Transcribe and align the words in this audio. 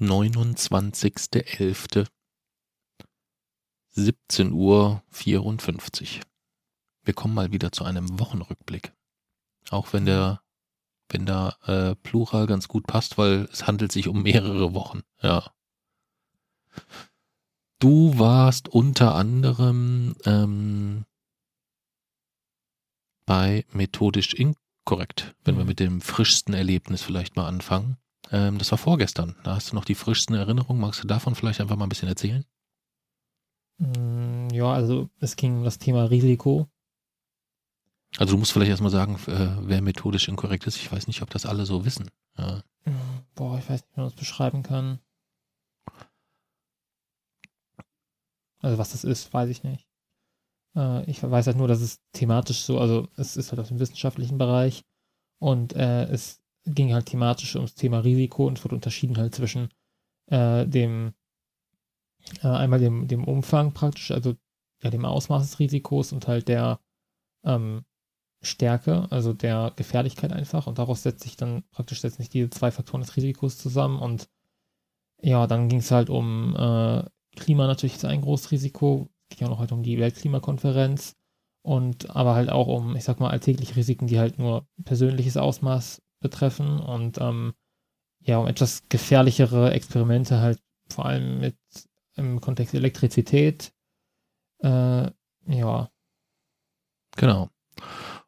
29.11. 0.00 2.06
17 3.92 4.52
Uhr 4.52 5.02
54. 5.10 6.20
Wir 7.02 7.14
kommen 7.14 7.34
mal 7.34 7.52
wieder 7.52 7.72
zu 7.72 7.84
einem 7.84 8.18
Wochenrückblick. 8.18 8.92
Auch 9.70 9.92
wenn 9.92 10.06
der, 10.06 10.40
wenn 11.08 11.26
da 11.26 11.56
äh, 11.66 11.94
Plural 11.96 12.46
ganz 12.46 12.68
gut 12.68 12.86
passt, 12.86 13.18
weil 13.18 13.48
es 13.52 13.66
handelt 13.66 13.92
sich 13.92 14.08
um 14.08 14.22
mehrere 14.22 14.72
Wochen. 14.74 15.02
Ja. 15.22 15.52
Du 17.78 18.18
warst 18.18 18.68
unter 18.68 19.14
anderem 19.14 20.14
ähm, 20.24 21.04
bei 23.26 23.64
methodisch 23.72 24.34
inkorrekt, 24.34 25.34
wenn 25.44 25.56
wir 25.56 25.64
Mhm. 25.64 25.68
mit 25.68 25.80
dem 25.80 26.00
frischsten 26.00 26.54
Erlebnis 26.54 27.02
vielleicht 27.02 27.36
mal 27.36 27.48
anfangen. 27.48 27.96
Ähm, 28.30 28.58
das 28.58 28.70
war 28.70 28.78
vorgestern. 28.78 29.36
Da 29.44 29.54
hast 29.56 29.70
du 29.70 29.74
noch 29.76 29.84
die 29.84 29.94
frischsten 29.94 30.34
Erinnerungen. 30.36 30.80
Magst 30.80 31.02
du 31.02 31.06
davon 31.08 31.34
vielleicht 31.34 31.60
einfach 31.60 31.76
mal 31.76 31.86
ein 31.86 31.90
bisschen 31.90 32.08
erzählen? 32.08 32.44
Mm, 33.78 34.48
Ja, 34.52 34.72
also 34.72 35.08
es 35.20 35.36
ging 35.36 35.58
um 35.58 35.64
das 35.64 35.78
Thema 35.78 36.04
Risiko. 36.04 36.68
Also 38.18 38.34
du 38.34 38.38
musst 38.38 38.52
vielleicht 38.52 38.70
erstmal 38.70 38.90
sagen, 38.90 39.16
äh, 39.26 39.56
wer 39.62 39.80
methodisch 39.82 40.28
inkorrekt 40.28 40.66
ist. 40.66 40.76
Ich 40.76 40.90
weiß 40.90 41.06
nicht, 41.06 41.22
ob 41.22 41.30
das 41.30 41.46
alle 41.46 41.64
so 41.64 41.84
wissen. 41.84 42.10
Ja. 42.36 42.62
Boah, 43.34 43.58
ich 43.58 43.68
weiß 43.68 43.82
nicht, 43.82 43.96
wie 43.96 44.00
man 44.00 44.10
das 44.10 44.18
beschreiben 44.18 44.62
kann. 44.62 45.00
Also 48.62 48.78
was 48.78 48.92
das 48.92 49.04
ist, 49.04 49.32
weiß 49.32 49.48
ich 49.48 49.62
nicht. 49.62 49.86
Äh, 50.76 51.08
ich 51.10 51.22
weiß 51.22 51.46
halt 51.46 51.56
nur, 51.56 51.68
dass 51.68 51.80
es 51.80 52.00
thematisch 52.12 52.60
so, 52.62 52.78
also 52.78 53.08
es 53.16 53.36
ist 53.36 53.50
halt 53.52 53.60
aus 53.60 53.68
dem 53.68 53.80
wissenschaftlichen 53.80 54.38
Bereich 54.38 54.84
und 55.38 55.74
äh, 55.74 56.04
es 56.06 56.39
ging 56.64 56.92
halt 56.92 57.06
thematisch 57.06 57.56
ums 57.56 57.74
Thema 57.74 58.00
Risiko 58.00 58.46
und 58.46 58.58
es 58.58 58.64
wurde 58.64 58.74
unterschieden 58.76 59.16
halt 59.16 59.34
zwischen 59.34 59.70
äh, 60.26 60.66
dem 60.66 61.14
äh, 62.42 62.48
einmal 62.48 62.78
dem, 62.78 63.08
dem 63.08 63.24
Umfang 63.24 63.72
praktisch, 63.72 64.10
also 64.10 64.34
ja, 64.82 64.90
dem 64.90 65.04
Ausmaß 65.04 65.42
des 65.42 65.58
Risikos 65.58 66.12
und 66.12 66.26
halt 66.28 66.48
der 66.48 66.80
ähm, 67.44 67.84
Stärke, 68.42 69.06
also 69.10 69.32
der 69.32 69.72
Gefährlichkeit 69.76 70.32
einfach. 70.32 70.66
Und 70.66 70.78
daraus 70.78 71.02
setzt 71.02 71.22
sich 71.22 71.36
dann 71.36 71.64
praktisch 71.70 72.00
setzen 72.00 72.18
sich 72.22 72.30
diese 72.30 72.50
zwei 72.50 72.70
Faktoren 72.70 73.02
des 73.02 73.16
Risikos 73.16 73.58
zusammen. 73.58 73.98
Und 73.98 74.28
ja, 75.22 75.46
dann 75.46 75.68
ging 75.68 75.80
es 75.80 75.90
halt 75.90 76.08
um 76.10 76.56
äh, 76.56 77.04
Klima 77.36 77.66
natürlich 77.66 77.96
ist 77.96 78.04
ein 78.04 78.22
großes 78.22 78.50
Risiko. 78.50 79.10
Es 79.28 79.36
ging 79.36 79.46
auch 79.46 79.52
noch 79.52 79.58
halt 79.60 79.72
um 79.72 79.82
die 79.82 79.98
Weltklimakonferenz. 79.98 81.16
Und 81.62 82.16
aber 82.16 82.34
halt 82.34 82.48
auch 82.48 82.68
um, 82.68 82.96
ich 82.96 83.04
sag 83.04 83.20
mal, 83.20 83.30
alltägliche 83.30 83.76
Risiken, 83.76 84.06
die 84.06 84.18
halt 84.18 84.38
nur 84.38 84.66
persönliches 84.84 85.36
Ausmaß 85.36 86.00
betreffen. 86.20 86.78
Und 86.80 87.18
ähm, 87.18 87.54
ja, 88.20 88.38
um 88.38 88.46
etwas 88.46 88.84
gefährlichere 88.88 89.72
Experimente 89.72 90.40
halt 90.40 90.60
vor 90.90 91.06
allem 91.06 91.40
mit 91.40 91.56
im 92.16 92.40
Kontext 92.40 92.74
Elektrizität. 92.74 93.72
Äh, 94.62 95.10
ja, 95.46 95.90
Genau. 97.16 97.50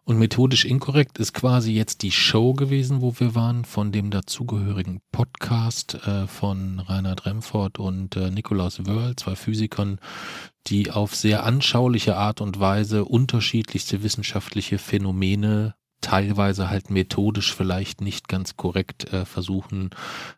Und 0.05 0.19
methodisch 0.19 0.65
inkorrekt 0.65 1.19
ist 1.19 1.33
quasi 1.33 1.73
jetzt 1.73 2.03
die 2.03 2.11
Show 2.11 2.55
gewesen, 2.55 3.01
wo 3.03 3.19
wir 3.21 3.37
waren, 3.37 3.65
von 3.65 3.93
dem 3.93 4.11
dazugehörigen 4.11 5.01
Podcast 5.13 5.95
äh, 6.07 6.27
von 6.27 6.81
Reinhard 6.81 7.25
Remford 7.25 7.79
und 7.79 8.17
äh, 8.17 8.31
Nikolaus 8.31 8.85
Wörl, 8.85 9.15
zwei 9.15 9.37
Physikern, 9.37 10.01
die 10.67 10.91
auf 10.91 11.15
sehr 11.15 11.45
anschauliche 11.45 12.17
Art 12.17 12.41
und 12.41 12.59
Weise 12.59 13.05
unterschiedlichste 13.05 14.03
wissenschaftliche 14.03 14.79
Phänomene 14.79 15.77
teilweise 16.03 16.69
halt 16.69 16.91
methodisch 16.91 17.55
vielleicht 17.55 18.01
nicht 18.03 18.29
ganz 18.29 18.57
korrekt 18.57 19.13
äh, 19.13 19.25
versuchen 19.25 19.91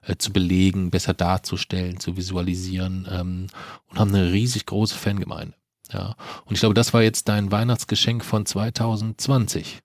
äh, 0.03 0.17
zu 0.17 0.33
belegen, 0.33 0.91
besser 0.91 1.15
darzustellen, 1.15 1.99
zu 1.99 2.17
visualisieren 2.17 3.09
ähm, 3.11 3.47
und 3.89 3.99
haben 3.99 4.15
eine 4.15 4.31
riesig 4.33 4.67
große 4.67 4.95
Fangemeinde. 4.95 5.55
Ja, 5.93 6.17
und 6.47 6.55
ich 6.55 6.61
glaube, 6.61 6.75
das 6.75 6.95
war 6.95 7.03
jetzt 7.03 7.29
dein 7.29 7.53
Weihnachtsgeschenk 7.53 8.25
von 8.25 8.47
2020, 8.47 9.81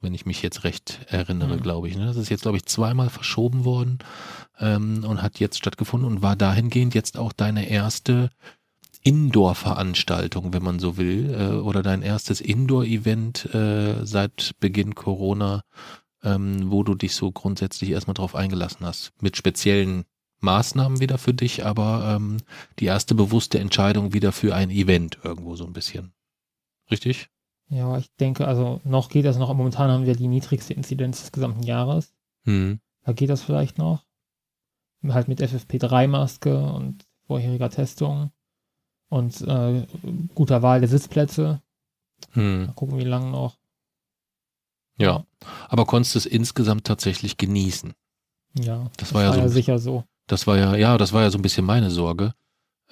wenn 0.00 0.14
ich 0.14 0.26
mich 0.26 0.42
jetzt 0.42 0.64
recht 0.64 1.00
erinnere, 1.08 1.56
Mhm. 1.56 1.62
glaube 1.62 1.88
ich. 1.88 1.96
Ne? 1.96 2.06
Das 2.06 2.16
ist 2.16 2.28
jetzt, 2.28 2.42
glaube 2.42 2.56
ich, 2.58 2.66
zweimal 2.66 3.08
verschoben 3.10 3.64
worden 3.64 3.98
ähm, 4.58 5.04
und 5.04 5.22
hat 5.22 5.40
jetzt 5.40 5.58
stattgefunden 5.58 6.08
und 6.10 6.22
war 6.22 6.36
dahingehend 6.36 6.94
jetzt 6.94 7.16
auch 7.18 7.32
deine 7.32 7.68
erste 7.68 8.30
Indoor-Veranstaltung, 9.02 10.52
wenn 10.52 10.62
man 10.62 10.78
so 10.78 10.96
will, 10.96 11.34
äh, 11.34 11.54
oder 11.56 11.82
dein 11.82 12.02
erstes 12.02 12.40
Indoor-Event 12.40 13.54
äh, 13.54 14.04
seit 14.04 14.52
Beginn 14.60 14.94
Corona, 14.94 15.62
ähm, 16.22 16.70
wo 16.70 16.82
du 16.82 16.94
dich 16.94 17.14
so 17.14 17.32
grundsätzlich 17.32 17.90
erstmal 17.90 18.14
drauf 18.14 18.34
eingelassen 18.34 18.84
hast. 18.84 19.12
Mit 19.20 19.36
speziellen 19.36 20.04
Maßnahmen 20.40 21.00
wieder 21.00 21.18
für 21.18 21.34
dich, 21.34 21.64
aber 21.64 22.16
ähm, 22.16 22.38
die 22.78 22.86
erste 22.86 23.14
bewusste 23.14 23.58
Entscheidung 23.58 24.12
wieder 24.12 24.32
für 24.32 24.54
ein 24.54 24.70
Event 24.70 25.18
irgendwo 25.22 25.56
so 25.56 25.64
ein 25.64 25.72
bisschen. 25.72 26.12
Richtig? 26.90 27.30
ja, 27.70 27.96
ich 27.98 28.12
denke, 28.16 28.46
also 28.46 28.80
noch 28.84 29.08
geht 29.08 29.24
das 29.24 29.38
noch. 29.38 29.54
Momentan 29.54 29.90
haben 29.90 30.04
wir 30.04 30.16
die 30.16 30.28
niedrigste 30.28 30.74
Inzidenz 30.74 31.20
des 31.20 31.32
gesamten 31.32 31.62
Jahres. 31.62 32.12
Hm. 32.44 32.80
Da 33.04 33.12
geht 33.12 33.30
das 33.30 33.42
vielleicht 33.42 33.78
noch. 33.78 34.04
Halt 35.06 35.28
mit 35.28 35.40
FFP3-Maske 35.40 36.72
und 36.72 37.06
vorheriger 37.26 37.70
Testung 37.70 38.32
und 39.10 39.42
äh, 39.42 39.86
guter 40.34 40.62
Wahl 40.62 40.80
der 40.80 40.88
Sitzplätze. 40.88 41.60
Hm. 42.32 42.66
Mal 42.66 42.72
gucken, 42.72 42.98
wie 42.98 43.04
lange 43.04 43.30
noch. 43.30 43.58
Ja. 44.98 45.24
Aber 45.68 45.84
konntest 45.86 46.14
du 46.14 46.18
es 46.18 46.26
insgesamt 46.26 46.86
tatsächlich 46.86 47.36
genießen? 47.36 47.92
Ja, 48.58 48.90
Das 48.96 49.12
war 49.14 49.22
ja 49.22 49.32
so 49.34 49.40
ein- 49.40 49.48
sicher 49.48 49.78
so. 49.78 50.04
Das 50.26 50.46
war 50.46 50.56
ja, 50.56 50.76
ja, 50.76 50.96
das 50.96 51.12
war 51.12 51.22
ja 51.22 51.30
so 51.30 51.38
ein 51.38 51.42
bisschen 51.42 51.64
meine 51.66 51.90
Sorge. 51.90 52.34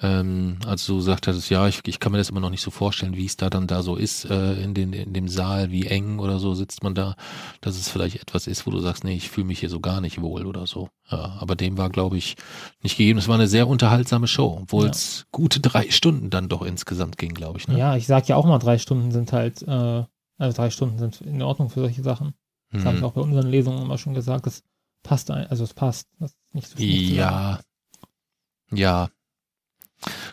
Ähm, 0.01 0.59
als 0.65 0.85
du 0.85 0.95
gesagt 0.95 1.27
hattest, 1.27 1.49
ja, 1.49 1.67
ich, 1.67 1.81
ich 1.85 1.99
kann 1.99 2.13
mir 2.13 2.19
das 2.19 2.29
immer 2.29 2.39
noch 2.39 2.49
nicht 2.51 2.61
so 2.61 2.71
vorstellen, 2.71 3.17
wie 3.17 3.25
es 3.25 3.35
da 3.35 3.49
dann 3.49 3.67
da 3.67 3.83
so 3.83 3.97
ist, 3.97 4.23
äh, 4.23 4.53
in, 4.61 4.73
den, 4.73 4.93
in 4.93 5.11
dem 5.11 5.27
Saal, 5.27 5.71
wie 5.71 5.87
eng 5.87 6.19
oder 6.19 6.39
so 6.39 6.53
sitzt 6.53 6.83
man 6.83 6.95
da, 6.95 7.15
dass 7.59 7.75
es 7.77 7.89
vielleicht 7.89 8.15
etwas 8.21 8.47
ist, 8.47 8.65
wo 8.65 8.71
du 8.71 8.79
sagst, 8.79 9.03
nee, 9.03 9.15
ich 9.15 9.29
fühle 9.29 9.47
mich 9.47 9.59
hier 9.59 9.69
so 9.69 9.81
gar 9.81 9.99
nicht 9.99 10.21
wohl 10.21 10.45
oder 10.45 10.67
so. 10.67 10.87
Ja, 11.11 11.35
aber 11.41 11.55
dem 11.57 11.77
war, 11.77 11.89
glaube 11.89 12.17
ich, 12.17 12.37
nicht 12.81 12.95
gegeben. 12.97 13.19
Es 13.19 13.27
war 13.27 13.35
eine 13.35 13.47
sehr 13.49 13.67
unterhaltsame 13.67 14.27
Show, 14.27 14.59
obwohl 14.61 14.85
Ja. 14.85 14.91
es 14.91 15.25
gute 15.33 15.59
drei 15.59 15.89
Stunden 15.91 16.29
dann 16.29 16.47
doch 16.47 16.61
insgesamt 16.61 17.17
ging, 17.17 17.33
glaube 17.33 17.59
ich. 17.59 17.67
Ne? 17.67 17.77
Ja, 17.77 17.97
ich 17.97 18.07
sag 18.07 18.29
ja 18.29 18.37
auch 18.37 18.45
mal, 18.45 18.59
drei 18.59 18.77
Stunden 18.77 19.11
sind 19.11 19.33
halt, 19.33 19.61
äh, 19.63 20.05
also 20.37 20.55
drei 20.55 20.69
Stunden 20.69 20.97
sind 20.97 21.19
in 21.19 21.41
Ordnung 21.41 21.69
für 21.69 21.81
solche 21.81 22.03
Sachen. 22.03 22.33
Das 22.71 22.85
habe 22.85 22.97
ich 22.99 23.03
auch 23.03 23.13
bei 23.13 23.21
unseren 23.21 23.47
Lesungen 23.47 23.81
immer 23.81 23.97
schon 23.97 24.13
gesagt. 24.13 24.45
Das 24.45 24.63
passt, 25.03 25.29
ein, 25.31 25.47
also 25.47 25.63
es 25.63 25.73
passt. 25.73 26.07
Das 26.19 26.31
ist 26.31 26.37
nicht 26.53 26.67
so 26.69 26.77
viel. 26.77 27.15
Ja. 27.15 27.59
Ja. 28.71 29.09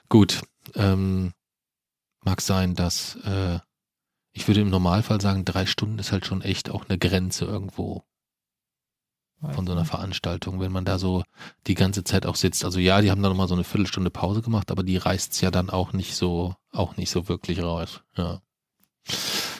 Gut. 0.08 0.42
Ähm, 0.74 1.32
mag 2.22 2.40
sein, 2.40 2.74
dass 2.74 3.16
äh, 3.24 3.58
ich 4.32 4.46
würde 4.48 4.60
im 4.60 4.70
Normalfall 4.70 5.20
sagen, 5.20 5.44
drei 5.44 5.66
Stunden 5.66 5.98
ist 5.98 6.12
halt 6.12 6.26
schon 6.26 6.42
echt 6.42 6.70
auch 6.70 6.88
eine 6.88 6.98
Grenze 6.98 7.44
irgendwo 7.46 8.04
von 9.52 9.66
so 9.66 9.72
einer 9.72 9.84
Veranstaltung, 9.84 10.60
wenn 10.60 10.72
man 10.72 10.86
da 10.86 10.98
so 10.98 11.22
die 11.66 11.74
ganze 11.74 12.04
Zeit 12.04 12.24
auch 12.24 12.36
sitzt. 12.36 12.64
Also 12.64 12.78
ja, 12.80 13.00
die 13.02 13.10
haben 13.10 13.22
da 13.22 13.28
nochmal 13.28 13.48
so 13.48 13.54
eine 13.54 13.64
Viertelstunde 13.64 14.10
Pause 14.10 14.40
gemacht, 14.42 14.70
aber 14.70 14.82
die 14.82 14.96
reißt's 14.96 15.40
ja 15.42 15.50
dann 15.50 15.68
auch 15.68 15.92
nicht 15.92 16.16
so, 16.16 16.54
auch 16.72 16.96
nicht 16.96 17.10
so 17.10 17.28
wirklich 17.28 17.62
raus. 17.62 18.00
Ja. 18.16 18.40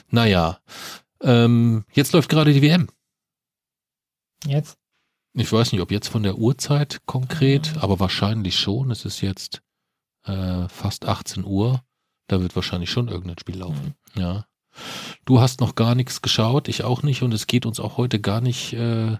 Naja. 0.09 0.59
Ähm, 1.21 1.85
jetzt 1.93 2.11
läuft 2.13 2.29
gerade 2.29 2.53
die 2.53 2.61
WM. 2.61 2.87
Jetzt? 4.45 4.77
Ich 5.33 5.51
weiß 5.51 5.71
nicht, 5.71 5.81
ob 5.81 5.91
jetzt 5.91 6.07
von 6.07 6.23
der 6.23 6.37
Uhrzeit 6.37 7.01
konkret, 7.05 7.75
Ja. 7.75 7.83
aber 7.83 7.99
wahrscheinlich 7.99 8.59
schon. 8.59 8.89
Es 8.89 9.05
ist 9.05 9.21
jetzt 9.21 9.61
äh, 10.27 10.67
fast 10.69 11.05
18 11.05 11.45
Uhr. 11.45 11.81
Da 12.27 12.41
wird 12.41 12.55
wahrscheinlich 12.55 12.89
schon 12.89 13.07
irgendein 13.07 13.39
Spiel 13.39 13.59
laufen. 13.59 13.95
Ja. 14.15 14.45
Du 15.25 15.39
hast 15.39 15.59
noch 15.59 15.75
gar 15.75 15.95
nichts 15.95 16.21
geschaut, 16.21 16.67
ich 16.67 16.83
auch 16.83 17.03
nicht. 17.03 17.23
Und 17.23 17.33
es 17.33 17.47
geht 17.47 17.65
uns 17.65 17.79
auch 17.79 17.97
heute 17.97 18.19
gar 18.19 18.41
nicht 18.41 18.73
äh, 18.73 19.17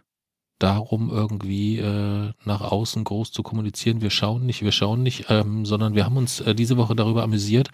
darum, 0.59 1.09
irgendwie 1.09 1.77
äh, 1.77 2.31
nach 2.45 2.61
außen 2.61 3.03
groß 3.03 3.31
zu 3.31 3.43
kommunizieren. 3.43 4.01
Wir 4.01 4.09
schauen 4.09 4.45
nicht, 4.45 4.63
wir 4.63 4.71
schauen 4.71 5.03
nicht, 5.03 5.25
ähm, 5.29 5.65
sondern 5.65 5.93
wir 5.95 6.05
haben 6.05 6.17
uns 6.17 6.39
äh, 6.39 6.55
diese 6.55 6.77
Woche 6.77 6.95
darüber 6.95 7.23
amüsiert, 7.23 7.69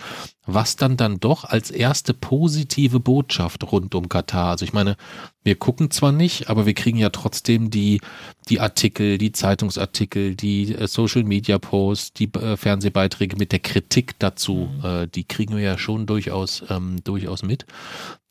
was 0.46 0.76
dann 0.76 0.98
dann 0.98 1.20
doch 1.20 1.46
als 1.46 1.72
erste 1.72 2.14
positive 2.14 3.00
Botschaft 3.00 3.72
rund 3.72 3.96
um 3.96 4.10
Katar. 4.10 4.50
Also 4.52 4.66
ich 4.66 4.74
meine, 4.74 4.98
wir 5.44 5.56
gucken 5.56 5.92
zwar 5.92 6.12
nicht, 6.12 6.50
aber 6.50 6.66
wir 6.66 6.74
kriegen 6.74 6.98
ja 6.98 7.10
trotzdem 7.10 7.70
die, 7.70 8.02
die 8.50 8.60
Artikel, 8.60 9.18
die 9.18 9.32
Zeitungsartikel, 9.32 10.36
die 10.36 10.74
äh, 10.76 10.88
Social 10.88 11.24
Media 11.24 11.58
Posts, 11.60 12.14
die 12.14 12.34
äh, 12.34 12.58
Fernsehbeiträge 12.58 13.38
mit 13.38 13.52
der 13.52 13.60
Kritik 13.60 14.20
dazu, 14.20 14.54
Mhm. 14.64 14.86
äh, 14.86 15.08
die 15.08 15.24
kriegen 15.24 15.56
wir 15.56 15.64
ja 15.64 15.78
schon 15.78 16.06
durchaus, 16.06 16.64
ähm, 16.70 17.04
durchaus 17.04 17.44
mit. 17.44 17.66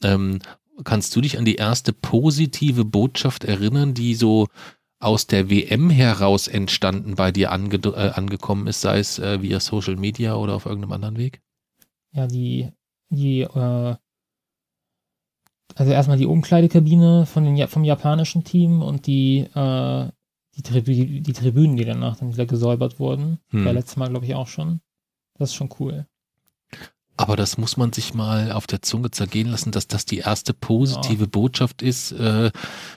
Ähm, 0.02 0.38
kannst 0.84 1.14
du 1.14 1.20
dich 1.20 1.38
an 1.38 1.44
die 1.44 1.56
erste 1.56 1.92
positive 1.92 2.84
Botschaft 2.84 3.44
erinnern, 3.44 3.94
die 3.94 4.14
so 4.14 4.48
aus 4.98 5.26
der 5.26 5.50
WM 5.50 5.90
heraus 5.90 6.46
entstanden 6.46 7.16
bei 7.16 7.32
dir 7.32 7.50
ange 7.50 7.76
äh, 7.76 8.10
angekommen 8.10 8.68
ist, 8.68 8.80
sei 8.80 8.98
es 8.98 9.18
äh, 9.18 9.42
via 9.42 9.58
Social 9.58 9.96
Media 9.96 10.36
oder 10.36 10.54
auf 10.54 10.66
irgendeinem 10.66 10.92
anderen 10.92 11.16
Weg? 11.18 11.42
Ja, 12.12 12.26
die, 12.26 12.70
die, 13.10 13.40
äh, 13.40 13.96
also 15.74 15.90
erstmal 15.90 16.18
die 16.18 16.26
Umkleidekabine 16.26 17.26
von 17.26 17.44
den, 17.44 17.66
vom 17.66 17.82
japanischen 17.82 18.44
Team 18.44 18.80
und 18.82 19.06
die, 19.06 19.40
äh, 19.40 20.08
die 20.54 20.62
die, 20.62 20.62
Tribü 20.62 21.20
die 21.20 21.32
Tribünen, 21.32 21.76
die 21.76 21.84
danach 21.84 22.16
dann 22.16 22.32
wieder 22.32 22.46
gesäubert 22.46 23.00
wurden. 23.00 23.38
Hm. 23.48 23.64
War 23.64 23.72
letztes 23.72 23.96
Mal, 23.96 24.08
glaube 24.08 24.26
ich, 24.26 24.34
auch 24.34 24.48
schon. 24.48 24.80
Das 25.38 25.50
ist 25.50 25.54
schon 25.54 25.70
cool. 25.80 26.06
Aber 27.16 27.36
das 27.36 27.58
muss 27.58 27.76
man 27.76 27.92
sich 27.92 28.14
mal 28.14 28.52
auf 28.52 28.66
der 28.66 28.82
Zunge 28.82 29.10
zergehen 29.10 29.48
lassen, 29.50 29.70
dass 29.70 29.86
das 29.86 30.06
die 30.06 30.18
erste 30.18 30.54
positive 30.54 31.24
Ja. 31.24 31.28
Botschaft 31.30 31.82
ist. 31.82 32.12
Äh, 32.12 32.50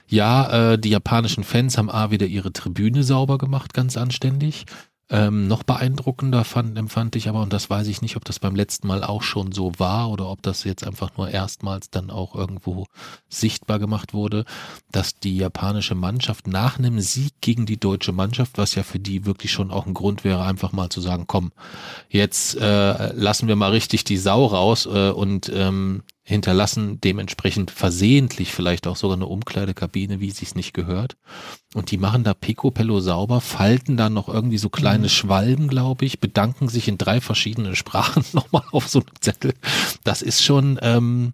ja, 0.08 0.72
äh, 0.72 0.78
die 0.78 0.88
japanischen 0.88 1.44
Fans 1.44 1.76
haben 1.76 1.90
A 1.90 2.10
wieder 2.10 2.26
ihre 2.26 2.52
Tribüne 2.52 3.02
sauber 3.02 3.38
gemacht, 3.38 3.74
ganz 3.74 3.96
anständig. 3.96 4.64
Ähm, 5.08 5.46
noch 5.46 5.62
beeindruckender 5.62 6.42
fand, 6.42 6.76
empfand 6.76 7.14
ich 7.14 7.28
aber, 7.28 7.40
und 7.40 7.52
das 7.52 7.70
weiß 7.70 7.86
ich 7.86 8.02
nicht, 8.02 8.16
ob 8.16 8.24
das 8.24 8.40
beim 8.40 8.56
letzten 8.56 8.88
Mal 8.88 9.04
auch 9.04 9.22
schon 9.22 9.52
so 9.52 9.72
war 9.78 10.10
oder 10.10 10.28
ob 10.28 10.42
das 10.42 10.64
jetzt 10.64 10.84
einfach 10.84 11.16
nur 11.16 11.30
erstmals 11.30 11.90
dann 11.90 12.10
auch 12.10 12.34
irgendwo 12.34 12.86
sichtbar 13.28 13.78
gemacht 13.78 14.14
wurde, 14.14 14.44
dass 14.90 15.20
die 15.20 15.36
japanische 15.36 15.94
Mannschaft 15.94 16.48
nach 16.48 16.80
einem 16.80 16.98
Sieg 16.98 17.34
gegen 17.40 17.66
die 17.66 17.78
deutsche 17.78 18.10
Mannschaft, 18.10 18.58
was 18.58 18.74
ja 18.74 18.82
für 18.82 18.98
die 18.98 19.26
wirklich 19.26 19.52
schon 19.52 19.70
auch 19.70 19.86
ein 19.86 19.94
Grund 19.94 20.24
wäre, 20.24 20.42
einfach 20.42 20.72
mal 20.72 20.88
zu 20.88 21.00
sagen, 21.00 21.26
komm, 21.28 21.52
jetzt 22.08 22.56
äh, 22.56 23.12
lassen 23.12 23.46
wir 23.46 23.54
mal 23.54 23.70
richtig 23.70 24.02
die 24.02 24.16
Sau 24.16 24.46
raus 24.46 24.86
äh, 24.86 25.10
und 25.10 25.48
ähm, 25.54 26.02
hinterlassen 26.28 27.00
dementsprechend 27.00 27.70
versehentlich 27.70 28.52
vielleicht 28.52 28.88
auch 28.88 28.96
sogar 28.96 29.16
eine 29.16 29.26
Umkleidekabine, 29.26 30.18
wie 30.18 30.32
sich's 30.32 30.56
nicht 30.56 30.74
gehört. 30.74 31.16
Und 31.72 31.92
die 31.92 31.98
machen 31.98 32.24
da 32.24 32.34
Picobello 32.34 32.98
sauber, 32.98 33.40
falten 33.40 33.96
dann 33.96 34.14
noch 34.14 34.28
irgendwie 34.28 34.58
so 34.58 34.68
kleine 34.68 35.04
Mhm. 35.04 35.10
Schwalben, 35.10 35.68
glaube 35.68 36.04
ich, 36.04 36.18
bedanken 36.18 36.68
sich 36.68 36.88
in 36.88 36.98
drei 36.98 37.20
verschiedenen 37.20 37.76
Sprachen 37.76 38.24
nochmal 38.32 38.64
auf 38.72 38.88
so 38.88 38.98
einem 38.98 39.14
Zettel. 39.20 39.54
Das 40.02 40.20
ist 40.20 40.44
schon, 40.44 40.80
ähm, 40.82 41.32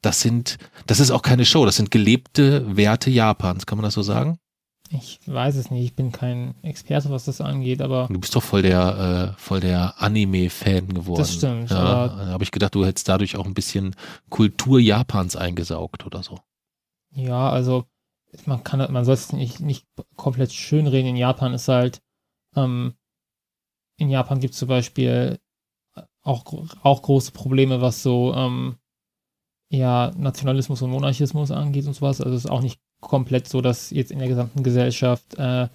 das 0.00 0.20
sind, 0.20 0.58
das 0.88 0.98
ist 0.98 1.12
auch 1.12 1.22
keine 1.22 1.44
Show, 1.44 1.64
das 1.64 1.76
sind 1.76 1.92
gelebte 1.92 2.76
Werte 2.76 3.08
Japans, 3.08 3.66
kann 3.66 3.78
man 3.78 3.84
das 3.84 3.94
so 3.94 4.02
sagen? 4.02 4.38
Ich 4.94 5.20
weiß 5.26 5.56
es 5.56 5.70
nicht, 5.70 5.84
ich 5.84 5.94
bin 5.94 6.12
kein 6.12 6.54
Experte, 6.62 7.08
was 7.10 7.24
das 7.24 7.40
angeht, 7.40 7.80
aber 7.80 8.08
Du 8.10 8.20
bist 8.20 8.36
doch 8.36 8.42
voll 8.42 8.60
der, 8.62 9.34
äh, 9.36 9.40
voll 9.40 9.60
der 9.60 9.94
Anime-Fan 10.02 10.88
geworden. 10.88 11.18
Das 11.18 11.34
stimmt, 11.34 11.70
Ja, 11.70 12.08
da 12.08 12.26
habe 12.26 12.44
ich 12.44 12.50
gedacht, 12.50 12.74
du 12.74 12.84
hättest 12.84 13.08
dadurch 13.08 13.36
auch 13.36 13.46
ein 13.46 13.54
bisschen 13.54 13.96
Kultur 14.28 14.78
Japans 14.78 15.34
eingesaugt 15.36 16.04
oder 16.04 16.22
so. 16.22 16.38
ja, 17.14 17.48
also 17.50 17.84
man 18.46 18.64
kann, 18.64 18.90
man 18.92 19.04
soll 19.04 19.14
es 19.14 19.32
nicht, 19.32 19.60
nicht 19.60 19.86
komplett 20.16 20.52
schönreden. 20.52 21.10
In 21.10 21.16
Japan 21.16 21.54
ist 21.54 21.68
halt, 21.68 22.02
ähm, 22.56 22.94
in 23.98 24.10
Japan 24.10 24.40
gibt 24.40 24.54
es 24.54 24.58
zum 24.58 24.68
Beispiel 24.68 25.38
auch, 26.22 26.44
auch 26.82 27.02
große 27.02 27.32
Probleme, 27.32 27.80
was 27.80 28.02
so 28.02 28.34
ähm, 28.34 28.76
ja, 29.70 30.12
Nationalismus 30.16 30.82
und 30.82 30.90
Monarchismus 30.90 31.50
angeht 31.50 31.86
und 31.86 31.94
sowas. 31.94 32.20
Also 32.20 32.36
es 32.36 32.44
ist 32.44 32.50
auch 32.50 32.62
nicht 32.62 32.80
komplett 33.02 33.46
so, 33.48 33.60
dass 33.60 33.90
jetzt 33.90 34.10
in 34.10 34.18
der 34.18 34.28
gesamten 34.28 34.62
Gesellschaft 34.62 35.34
äh, 35.36 35.68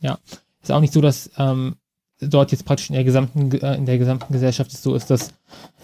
ja, 0.00 0.18
ist 0.62 0.72
auch 0.72 0.80
nicht 0.80 0.92
so, 0.92 1.00
dass 1.00 1.30
ähm, 1.36 1.76
dort 2.20 2.52
jetzt 2.52 2.64
praktisch 2.64 2.88
in 2.88 2.94
der 2.94 3.04
gesamten 3.04 3.50
Ge- 3.50 3.60
äh, 3.60 3.76
in 3.76 3.84
der 3.84 3.98
gesamten 3.98 4.32
Gesellschaft 4.32 4.72
es 4.72 4.82
so 4.82 4.94
ist, 4.94 5.10
dass 5.10 5.34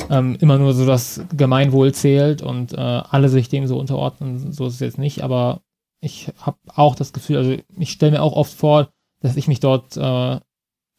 ähm, 0.08 0.36
immer 0.40 0.56
nur 0.58 0.72
so 0.72 0.86
das 0.86 1.20
Gemeinwohl 1.36 1.92
zählt 1.92 2.42
und 2.42 2.72
äh, 2.72 2.76
alle 2.76 3.28
sich 3.28 3.48
dem 3.48 3.66
so 3.66 3.78
unterordnen. 3.78 4.52
So 4.52 4.66
ist 4.66 4.74
es 4.74 4.80
jetzt 4.80 4.98
nicht, 4.98 5.22
aber 5.22 5.62
ich 6.00 6.32
habe 6.38 6.58
auch 6.74 6.94
das 6.94 7.12
Gefühl, 7.12 7.36
also 7.38 7.56
ich 7.76 7.90
stelle 7.90 8.12
mir 8.12 8.22
auch 8.22 8.34
oft 8.34 8.54
vor, 8.54 8.88
dass 9.20 9.36
ich 9.36 9.48
mich 9.48 9.60
dort 9.60 9.96
äh, 9.96 10.40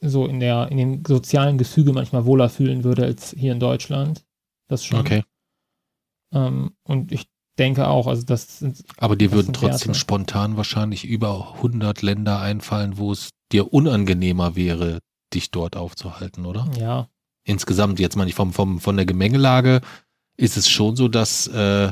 so 0.02 0.26
in 0.26 0.40
der 0.40 0.70
in 0.72 0.78
dem 0.78 1.04
sozialen 1.06 1.58
Gefüge 1.58 1.94
manchmal 1.94 2.26
wohler 2.26 2.50
fühlen 2.50 2.84
würde 2.84 3.04
als 3.04 3.36
hier 3.38 3.52
in 3.54 3.60
Deutschland. 3.60 4.26
Das 4.68 4.86
schon. 4.86 5.00
Okay. 5.00 5.24
Ähm, 6.34 6.72
und 6.84 7.12
ich 7.12 7.28
denke 7.58 7.88
auch, 7.88 8.08
also 8.08 8.24
das 8.24 8.60
sind 8.60 8.84
Aber 8.98 9.16
dir 9.16 9.30
Das 9.30 9.36
würden 9.38 9.54
trotzdem 9.54 9.90
Werte. 9.90 10.00
spontan 10.00 10.58
wahrscheinlich 10.58 11.06
über 11.06 11.56
100 11.56 12.02
Länder 12.02 12.40
einfallen, 12.40 12.98
wo 12.98 13.12
es 13.12 13.30
dir 13.52 13.74
unangenehmer 13.74 14.56
wäre, 14.56 15.00
dich 15.34 15.52
dort 15.52 15.76
aufzuhalten, 15.76 16.46
oder? 16.46 16.70
ja 16.80 17.08
Insgesamt, 17.44 18.00
jetzt 18.00 18.16
mal 18.16 18.26
nicht 18.26 18.36
vom, 18.36 18.54
vom, 18.54 18.80
von 18.80 18.96
der 18.96 19.06
Gemengelage, 19.06 19.82
ist 20.38 20.56
es 20.56 20.70
schon 20.70 20.96
so, 20.96 21.08
dass 21.08 21.48
äh, 21.48 21.92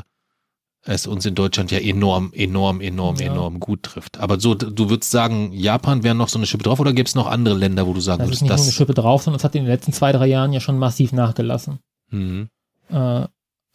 es 0.82 1.06
uns 1.06 1.26
in 1.26 1.34
Deutschland 1.34 1.70
ja 1.72 1.78
enorm, 1.80 2.32
enorm, 2.32 2.80
enorm, 2.80 3.16
Ja. 3.16 3.32
enorm 3.32 3.58
gut 3.58 3.82
trifft. 3.82 4.18
Aber 4.18 4.38
so, 4.38 4.54
du 4.54 4.88
würdest 4.88 5.10
sagen, 5.10 5.52
Japan 5.52 6.02
wäre 6.04 6.14
noch 6.14 6.28
so 6.28 6.38
eine 6.38 6.46
Schippe 6.46 6.62
drauf 6.62 6.78
oder 6.80 6.92
gäbe 6.92 7.08
es 7.08 7.14
noch 7.16 7.26
andere 7.26 7.56
Länder, 7.56 7.86
wo 7.86 7.92
du 7.92 8.00
sagen 8.00 8.20
das 8.20 8.26
ist 8.26 8.30
würdest, 8.30 8.42
nicht 8.42 8.50
nur 8.50 8.56
eine 8.58 8.66
das. 8.66 8.74
Schippe 8.74 8.94
drauf, 8.94 9.22
sondern 9.24 9.38
es 9.38 9.44
hat 9.44 9.54
in 9.56 9.64
den 9.64 9.70
letzten 9.70 9.92
zwei, 9.92 10.12
drei 10.12 10.26
Jahren 10.28 10.52
ja 10.52 10.60
schon 10.60 10.78
massiv 10.78 11.12
nachgelassen. 11.12 11.80
Mhm. 12.10 12.48
Äh, 12.88 13.26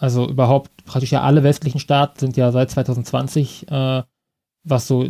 also 0.04 0.28
überhaupt 0.28 0.70
praktisch 0.84 1.14
ja 1.14 1.22
alle 1.22 1.44
westlichen 1.44 1.80
Staaten 1.80 2.20
sind 2.20 2.36
ja 2.36 2.52
seit 2.52 2.70
2020, 2.70 3.72
äh, 3.72 4.04
was 4.66 4.86
so 4.86 5.08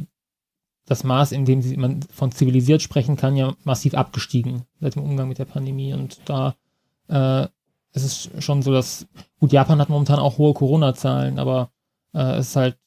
das 0.86 1.04
Maß, 1.04 1.32
in 1.32 1.46
dem 1.46 1.82
man 1.82 2.04
von 2.04 2.32
zivilisiert 2.32 2.84
sprechen 2.84 3.16
kann, 3.16 3.36
ja 3.36 3.56
massiv 3.64 3.96
abgestiegen 3.96 4.66
seit 4.80 4.94
dem 4.94 5.02
Umgang 5.02 5.30
mit 5.30 5.40
der 5.40 5.46
Pandemie. 5.46 5.96
Und 5.96 6.20
da 6.26 6.56
äh, 7.08 7.46
ist 7.94 8.04
es 8.04 8.30
schon 8.38 8.62
so, 8.62 8.72
dass, 8.72 9.08
gut, 9.40 9.52
Japan 9.52 9.80
hat 9.80 9.90
momentan 9.90 10.20
auch 10.20 10.38
hohe 10.38 10.54
Corona-Zahlen, 10.54 11.40
aber 11.40 11.72
äh, 12.14 12.36
es 12.36 12.50
ist 12.50 12.56
halt 12.56 12.78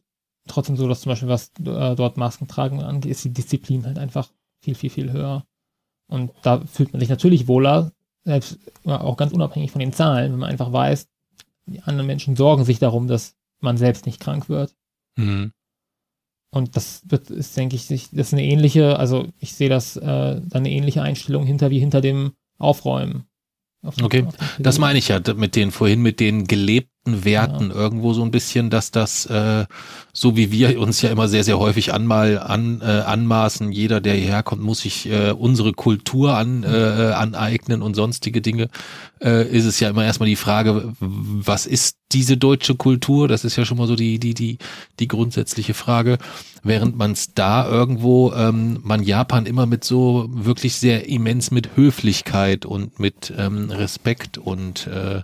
trotzdem 0.46 0.76
so, 0.76 0.86
dass 0.86 1.00
zum 1.00 1.10
Beispiel, 1.10 1.28
was 1.28 1.50
äh, 1.58 1.96
dort 1.96 2.18
Maskentragen 2.18 2.84
angeht, 2.84 3.10
ist 3.10 3.24
die 3.24 3.32
Disziplin 3.32 3.84
halt 3.84 3.98
einfach 3.98 4.28
viel, 4.60 4.76
viel, 4.76 4.90
viel 4.90 5.10
höher. 5.10 5.44
Und 6.06 6.30
da 6.42 6.60
fühlt 6.66 6.92
man 6.92 7.00
sich 7.00 7.08
natürlich 7.08 7.48
wohler, 7.48 7.90
selbst 8.22 8.60
ja, 8.84 9.00
auch 9.00 9.16
ganz 9.16 9.32
unabhängig 9.32 9.72
von 9.72 9.80
den 9.80 9.92
Zahlen, 9.92 10.30
wenn 10.30 10.38
man 10.38 10.50
einfach 10.50 10.72
weiß, 10.72 11.08
die 11.66 11.82
anderen 11.82 12.06
Menschen 12.06 12.36
sorgen 12.36 12.64
sich 12.64 12.78
darum, 12.78 13.06
dass 13.08 13.36
man 13.60 13.76
selbst 13.76 14.06
nicht 14.06 14.20
krank 14.20 14.48
wird. 14.48 14.74
Mhm. 15.16 15.52
Und 16.50 16.76
das 16.76 17.02
wird, 17.06 17.30
ist, 17.30 17.56
denke 17.56 17.76
ich, 17.76 17.84
sich- 17.84 18.10
das 18.10 18.28
ist 18.28 18.32
eine 18.32 18.44
ähnliche, 18.44 18.98
also 18.98 19.28
ich 19.38 19.54
sehe 19.54 19.68
das, 19.68 19.96
äh, 19.96 20.40
eine 20.52 20.70
ähnliche 20.70 21.02
Einstellung 21.02 21.44
hinter 21.44 21.70
wie 21.70 21.78
hinter 21.80 22.00
dem 22.00 22.32
Aufräumen. 22.58 23.26
Auf 23.82 24.00
Okay, 24.02 24.24
auf 24.24 24.34
Das 24.58 24.78
meine 24.78 24.98
ich 24.98 25.08
ja 25.08 25.20
mit 25.34 25.54
den 25.56 25.70
vorhin 25.70 26.00
mit 26.00 26.20
den 26.20 26.46
gelebten 26.46 26.95
Werten 27.24 27.70
irgendwo 27.70 28.12
so 28.12 28.22
ein 28.22 28.30
bisschen, 28.30 28.70
dass 28.70 28.90
das 28.90 29.26
äh, 29.26 29.66
so 30.12 30.36
wie 30.36 30.50
wir 30.50 30.80
uns 30.80 31.02
ja 31.02 31.10
immer 31.10 31.28
sehr 31.28 31.44
sehr 31.44 31.58
häufig 31.58 31.92
anmal 31.92 32.38
an, 32.38 32.80
äh, 32.80 32.84
anmaßen, 32.84 33.70
jeder 33.70 34.00
der 34.00 34.14
hierher 34.14 34.42
kommt, 34.42 34.62
muss 34.62 34.80
sich 34.80 35.08
äh, 35.10 35.30
unsere 35.30 35.72
Kultur 35.72 36.36
an, 36.36 36.64
äh, 36.64 37.12
aneignen 37.14 37.82
und 37.82 37.94
sonstige 37.94 38.40
Dinge, 38.40 38.68
äh, 39.22 39.46
ist 39.46 39.66
es 39.66 39.78
ja 39.78 39.90
immer 39.90 40.04
erstmal 40.04 40.28
die 40.28 40.36
Frage, 40.36 40.94
was 41.00 41.66
ist 41.66 41.98
diese 42.12 42.36
deutsche 42.36 42.76
Kultur? 42.76 43.28
Das 43.28 43.44
ist 43.44 43.56
ja 43.56 43.64
schon 43.64 43.78
mal 43.78 43.86
so 43.86 43.96
die 43.96 44.18
die 44.18 44.34
die 44.34 44.58
die 45.00 45.08
grundsätzliche 45.08 45.74
Frage, 45.74 46.18
während 46.62 46.96
man 46.96 47.12
es 47.12 47.34
da 47.34 47.68
irgendwo 47.68 48.32
ähm, 48.32 48.80
man 48.82 49.02
Japan 49.02 49.44
immer 49.44 49.66
mit 49.66 49.84
so 49.84 50.28
wirklich 50.30 50.76
sehr 50.76 51.08
immens 51.08 51.50
mit 51.50 51.76
Höflichkeit 51.76 52.64
und 52.64 52.98
mit 53.00 53.32
ähm, 53.36 53.70
Respekt 53.70 54.38
und 54.38 54.86
äh, 54.86 55.22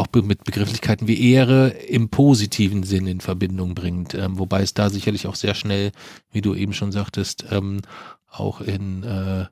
auch 0.00 0.08
mit 0.22 0.44
Begrifflichkeiten 0.44 1.06
wie 1.06 1.32
Ehre 1.32 1.68
im 1.68 2.08
positiven 2.08 2.82
Sinn 2.82 3.06
in 3.06 3.20
Verbindung 3.20 3.74
bringt. 3.74 4.14
Ähm, 4.14 4.38
wobei 4.38 4.62
es 4.62 4.74
da 4.74 4.90
sicherlich 4.90 5.26
auch 5.26 5.34
sehr 5.34 5.54
schnell, 5.54 5.92
wie 6.32 6.40
du 6.40 6.54
eben 6.54 6.72
schon 6.72 6.92
sagtest, 6.92 7.44
ähm, 7.50 7.82
auch 8.28 8.60
in 8.60 9.02
äh, 9.02 9.46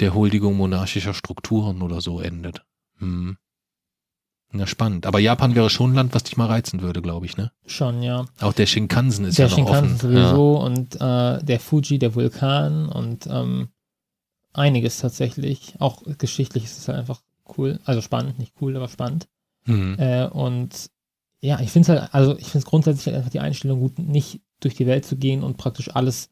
der 0.00 0.14
Huldigung 0.14 0.56
monarchischer 0.56 1.14
Strukturen 1.14 1.82
oder 1.82 2.00
so 2.00 2.20
endet. 2.20 2.64
Hm. 2.98 3.36
Na 4.50 4.66
spannend. 4.66 5.06
Aber 5.06 5.18
Japan 5.18 5.54
wäre 5.54 5.68
schon 5.68 5.92
ein 5.92 5.94
Land, 5.94 6.14
was 6.14 6.24
dich 6.24 6.38
mal 6.38 6.46
reizen 6.46 6.80
würde, 6.80 7.02
glaube 7.02 7.26
ich, 7.26 7.36
ne? 7.36 7.52
Schon, 7.66 8.02
ja. 8.02 8.24
Auch 8.40 8.54
der 8.54 8.66
Shinkansen 8.66 9.26
ist 9.26 9.38
der 9.38 9.46
ja 9.46 9.50
noch 9.50 9.56
Shinkansen 9.56 9.94
offen. 9.94 9.98
sowieso 9.98 10.58
und 10.58 10.94
äh, 10.96 11.44
der 11.44 11.60
Fuji, 11.60 11.98
der 11.98 12.14
Vulkan 12.14 12.88
und 12.88 13.26
ähm, 13.26 13.68
einiges 14.54 14.98
tatsächlich. 14.98 15.74
Auch 15.78 16.02
geschichtlich 16.16 16.64
ist 16.64 16.78
es 16.78 16.88
halt 16.88 16.98
einfach 16.98 17.20
cool. 17.56 17.78
Also 17.84 18.00
spannend, 18.00 18.38
nicht 18.38 18.54
cool, 18.60 18.74
aber 18.74 18.88
spannend. 18.88 19.28
Ja. 19.66 19.74
Hm. 19.74 19.96
Äh, 19.98 20.26
und 20.28 20.90
ja, 21.40 21.60
ich 21.60 21.70
finde 21.70 21.92
es 21.92 22.00
halt, 22.00 22.14
also 22.14 22.36
ich 22.36 22.46
finde 22.46 22.58
es 22.58 22.66
grundsätzlich 22.66 23.06
halt 23.06 23.16
einfach 23.16 23.30
die 23.30 23.40
Einstellung 23.40 23.80
gut, 23.80 23.98
nicht 23.98 24.40
durch 24.60 24.74
die 24.74 24.86
Welt 24.86 25.04
zu 25.04 25.16
gehen 25.16 25.42
und 25.42 25.56
praktisch 25.56 25.94
alles 25.94 26.30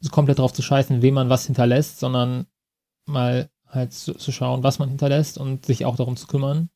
so 0.00 0.10
komplett 0.10 0.38
drauf 0.38 0.52
zu 0.52 0.62
scheißen, 0.62 1.02
wem 1.02 1.14
man 1.14 1.28
was 1.28 1.46
hinterlässt, 1.46 1.98
sondern 1.98 2.46
mal 3.06 3.50
halt 3.66 3.92
zu, 3.92 4.14
zu 4.14 4.32
schauen, 4.32 4.62
was 4.62 4.78
man 4.78 4.88
hinterlässt 4.88 5.38
und 5.38 5.66
sich 5.66 5.84
auch 5.84 5.96
darum 5.96 6.16
zu 6.16 6.26
kümmern. 6.26 6.70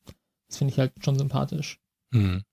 Das 0.47 0.57
finde 0.57 0.73
ich 0.73 0.79
halt 0.79 0.91
schon 1.03 1.17
sympathisch. 1.17 1.79
Hm. 2.11 2.43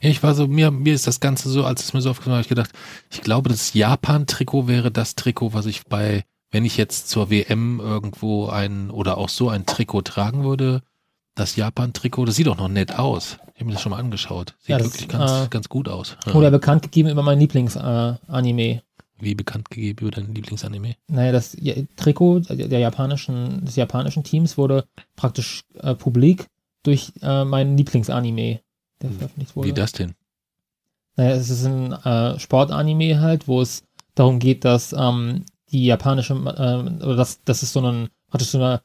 Ja, 0.00 0.08
ich 0.08 0.22
war 0.22 0.34
so, 0.34 0.46
mir, 0.46 0.70
mir 0.70 0.94
ist 0.94 1.06
das 1.06 1.20
Ganze 1.20 1.48
so, 1.48 1.64
als 1.64 1.84
es 1.84 1.92
mir 1.92 2.00
so 2.00 2.10
aufgefallen 2.10 2.32
war, 2.32 2.38
habe 2.38 2.44
ich 2.44 2.48
gedacht, 2.48 2.72
ich 3.10 3.22
glaube, 3.22 3.48
das 3.48 3.74
Japan-Trikot 3.74 4.68
wäre 4.68 4.90
das 4.90 5.14
Trikot, 5.16 5.52
was 5.52 5.66
ich 5.66 5.86
bei, 5.86 6.24
wenn 6.50 6.64
ich 6.64 6.76
jetzt 6.76 7.08
zur 7.08 7.30
WM 7.30 7.80
irgendwo 7.80 8.48
ein 8.48 8.90
oder 8.90 9.18
auch 9.18 9.28
so 9.28 9.48
ein 9.48 9.66
Trikot 9.66 10.02
tragen 10.02 10.44
würde, 10.44 10.82
das 11.40 11.56
Japan-Trikot, 11.56 12.26
das 12.26 12.36
sieht 12.36 12.48
auch 12.48 12.56
noch 12.56 12.68
nett 12.68 12.98
aus. 12.98 13.38
Ich 13.54 13.60
habe 13.60 13.66
mir 13.66 13.72
das 13.72 13.82
schon 13.82 13.90
mal 13.90 13.98
angeschaut. 13.98 14.54
Sieht 14.60 14.70
Ja, 14.70 14.78
das, 14.78 14.88
wirklich 14.88 15.08
ganz, 15.08 15.30
äh, 15.30 15.48
ganz 15.48 15.68
gut 15.68 15.88
aus. 15.88 16.16
Ja. 16.26 16.34
Oder 16.34 16.50
bekannt 16.50 16.82
gegeben 16.82 17.08
über 17.08 17.22
mein 17.22 17.38
Lieblings-Anime. 17.38 18.82
Wie 19.20 19.34
bekannt 19.34 19.68
gegeben 19.70 19.98
über 20.00 20.10
dein 20.10 20.34
Lieblingsanime? 20.34 20.96
Naja, 21.08 21.32
das 21.32 21.56
ja, 21.60 21.74
Trikot 21.96 22.40
der, 22.40 22.78
japanischen, 22.78 23.64
des 23.64 23.76
japanischen 23.76 24.24
Teams 24.24 24.56
wurde 24.56 24.86
praktisch 25.14 25.64
äh, 25.74 25.94
publik 25.94 26.46
durch 26.82 27.12
äh, 27.20 27.44
meinen 27.44 27.76
Lieblingsanime, 27.76 28.60
der 29.02 29.10
Hm. 29.10 29.16
veröffentlicht 29.16 29.56
wurde. 29.56 29.68
Wie 29.68 29.72
das 29.74 29.92
denn? 29.92 30.14
Naja, 31.16 31.32
es 31.32 31.50
ist 31.50 31.66
ein 31.66 31.92
äh, 31.92 32.38
Sportanime 32.38 33.20
halt, 33.20 33.46
wo 33.46 33.60
es 33.60 33.82
darum 34.14 34.38
geht, 34.38 34.64
dass 34.64 34.94
ähm, 34.94 35.44
die 35.70 35.84
japanische, 35.84 36.34
äh, 36.34 37.04
oder 37.04 37.16
dass, 37.16 37.42
dass 37.44 37.62
es 37.62 37.72
so 37.74 37.80
einen, 37.80 38.08
praktisch 38.30 38.48
so 38.48 38.58
eine 38.58 38.80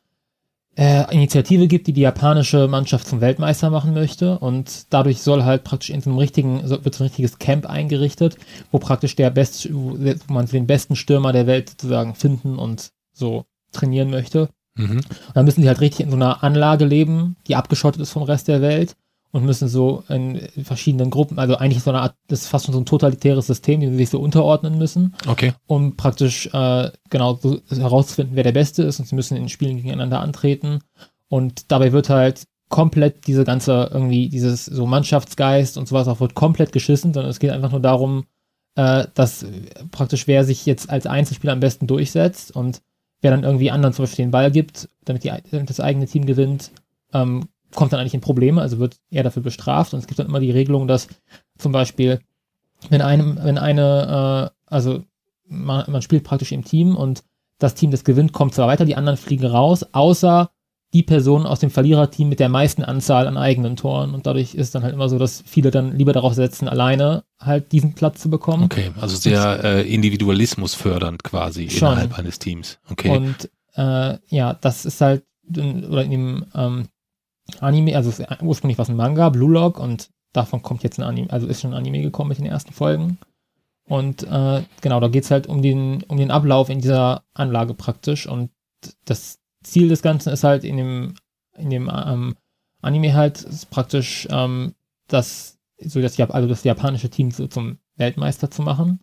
äh, 0.77 1.13
Initiative 1.13 1.67
gibt, 1.67 1.87
die 1.87 1.93
die 1.93 2.01
japanische 2.01 2.67
Mannschaft 2.67 3.07
zum 3.07 3.21
Weltmeister 3.21 3.69
machen 3.69 3.93
möchte 3.93 4.39
und 4.39 4.87
dadurch 4.89 5.21
soll 5.21 5.43
halt 5.43 5.63
praktisch 5.63 5.89
in 5.89 6.01
so 6.01 6.09
einem 6.09 6.19
richtigen, 6.19 6.67
so, 6.67 6.83
wird 6.83 6.95
so 6.95 7.03
ein 7.03 7.07
richtiges 7.07 7.39
Camp 7.39 7.65
eingerichtet, 7.65 8.37
wo 8.71 8.79
praktisch 8.79 9.15
der 9.15 9.29
best, 9.29 9.69
wo 9.73 9.97
man 10.27 10.45
den 10.47 10.67
besten 10.67 10.95
Stürmer 10.95 11.31
der 11.31 11.47
Welt 11.47 11.69
sozusagen 11.69 12.15
finden 12.15 12.57
und 12.57 12.91
so 13.13 13.45
trainieren 13.71 14.09
möchte. 14.09 14.49
Mhm. 14.75 14.97
Und 14.97 15.35
dann 15.35 15.45
müssen 15.45 15.61
die 15.61 15.67
halt 15.67 15.79
richtig 15.79 16.05
in 16.05 16.11
so 16.11 16.17
einer 16.17 16.43
Anlage 16.43 16.85
leben, 16.85 17.37
die 17.47 17.55
abgeschottet 17.55 18.01
ist 18.01 18.11
vom 18.11 18.23
Rest 18.23 18.47
der 18.47 18.61
Welt 18.61 18.95
und 19.35 19.43
müssen 19.43 19.67
so 19.67 20.01
in 20.07 20.39
verschiedenen 20.63 21.09
Gruppen, 21.09 21.39
also 21.39 21.57
eigentlich 21.57 21.83
so 21.83 21.91
eine 21.91 21.99
Art, 21.99 22.15
das 22.29 22.43
ist 22.43 22.47
fast 22.47 22.65
schon 22.65 22.73
so 22.73 22.79
ein 22.79 22.85
totalitäres 22.85 23.47
System, 23.47 23.81
die 23.81 23.93
sich 23.93 24.09
so 24.09 24.21
unterordnen 24.21 24.77
müssen, 24.77 25.13
Okay. 25.27 25.51
um 25.67 25.97
praktisch 25.97 26.47
äh, 26.53 26.89
genau 27.09 27.37
so 27.41 27.59
herauszufinden, 27.69 28.37
wer 28.37 28.45
der 28.45 28.53
Beste 28.53 28.83
ist 28.83 28.97
und 29.01 29.09
sie 29.09 29.15
müssen 29.15 29.35
in 29.35 29.49
Spielen 29.49 29.75
gegeneinander 29.75 30.21
antreten. 30.21 30.79
Und 31.27 31.69
dabei 31.69 31.91
wird 31.91 32.07
halt 32.09 32.45
komplett 32.69 33.27
diese 33.27 33.43
ganze 33.43 33.89
irgendwie 33.91 34.29
dieses 34.29 34.63
so 34.63 34.85
Mannschaftsgeist 34.85 35.77
und 35.77 35.89
sowas 35.89 36.07
auch 36.07 36.21
wird 36.21 36.33
komplett 36.33 36.71
geschissen, 36.71 37.13
sondern 37.13 37.29
es 37.29 37.39
geht 37.39 37.51
einfach 37.51 37.71
nur 37.71 37.81
darum, 37.81 38.23
äh, 38.75 39.05
dass 39.15 39.45
praktisch 39.91 40.27
wer 40.27 40.45
sich 40.45 40.65
jetzt 40.65 40.89
als 40.89 41.07
Einzelspieler 41.07 41.51
am 41.51 41.59
besten 41.59 41.87
durchsetzt 41.87 42.55
und 42.55 42.81
wer 43.19 43.31
dann 43.31 43.43
irgendwie 43.43 43.69
anderen 43.69 43.93
zum 43.93 44.03
Beispiel 44.03 44.23
den 44.23 44.31
Ball 44.31 44.49
gibt, 44.49 44.87
damit, 45.03 45.25
die, 45.25 45.33
damit 45.51 45.69
das 45.69 45.81
eigene 45.81 46.05
Team 46.05 46.25
gewinnt, 46.25 46.71
ähm, 47.11 47.49
kommt 47.75 47.93
dann 47.93 47.99
eigentlich 47.99 48.13
in 48.13 48.21
Probleme, 48.21 48.61
also 48.61 48.79
wird 48.79 48.97
er 49.11 49.23
dafür 49.23 49.43
bestraft. 49.43 49.93
Und 49.93 49.99
es 49.99 50.07
gibt 50.07 50.19
dann 50.19 50.27
immer 50.27 50.39
die 50.39 50.51
Regelung, 50.51 50.87
dass 50.87 51.07
zum 51.57 51.71
Beispiel, 51.71 52.19
wenn 52.89 53.01
einem, 53.01 53.37
wenn 53.41 53.57
eine, 53.57 54.51
äh, 54.51 54.73
also 54.73 55.03
man, 55.47 55.89
man 55.89 56.01
spielt 56.01 56.23
praktisch 56.23 56.51
im 56.51 56.63
Team 56.63 56.95
und 56.95 57.23
das 57.59 57.75
Team, 57.75 57.91
das 57.91 58.03
gewinnt, 58.03 58.33
kommt 58.33 58.53
zwar 58.53 58.67
weiter, 58.67 58.85
die 58.85 58.95
anderen 58.95 59.17
fliegen 59.17 59.45
raus, 59.45 59.85
außer 59.93 60.49
die 60.93 61.03
Person 61.03 61.45
aus 61.45 61.59
dem 61.59 61.71
Verliererteam 61.71 62.29
mit 62.29 62.39
der 62.39 62.47
meisten 62.47 62.83
Anzahl 62.83 63.27
an 63.27 63.37
eigenen 63.37 63.75
Toren. 63.75 64.13
Und 64.13 64.25
dadurch 64.25 64.55
ist 64.55 64.75
dann 64.75 64.83
halt 64.83 64.93
immer 64.93 65.09
so, 65.09 65.17
dass 65.17 65.43
viele 65.45 65.71
dann 65.71 65.97
lieber 65.97 66.13
darauf 66.13 66.33
setzen, 66.33 66.69
alleine 66.69 67.23
halt 67.39 67.73
diesen 67.73 67.93
Platz 67.95 68.21
zu 68.21 68.29
bekommen. 68.29 68.63
Okay, 68.63 68.91
also 68.99 69.15
sehr 69.17 69.61
äh, 69.63 69.93
Individualismus 69.93 70.73
fördernd 70.73 71.23
quasi 71.23 71.69
Schon. 71.69 71.89
innerhalb 71.89 72.17
eines 72.17 72.39
Teams. 72.39 72.79
Okay. 72.89 73.09
Und 73.09 73.49
äh, 73.75 74.17
ja, 74.29 74.53
das 74.53 74.85
ist 74.85 75.01
halt, 75.01 75.23
oder 75.49 76.03
in 76.03 76.11
dem 76.11 76.45
ähm, 76.55 76.87
Anime, 77.59 77.95
also 77.95 78.09
es 78.09 78.21
ursprünglich 78.41 78.77
war 78.77 78.83
es 78.83 78.89
ein 78.89 78.95
Manga, 78.95 79.29
Blue 79.29 79.51
Lock, 79.51 79.79
und 79.79 80.09
davon 80.33 80.61
kommt 80.61 80.83
jetzt 80.83 80.99
ein 80.99 81.03
Anime, 81.03 81.29
also 81.31 81.47
ist 81.47 81.61
schon 81.61 81.73
ein 81.73 81.77
Anime 81.77 82.01
gekommen 82.01 82.29
mit 82.29 82.37
den 82.37 82.45
ersten 82.45 82.73
Folgen. 82.73 83.17
Und 83.87 84.23
äh, 84.23 84.63
genau, 84.81 84.99
da 84.99 85.07
geht's 85.07 85.31
halt 85.31 85.47
um 85.47 85.61
den, 85.61 86.03
um 86.03 86.17
den 86.17 86.31
Ablauf 86.31 86.69
in 86.69 86.81
dieser 86.81 87.23
Anlage 87.33 87.73
praktisch. 87.73 88.27
Und 88.27 88.49
das 89.05 89.39
Ziel 89.63 89.89
des 89.89 90.01
Ganzen 90.01 90.33
ist 90.33 90.43
halt 90.43 90.63
in 90.63 90.77
dem, 90.77 91.13
in 91.55 91.69
dem 91.69 91.91
ähm, 91.93 92.35
Anime 92.81 93.13
halt 93.13 93.45
praktisch 93.69 94.27
ähm, 94.31 94.73
das, 95.07 95.59
so 95.79 96.01
das, 96.01 96.19
also 96.19 96.47
das 96.47 96.63
japanische 96.63 97.09
Team 97.09 97.31
so 97.31 97.47
zum 97.47 97.77
Weltmeister 97.95 98.49
zu 98.49 98.63
machen. 98.63 99.01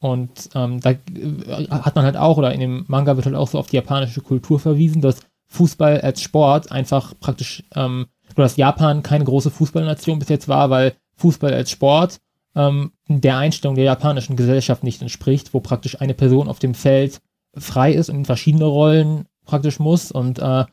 Und 0.00 0.50
ähm, 0.54 0.80
da 0.80 0.90
äh, 0.90 1.68
hat 1.70 1.96
man 1.96 2.04
halt 2.04 2.16
auch, 2.16 2.36
oder 2.36 2.52
in 2.52 2.60
dem 2.60 2.84
Manga 2.88 3.16
wird 3.16 3.26
halt 3.26 3.36
auch 3.36 3.48
so 3.48 3.58
auf 3.58 3.68
die 3.68 3.76
japanische 3.76 4.20
Kultur 4.20 4.60
verwiesen, 4.60 5.00
dass 5.00 5.20
Fußball 5.54 6.00
als 6.00 6.20
Sport 6.20 6.70
einfach 6.72 7.14
praktisch, 7.18 7.62
ähm, 7.74 8.06
dass 8.34 8.56
Japan 8.56 9.02
keine 9.02 9.24
große 9.24 9.50
Fußballnation 9.50 10.18
bis 10.18 10.28
jetzt 10.28 10.48
war, 10.48 10.70
weil 10.70 10.94
Fußball 11.16 11.52
als 11.54 11.70
Sport 11.70 12.20
ähm, 12.56 12.92
der 13.08 13.38
Einstellung 13.38 13.76
der 13.76 13.84
japanischen 13.84 14.36
Gesellschaft 14.36 14.82
nicht 14.82 15.00
entspricht, 15.00 15.54
wo 15.54 15.60
praktisch 15.60 16.00
eine 16.00 16.14
Person 16.14 16.48
auf 16.48 16.58
dem 16.58 16.74
Feld 16.74 17.20
frei 17.56 17.92
ist 17.92 18.10
und 18.10 18.16
in 18.16 18.24
verschiedene 18.24 18.64
Rollen 18.64 19.26
praktisch 19.44 19.78
muss 19.78 20.10
und 20.10 20.38
äh, 20.38 20.64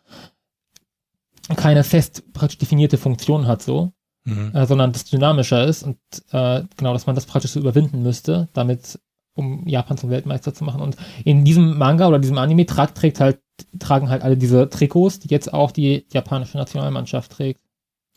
keine 1.56 1.84
fest 1.84 2.24
praktisch 2.34 2.58
definierte 2.58 2.98
Funktion 2.98 3.48
hat 3.48 3.62
so, 3.62 3.94
Mhm. 4.24 4.52
äh, 4.54 4.68
sondern 4.68 4.92
das 4.92 5.06
dynamischer 5.06 5.66
ist 5.66 5.82
und 5.82 5.98
äh, 6.32 6.64
genau, 6.78 6.94
dass 6.94 7.08
man 7.08 7.16
das 7.16 7.26
praktisch 7.26 7.52
so 7.52 7.60
überwinden 7.60 8.04
müsste, 8.04 8.50
damit 8.54 9.00
um 9.34 9.68
Japan 9.68 9.98
zum 9.98 10.12
Weltmeister 10.12 10.54
zu 10.54 10.64
machen. 10.64 10.82
Und 10.82 10.96
in 11.24 11.44
diesem 11.44 11.78
Manga 11.78 12.08
oder 12.08 12.20
diesem 12.20 12.38
Anime 12.38 12.66
tragt, 12.66 12.98
trägt 12.98 13.20
halt, 13.20 13.40
tragen 13.80 14.10
halt 14.10 14.22
alle 14.24 14.38
diese 14.38 14.70
Trikots, 14.70 15.20
die 15.20 15.30
jetzt 15.30 15.54
auch 15.54 15.72
die 15.72 16.06
japanische 16.12 16.58
Nationalmannschaft 16.58 17.32
trägt. 17.32 17.60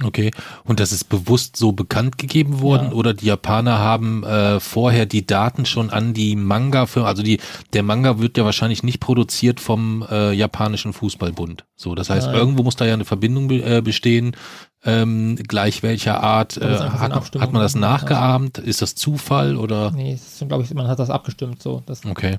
Okay. 0.03 0.33
Und 0.65 0.81
das 0.81 0.91
ist 0.91 1.05
bewusst 1.05 1.57
so 1.57 1.71
bekannt 1.71 2.19
gegeben 2.19 2.61
worden 2.61 2.89
Ja. 2.89 2.93
oder 2.95 3.15
die 3.15 3.27
Japaner 3.27 3.79
haben 3.79 4.25
äh, 4.25 4.59
vorher 4.59 5.07
die 5.07 5.25
Daten 5.25 5.67
schon 5.67 5.91
an 5.91 6.15
die 6.15 6.35
Manga-Firma, 6.35 7.07
also 7.07 7.23
die, 7.23 7.39
der 7.75 7.85
Manga 7.85 8.19
wird 8.19 8.37
ja 8.37 8.45
wahrscheinlich 8.45 8.83
nicht 8.83 8.99
produziert 8.99 9.61
vom 9.61 10.05
äh, 10.11 10.33
japanischen 10.33 10.93
Fußballbund. 10.93 11.65
So, 11.77 11.95
das 11.95 12.11
heißt, 12.11 12.27
Nein. 12.27 12.37
irgendwo 12.37 12.65
muss 12.65 12.75
da 12.75 12.87
ja 12.87 12.95
eine 12.95 13.05
Verbindung 13.05 13.47
be 13.47 13.63
äh, 13.63 13.83
bestehen, 13.83 14.37
ähm, 14.83 15.37
gleich 15.37 15.85
welcher 15.85 16.21
Art. 16.21 16.57
Äh, 16.57 16.65
einfach 16.65 16.95
so 17.33 17.41
hat, 17.41 17.53
man, 17.53 17.63
hat 17.63 17.65
das 17.65 17.77
nachgeahmt? 17.77 18.59
Ist 18.59 18.83
das 18.83 18.97
Zufall 18.97 19.57
oder? 19.57 19.93
Nee, 19.93 20.19
glaube 20.49 20.65
ich, 20.65 20.75
man 20.75 20.89
hat 20.89 20.99
das 20.99 21.09
abgestimmt 21.11 21.63
so. 21.63 21.85
Das, 21.87 22.05
Okay. 22.05 22.39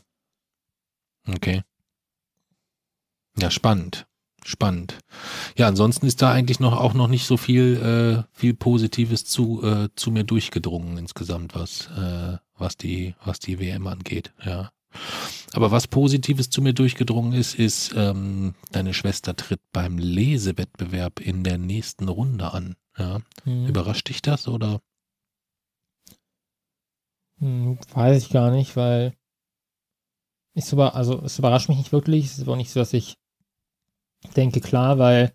Okay. 1.27 1.63
Ja, 3.39 3.51
spannend. 3.51 4.07
Spannend. 4.45 4.99
Ja, 5.57 5.67
ansonsten 5.67 6.05
ist 6.05 6.21
da 6.21 6.31
eigentlich 6.31 6.59
noch 6.59 6.73
auch 6.79 6.93
noch 6.93 7.07
nicht 7.07 7.25
so 7.25 7.35
viel 7.35 8.23
äh, 8.31 8.37
viel 8.37 8.53
Positives 8.53 9.25
zu 9.25 9.63
äh, 9.63 9.89
zu 9.95 10.11
mir 10.11 10.23
durchgedrungen 10.23 10.97
insgesamt, 10.99 11.55
was 11.55 11.87
äh, 11.97 12.37
was 12.55 12.77
die 12.77 13.15
was 13.25 13.39
die 13.39 13.59
WM 13.59 13.87
angeht. 13.87 14.33
Ja. 14.45 14.71
Aber 15.53 15.71
was 15.71 15.87
Positives 15.87 16.49
zu 16.51 16.61
mir 16.61 16.73
durchgedrungen 16.73 17.33
ist, 17.33 17.55
ist 17.55 17.93
ähm, 17.97 18.53
deine 18.71 18.93
Schwester 18.93 19.35
tritt 19.35 19.61
beim 19.73 19.97
Lesewettbewerb 19.97 21.19
in 21.19 21.43
der 21.43 21.57
nächsten 21.57 22.07
Runde 22.07 22.53
an. 22.53 22.75
Ja. 22.97 23.21
hm, 23.43 23.65
Überrascht 23.67 24.09
dich 24.09 24.21
das 24.21 24.47
oder? 24.47 24.79
hm, 27.39 27.79
weiß 27.93 28.23
ich 28.23 28.29
gar 28.29 28.51
nicht, 28.51 28.75
weil 28.75 29.13
ich 30.53 30.65
so, 30.65 30.81
also 30.81 31.21
es 31.23 31.39
überrascht 31.39 31.67
mich 31.67 31.77
nicht 31.79 31.91
wirklich. 31.91 32.25
Es 32.25 32.37
ist 32.37 32.47
auch 32.47 32.55
nicht 32.55 32.71
so, 32.71 32.79
dass 32.79 32.93
ich 32.93 33.17
denke, 34.35 34.59
klar, 34.61 34.97
weil 34.97 35.33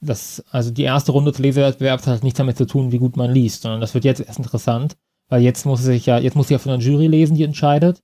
das, 0.00 0.44
also 0.50 0.70
die 0.70 0.82
erste 0.82 1.12
Runde 1.12 1.30
des 1.30 1.40
Lesewettbewerbs 1.40 2.06
hat 2.06 2.22
nichts 2.22 2.38
damit 2.38 2.56
zu 2.56 2.66
tun, 2.66 2.92
wie 2.92 2.98
gut 2.98 3.16
man 3.16 3.32
liest, 3.32 3.62
sondern 3.62 3.80
das 3.80 3.94
wird 3.94 4.04
jetzt 4.04 4.20
erst 4.20 4.38
interessant, 4.38 4.96
weil 5.28 5.42
jetzt 5.42 5.66
muss 5.66 5.82
sich 5.82 6.06
ja, 6.06 6.18
jetzt 6.18 6.36
muss 6.36 6.48
sie 6.48 6.54
ja 6.54 6.58
von 6.58 6.70
der 6.70 6.80
Jury 6.80 7.06
lesen, 7.06 7.36
die 7.36 7.44
entscheidet. 7.44 8.02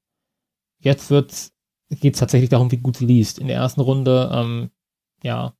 Jetzt 0.79 1.11
wird 1.11 1.53
geht 1.91 2.15
es 2.15 2.21
tatsächlich 2.21 2.51
darum, 2.51 2.71
wie 2.73 2.79
gut 2.79 2.97
sie 2.97 3.07
liest. 3.07 3.39
In 3.39 3.47
der 3.47 3.57
ersten 3.57 3.81
Runde, 3.81 4.31
ähm, 4.33 4.71
ja, 5.23 5.55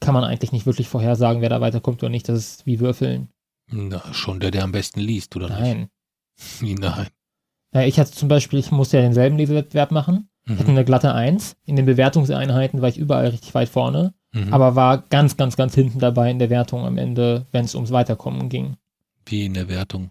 kann 0.00 0.14
man 0.14 0.24
eigentlich 0.24 0.52
nicht 0.52 0.66
wirklich 0.66 0.88
vorhersagen, 0.88 1.42
wer 1.42 1.48
da 1.48 1.60
weiterkommt 1.60 2.02
oder 2.02 2.10
nicht. 2.10 2.28
Das 2.28 2.38
ist 2.38 2.66
wie 2.66 2.80
Würfeln. 2.80 3.28
Na, 3.70 4.02
schon 4.12 4.40
der, 4.40 4.50
der 4.50 4.64
am 4.64 4.72
besten 4.72 5.00
liest, 5.00 5.34
oder 5.36 5.48
Nein. 5.48 5.88
nicht? 6.60 6.78
Nein. 6.80 7.08
Ja, 7.74 7.82
ich 7.82 7.98
hatte 7.98 8.12
zum 8.12 8.28
Beispiel, 8.28 8.58
ich 8.58 8.70
musste 8.70 8.98
ja 8.98 9.02
denselben 9.02 9.38
Lesewettbewerb 9.38 9.92
machen. 9.92 10.28
Ich 10.44 10.52
hatte 10.54 10.64
Mhm. 10.64 10.70
eine 10.70 10.84
glatte 10.84 11.14
Eins. 11.14 11.56
In 11.64 11.76
den 11.76 11.86
Bewertungseinheiten 11.86 12.82
war 12.82 12.88
ich 12.88 12.98
überall 12.98 13.28
richtig 13.28 13.54
weit 13.54 13.68
vorne, 13.68 14.12
Mhm. 14.32 14.52
aber 14.52 14.74
war 14.74 14.98
ganz, 14.98 15.36
ganz, 15.36 15.56
ganz 15.56 15.74
hinten 15.74 15.98
dabei 16.00 16.30
in 16.30 16.38
der 16.38 16.50
Wertung 16.50 16.84
am 16.84 16.98
Ende, 16.98 17.46
wenn 17.52 17.64
es 17.64 17.74
ums 17.74 17.92
Weiterkommen 17.92 18.48
ging. 18.48 18.76
Wie 19.26 19.44
in 19.44 19.54
der 19.54 19.68
Wertung. 19.68 20.10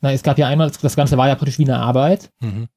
Na, 0.00 0.12
es 0.12 0.22
gab 0.22 0.36
ja 0.38 0.48
einmal, 0.48 0.70
das 0.70 0.96
Ganze 0.96 1.16
war 1.16 1.28
ja 1.28 1.34
praktisch 1.34 1.58
wie 1.58 1.64
eine 1.64 1.78
Arbeit. 1.78 2.30
Mhm. 2.40 2.68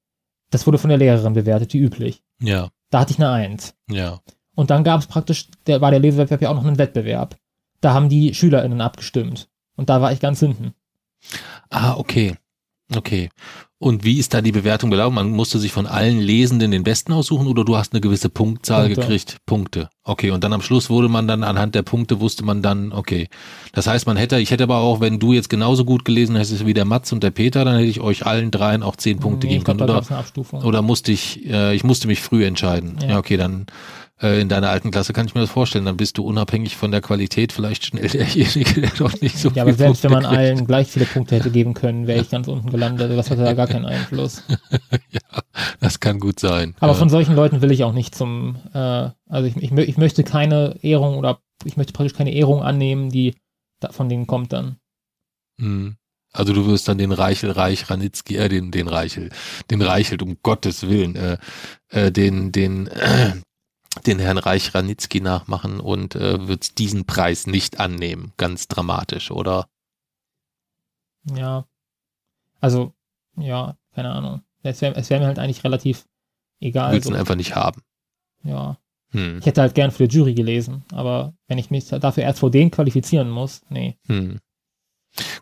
Das 0.50 0.66
wurde 0.66 0.78
von 0.78 0.88
der 0.90 0.98
Lehrerin 0.98 1.34
bewertet, 1.34 1.74
wie 1.74 1.80
üblich. 1.80 2.22
Ja, 2.42 2.70
Da 2.90 3.02
hatte 3.02 3.12
ich 3.12 3.18
eine 3.20 3.30
Eins. 3.32 3.76
ja. 3.90 4.20
Und 4.56 4.72
dann 4.72 4.84
gab 4.84 5.00
es 5.02 5.06
praktisch, 5.08 5.50
der 5.68 5.82
war 5.82 5.92
der 5.92 6.00
Lesewettbewerb 6.00 6.42
ja 6.42 6.50
auch 6.50 6.56
noch 6.56 6.66
ein 6.66 6.80
Wettbewerb. 6.80 7.36
Da 7.82 7.94
haben 7.94 8.10
die 8.10 8.34
SchülerInnen 8.34 8.82
abgestimmt. 8.82 9.50
Und 9.76 9.90
da 9.90 10.02
war 10.02 10.12
ich 10.14 10.20
ganz 10.20 10.40
hinten. 10.40 10.74
Ah, 11.70 11.96
okay. 11.98 12.34
Okay. 12.96 13.30
Und 13.80 14.04
wie 14.04 14.18
ist 14.18 14.34
da 14.34 14.42
die 14.42 14.52
Bewertung 14.54 14.90
gelaufen? 14.90 15.14
Man 15.14 15.30
musste 15.30 15.60
sich 15.60 15.72
von 15.72 15.86
allen 15.86 16.20
Lesenden 16.20 16.72
den 16.72 16.84
Besten 16.84 17.14
aussuchen 17.14 17.46
oder 17.48 17.64
du 17.64 17.76
hast 17.78 17.94
eine 17.94 18.02
gewisse 18.02 18.30
Punktzahl 18.30 18.86
Punkte. 18.86 19.02
gekriegt? 19.02 19.38
Punkte. 19.46 19.90
Okay. 20.04 20.32
Und 20.32 20.44
dann 20.44 20.54
am 20.54 20.62
Schluss 20.62 20.90
wurde 20.90 21.10
man 21.10 21.28
dann 21.28 21.44
anhand 21.44 21.76
der 21.76 21.84
Punkte 21.84 22.20
wusste 22.20 22.44
man 22.44 22.62
dann, 22.64 22.92
okay. 22.92 23.28
Das 23.74 23.86
heißt, 23.86 24.08
man 24.08 24.18
hätte, 24.18 24.40
ich 24.40 24.50
hätte 24.52 24.64
aber 24.64 24.78
auch, 24.78 25.00
wenn 25.00 25.20
du 25.20 25.34
jetzt 25.34 25.50
genauso 25.50 25.86
gut 25.86 26.06
gelesen 26.06 26.36
hättest 26.38 26.66
wie 26.66 26.74
der 26.74 26.86
Mats 26.86 27.12
und 27.12 27.22
der 27.24 27.32
Peter, 27.32 27.66
dann 27.66 27.76
hätte 27.76 27.88
ich 27.90 28.00
euch 28.00 28.26
allen 28.26 28.50
dreien 28.50 28.82
auch 28.84 28.96
zehn 28.96 29.20
Punkte 29.20 29.46
Nee, 29.48 29.54
geben 29.54 29.66
glaub, 29.66 29.78
können. 29.78 29.90
Oder, 29.92 30.66
oder 30.66 30.82
musste 30.82 31.12
ich, 31.12 31.46
äh, 31.46 31.76
ich 31.76 31.84
musste 31.84 32.08
mich 32.08 32.22
früh 32.22 32.46
entscheiden. 32.46 32.98
Ja, 33.02 33.10
Ja. 33.10 33.18
okay, 33.20 33.38
dann 33.38 33.68
äh, 34.22 34.42
in 34.42 34.50
deiner 34.50 34.70
alten 34.70 34.92
Klasse 34.92 35.14
kann 35.14 35.28
ich 35.28 35.36
mir 35.36 35.42
das 35.42 35.50
vorstellen. 35.50 35.86
Dann 35.86 35.98
bist 35.98 36.18
du 36.18 36.24
unabhängig 36.24 36.76
von 36.76 36.92
der 36.92 37.02
Qualität 37.02 37.52
vielleicht 37.52 37.86
schnell 37.86 38.08
derjenige, 38.08 38.82
der 38.82 38.90
doch 38.92 39.20
nicht 39.22 39.38
so 39.38 39.50
ja, 39.50 39.64
aber 39.64 39.74
selbst 39.74 40.04
wenn 40.04 40.12
man 40.12 40.24
Punkte 40.24 40.38
kriegt. 40.38 40.52
allen 40.52 40.68
gleich 40.68 40.88
viele 40.88 41.06
Punkte 41.06 41.36
hätte 41.36 41.52
geben 41.52 41.74
können, 41.74 42.08
wäre 42.08 42.22
ich 42.22 42.30
ganz 42.30 42.48
unten 42.48 42.70
gelandet. 42.70 43.04
Also 43.04 43.16
Das 43.16 43.30
hatte 43.30 43.44
da 43.44 43.54
gar 43.54 43.68
keinen 43.68 43.86
Einfluss. 43.86 44.44
ja, 45.12 45.42
das 45.80 46.00
kann 46.00 46.20
gut 46.20 46.40
sein. 46.40 46.76
Aber 46.80 46.94
ja. 46.94 46.98
von 46.98 47.10
solchen 47.10 47.36
Leuten 47.36 47.62
will 47.62 47.72
ich 47.72 47.84
auch 47.84 47.94
nicht 47.94 48.16
zum, 48.16 48.58
äh, 48.74 48.78
also 48.78 49.48
ich, 49.48 49.56
ich, 49.58 49.72
ich 49.72 49.98
möchte 49.98 50.24
keine 50.24 50.78
Ehrung 50.82 51.18
oder 51.18 51.40
ich 51.64 51.78
möchte 51.78 51.94
praktisch 51.94 52.18
keine 52.18 52.34
Ehrung 52.34 52.64
annehmen, 52.64 53.10
die 53.10 53.36
da 53.80 53.92
von 53.92 54.10
denen 54.10 54.28
kommt 54.28 54.54
dann. 54.54 54.78
Mhm. 55.58 55.98
Also 56.34 56.54
du 56.54 56.68
wirst 56.68 56.88
dann 56.88 56.98
den 56.98 57.12
Reichel 57.12 57.52
Reich 57.52 57.90
Ranitzky, 57.90 58.36
äh, 58.36 58.50
den, 58.50 58.72
den 58.72 58.88
Reichel, 58.88 59.30
den 59.72 59.82
Reichelt, 59.82 60.22
um 60.22 60.38
Gottes 60.44 60.88
Willen, 60.88 61.16
äh, 61.16 61.38
äh, 61.90 62.12
den, 62.12 62.52
den, 62.52 62.88
äh, 62.88 63.34
den 64.06 64.20
Herrn 64.20 64.38
Reich 64.38 64.74
Ranitzky 64.74 65.22
nachmachen 65.22 65.80
und 65.80 66.16
äh, 66.16 66.48
wird 66.48 66.78
diesen 66.78 67.06
Preis 67.06 67.48
nicht 67.48 67.80
annehmen. 67.80 68.34
Ganz 68.38 68.68
dramatisch, 68.68 69.32
oder? 69.32 69.68
Ja. 71.36 71.66
Also, 72.60 72.94
ja, 73.36 73.78
keine 73.94 74.12
Ahnung. 74.12 74.42
Es 74.64 74.82
wäre 74.82 74.96
wär 74.96 75.20
mir 75.20 75.28
halt 75.28 75.40
eigentlich 75.40 75.64
relativ 75.64 76.06
egal. 76.60 76.94
Willst 76.94 77.08
so. 77.08 77.14
ihn 77.14 77.20
einfach 77.20 77.36
nicht 77.36 77.56
haben. 77.56 77.82
Ja. 78.44 78.78
Hm. 79.12 79.40
Ich 79.40 79.46
hätte 79.46 79.62
halt 79.62 79.76
gern 79.76 79.92
für 79.92 80.08
die 80.08 80.16
Jury 80.16 80.34
gelesen, 80.34 80.84
aber 80.92 81.34
wenn 81.48 81.58
ich 81.58 81.72
mich 81.72 81.88
dafür 81.88 82.24
erst 82.24 82.40
vor 82.40 82.52
denen 82.52 82.72
qualifizieren 82.72 83.30
muss, 83.30 83.62
nee. 83.70 83.98
Hm. 84.08 84.40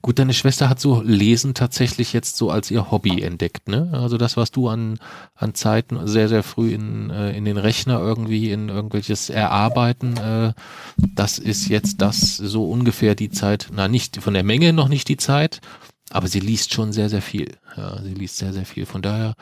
Gut, 0.02 0.20
deine 0.20 0.34
Schwester 0.34 0.70
hat 0.70 0.80
so 0.80 1.02
Lesen 1.02 1.54
tatsächlich 1.54 2.14
jetzt 2.14 2.38
so 2.38 2.50
als 2.50 2.72
ihr 2.72 2.92
Hobby 2.92 3.22
entdeckt, 3.22 3.68
ne? 3.68 3.90
Also 3.94 4.18
das, 4.18 4.38
was 4.38 4.52
du 4.52 4.70
an, 4.70 5.00
an 5.36 5.54
Zeiten 5.54 6.08
sehr, 6.08 6.30
sehr 6.30 6.44
früh 6.44 6.74
in, 6.74 7.10
äh, 7.10 7.36
in 7.36 7.46
den 7.46 7.58
Rechner 7.58 8.00
irgendwie 8.00 8.52
in 8.52 8.70
irgendwelches 8.70 9.30
Erarbeiten, 9.30 10.18
äh, 10.18 10.54
das 10.98 11.40
ist 11.40 11.68
jetzt 11.68 12.02
das 12.02 12.38
so 12.38 12.70
ungefähr 12.70 13.16
die 13.16 13.30
Zeit, 13.30 13.68
na 13.74 13.88
nicht 13.88 14.18
von 14.18 14.34
der 14.34 14.44
Menge 14.44 14.74
noch 14.74 14.88
nicht 14.88 15.10
die 15.10 15.18
Zeit, 15.18 15.62
aber 16.10 16.28
sie 16.28 16.40
liest 16.40 16.74
schon 16.74 16.94
sehr, 16.94 17.10
sehr 17.10 17.22
viel. 17.22 17.58
Ja, 17.76 18.02
sie 18.02 18.14
liest 18.14 18.38
sehr, 18.38 18.54
sehr 18.54 18.66
viel. 18.66 18.86
Von 18.86 19.02
daher 19.02 19.36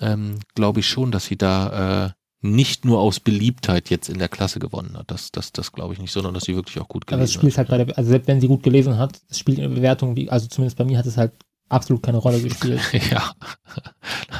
ähm, 0.00 0.38
glaube 0.54 0.80
ich 0.80 0.88
schon, 0.88 1.10
dass 1.10 1.26
sie 1.26 1.36
da 1.36 2.06
äh, 2.06 2.10
nicht 2.44 2.84
nur 2.84 3.00
aus 3.00 3.20
Beliebtheit 3.20 3.88
jetzt 3.88 4.10
in 4.10 4.18
der 4.18 4.28
Klasse 4.28 4.58
gewonnen 4.58 4.98
hat. 4.98 5.10
Das, 5.10 5.32
das, 5.32 5.50
das 5.52 5.72
glaube 5.72 5.94
ich 5.94 5.98
nicht, 5.98 6.12
sondern 6.12 6.34
dass 6.34 6.44
sie 6.44 6.54
wirklich 6.54 6.78
auch 6.78 6.88
gut 6.88 7.06
gelesen 7.06 7.22
hat. 7.22 7.22
Aber 7.22 7.24
es 7.24 7.32
spielt 7.32 7.52
hat. 7.54 7.58
halt 7.58 7.68
bei 7.70 7.84
der, 7.84 7.98
also 7.98 8.10
selbst 8.10 8.28
wenn 8.28 8.40
sie 8.40 8.48
gut 8.48 8.62
gelesen 8.62 8.98
hat, 8.98 9.18
es 9.30 9.38
spielt 9.38 9.58
in 9.58 9.70
der 9.70 9.74
Bewertung, 9.74 10.14
wie, 10.14 10.28
also 10.28 10.46
zumindest 10.46 10.76
bei 10.76 10.84
mir 10.84 10.98
hat 10.98 11.06
es 11.06 11.16
halt 11.16 11.32
absolut 11.70 12.02
keine 12.02 12.18
Rolle 12.18 12.42
gespielt. 12.42 12.82
ja. 13.10 13.32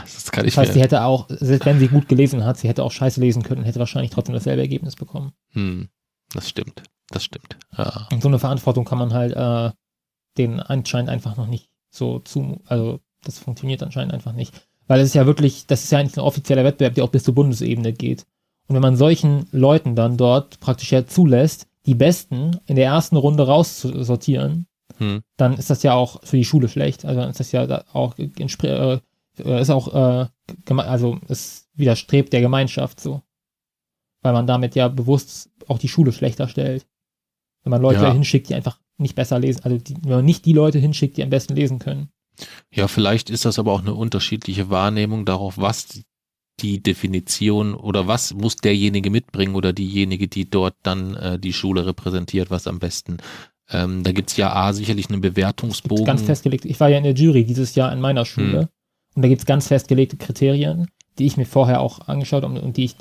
Das 0.03 0.31
kann 0.31 0.45
ich 0.45 0.55
Das 0.55 0.65
heißt, 0.65 0.75
sie 0.75 0.83
hätte 0.83 1.03
auch, 1.03 1.29
selbst 1.31 1.65
wenn 1.65 1.79
sie 1.79 1.89
gut 1.89 2.07
gelesen 2.07 2.45
hat, 2.45 2.59
sie 2.59 2.69
hätte 2.69 2.85
auch 2.85 2.93
scheiße 2.93 3.21
lesen 3.21 3.43
können 3.43 3.61
und 3.63 3.67
hätte 3.67 3.79
wahrscheinlich 3.79 4.11
trotzdem 4.11 4.35
dasselbe 4.35 4.61
Ergebnis 4.61 4.97
bekommen. 4.97 5.33
Hm, 5.53 5.89
das 6.35 6.51
stimmt. 6.51 6.83
Das 7.09 7.25
stimmt. 7.25 7.57
Ja. 7.77 8.07
Und 8.13 8.23
so 8.23 8.29
eine 8.29 8.39
Verantwortung 8.39 8.85
kann 8.85 8.99
man 8.99 9.15
halt 9.15 9.33
äh, 9.33 9.75
den 10.37 10.61
anscheinend 10.61 11.09
einfach 11.09 11.39
noch 11.39 11.47
nicht 11.47 11.71
so 11.91 12.19
zu, 12.19 12.61
also 12.67 13.01
das 13.23 13.39
funktioniert 13.39 13.83
anscheinend 13.83 14.13
einfach 14.13 14.33
nicht. 14.33 14.53
Weil 14.87 15.01
es 15.01 15.09
ist 15.09 15.15
ja 15.15 15.27
wirklich, 15.27 15.67
das 15.67 15.85
ist 15.85 15.91
ja 15.91 15.99
eigentlich 15.99 16.17
ein 16.17 16.25
offizieller 16.25 16.65
Wettbewerb, 16.65 16.95
der 16.95 17.05
auch 17.05 17.11
bis 17.11 17.25
zur 17.25 17.35
Bundesebene 17.35 17.93
geht. 17.93 18.27
Und 18.67 18.75
wenn 18.75 18.83
man 18.83 18.97
solchen 18.97 19.47
Leuten 19.51 19.95
dann 19.95 20.17
dort 20.17 20.61
praktisch 20.61 20.93
ja 20.93 21.07
zulässt, 21.07 21.67
die 21.87 21.95
Besten 21.95 22.59
in 22.67 22.77
der 22.77 22.87
ersten 22.87 23.17
Runde 23.17 23.47
rauszusortieren, 23.47 24.67
hm. 24.99 25.23
dann 25.37 25.55
ist 25.55 25.71
das 25.71 25.83
ja 25.83 25.95
auch 25.95 26.23
für 26.25 26.37
die 26.37 26.45
Schule 26.45 26.69
schlecht. 26.69 27.05
Also 27.05 27.21
dann 27.21 27.31
ist 27.31 27.41
das 27.41 27.53
ja 27.53 27.85
auch, 27.93 28.19
äh, 28.19 29.61
ist 29.61 29.71
auch, 29.71 29.95
äh, 29.95 30.27
also 30.77 31.19
es 31.29 31.69
widerstrebt 31.75 32.33
der 32.33 32.41
Gemeinschaft 32.41 33.01
so. 33.01 33.23
Weil 34.23 34.33
man 34.33 34.47
damit 34.47 34.75
ja 34.75 34.89
bewusst 34.89 35.51
auch 35.67 35.79
die 35.79 35.89
Schule 35.89 36.13
schlechter 36.13 36.49
stellt. 36.49 36.87
Wenn 37.63 37.71
man 37.71 37.83
Leute 37.83 38.03
ja. 38.03 38.13
hinschickt, 38.13 38.49
die 38.49 38.55
einfach 38.55 38.79
nicht 38.97 39.15
besser 39.15 39.39
lesen, 39.39 39.63
also 39.65 39.77
die, 39.77 39.97
wenn 40.03 40.17
man 40.17 40.25
nicht 40.25 40.45
die 40.47 40.53
Leute 40.53 40.79
hinschickt, 40.79 41.17
die 41.17 41.23
am 41.23 41.31
besten 41.31 41.55
lesen 41.55 41.79
können. 41.79 42.11
Ja, 42.73 42.89
vielleicht 42.89 43.31
ist 43.31 43.45
das 43.45 43.59
aber 43.59 43.73
auch 43.73 43.83
eine 43.83 43.95
unterschiedliche 43.95 44.71
Wahrnehmung 44.71 45.25
darauf, 45.25 45.59
was 45.59 46.03
die 46.61 46.83
Definition 46.83 47.75
oder 47.75 48.07
was 48.07 48.33
muss 48.35 48.57
derjenige 48.57 49.11
mitbringen 49.11 49.55
oder 49.55 49.73
diejenige, 49.73 50.29
die 50.29 50.49
dort 50.49 50.75
dann 50.83 51.15
äh, 51.15 51.39
die 51.39 51.53
Schule 51.53 51.87
repräsentiert, 51.87 52.51
was 52.51 52.67
am 52.67 52.79
besten. 52.79 53.19
Ähm, 53.71 54.05
da 54.05 54.13
gibt's 54.13 54.37
ja 54.37 54.53
A, 54.53 54.73
sicherlich 54.73 55.11
einen 55.11 55.21
Bewertungsbogen. 55.21 56.05
Ganz 56.05 56.23
festgelegt. 56.23 56.65
Ich 56.65 56.79
war 56.81 56.89
ja 56.89 56.99
in 56.99 57.05
der 57.05 57.15
Jury 57.15 57.45
dieses 57.45 57.75
Jahr 57.75 57.93
in 57.93 58.01
meiner 58.01 58.25
Schule 58.25 58.61
hm. 58.61 58.69
und 59.17 59.23
da 59.23 59.29
gibt's 59.29 59.47
ganz 59.47 59.69
festgelegte 59.69 60.17
Kriterien, 60.17 60.89
die 61.19 61.27
ich 61.27 61.37
mir 61.37 61.47
vorher 61.47 61.81
auch 61.81 62.07
angeschaut 62.07 62.45
habe 62.45 62.61
und 62.61 62.77
die 62.77 62.85
ich, 62.85 62.97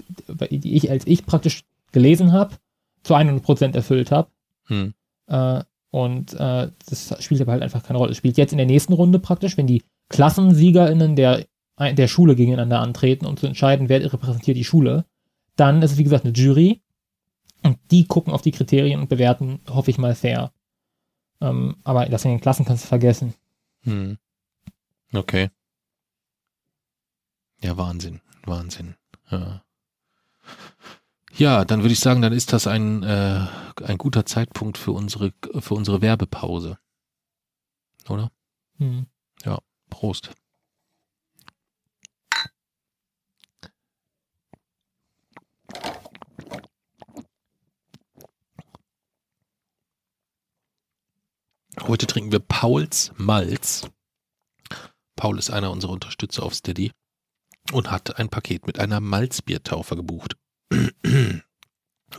die 0.49 0.75
ich 0.75 0.89
als 0.89 1.05
ich 1.05 1.25
praktisch 1.25 1.63
gelesen 1.91 2.31
habe, 2.31 2.55
zu 3.03 3.13
100 3.13 3.43
Prozent 3.43 3.75
erfüllt 3.75 4.12
habe. 4.12 4.29
Hm. 4.65 4.93
Äh, 5.27 5.63
und 5.93 6.34
äh, 6.34 6.71
das 6.89 7.23
spielt 7.23 7.39
aber 7.41 7.51
halt 7.51 7.62
einfach 7.62 7.84
keine 7.84 7.99
Rolle. 7.99 8.13
Es 8.13 8.17
spielt 8.17 8.36
jetzt 8.36 8.51
in 8.51 8.58
der 8.58 8.65
nächsten 8.65 8.93
Runde 8.93 9.19
praktisch, 9.19 9.58
wenn 9.58 9.67
die 9.67 9.84
KlassensiegerInnen 10.10 11.15
der, 11.15 11.45
der 11.77 12.08
Schule 12.08 12.36
gegeneinander 12.36 12.79
antreten, 12.79 13.27
um 13.27 13.38
zu 13.38 13.45
entscheiden, 13.45 13.89
wer 13.89 14.12
repräsentiert 14.12 14.58
die 14.58 14.63
Schule. 14.63 15.06
Dann 15.56 15.84
ist 15.84 15.91
es, 15.91 15.97
wie 15.99 16.03
gesagt, 16.03 16.25
eine 16.25 16.34
Jury. 16.34 16.82
Und 17.62 17.77
die 17.91 18.08
gucken 18.08 18.34
auf 18.34 18.41
die 18.41 18.49
Kriterien 18.49 19.01
und 19.01 19.08
bewerten, 19.08 19.60
hoffe 19.69 19.91
ich 19.91 19.99
mal, 19.99 20.15
fair. 20.15 20.51
Ähm, 21.41 21.75
aber 21.84 22.08
das 22.08 22.25
in 22.25 22.32
den 22.32 22.41
Klassen 22.41 22.65
kannst 22.65 22.86
du 22.86 22.88
vergessen. 22.88 23.36
Hm. 23.84 24.17
Okay. 25.13 25.51
Ja, 27.62 27.77
Wahnsinn. 27.77 28.19
Wahnsinn. 28.47 28.95
Ja. 29.29 29.62
Ja, 31.35 31.65
dann 31.65 31.81
würde 31.81 31.93
ich 31.93 31.99
sagen, 31.99 32.21
dann 32.21 32.31
ist 32.31 32.53
das 32.53 32.67
ein, 32.67 33.01
äh, 33.01 33.47
ein 33.83 33.97
guter 33.97 34.23
Zeitpunkt 34.23 34.77
für 34.77 34.91
unsere, 34.91 35.33
für 35.59 35.73
unsere 35.73 36.01
Werbepause. 36.01 36.77
Oder? 38.07 38.31
Hm. 38.77 39.07
Ja, 39.43 39.57
Prost. 39.89 40.31
Heute 51.81 52.05
trinken 52.05 52.31
wir 52.31 52.39
Pauls 52.39 53.11
Malz. 53.17 53.89
Paul 55.15 55.39
ist 55.39 55.49
einer 55.49 55.71
unserer 55.71 55.93
Unterstützer 55.93 56.43
auf 56.43 56.53
Steady 56.53 56.91
und 57.71 57.89
hat 57.89 58.19
ein 58.19 58.29
Paket 58.29 58.67
mit 58.67 58.77
einer 58.77 58.99
Malzbiertaufe 58.99 59.95
gebucht. 59.95 60.35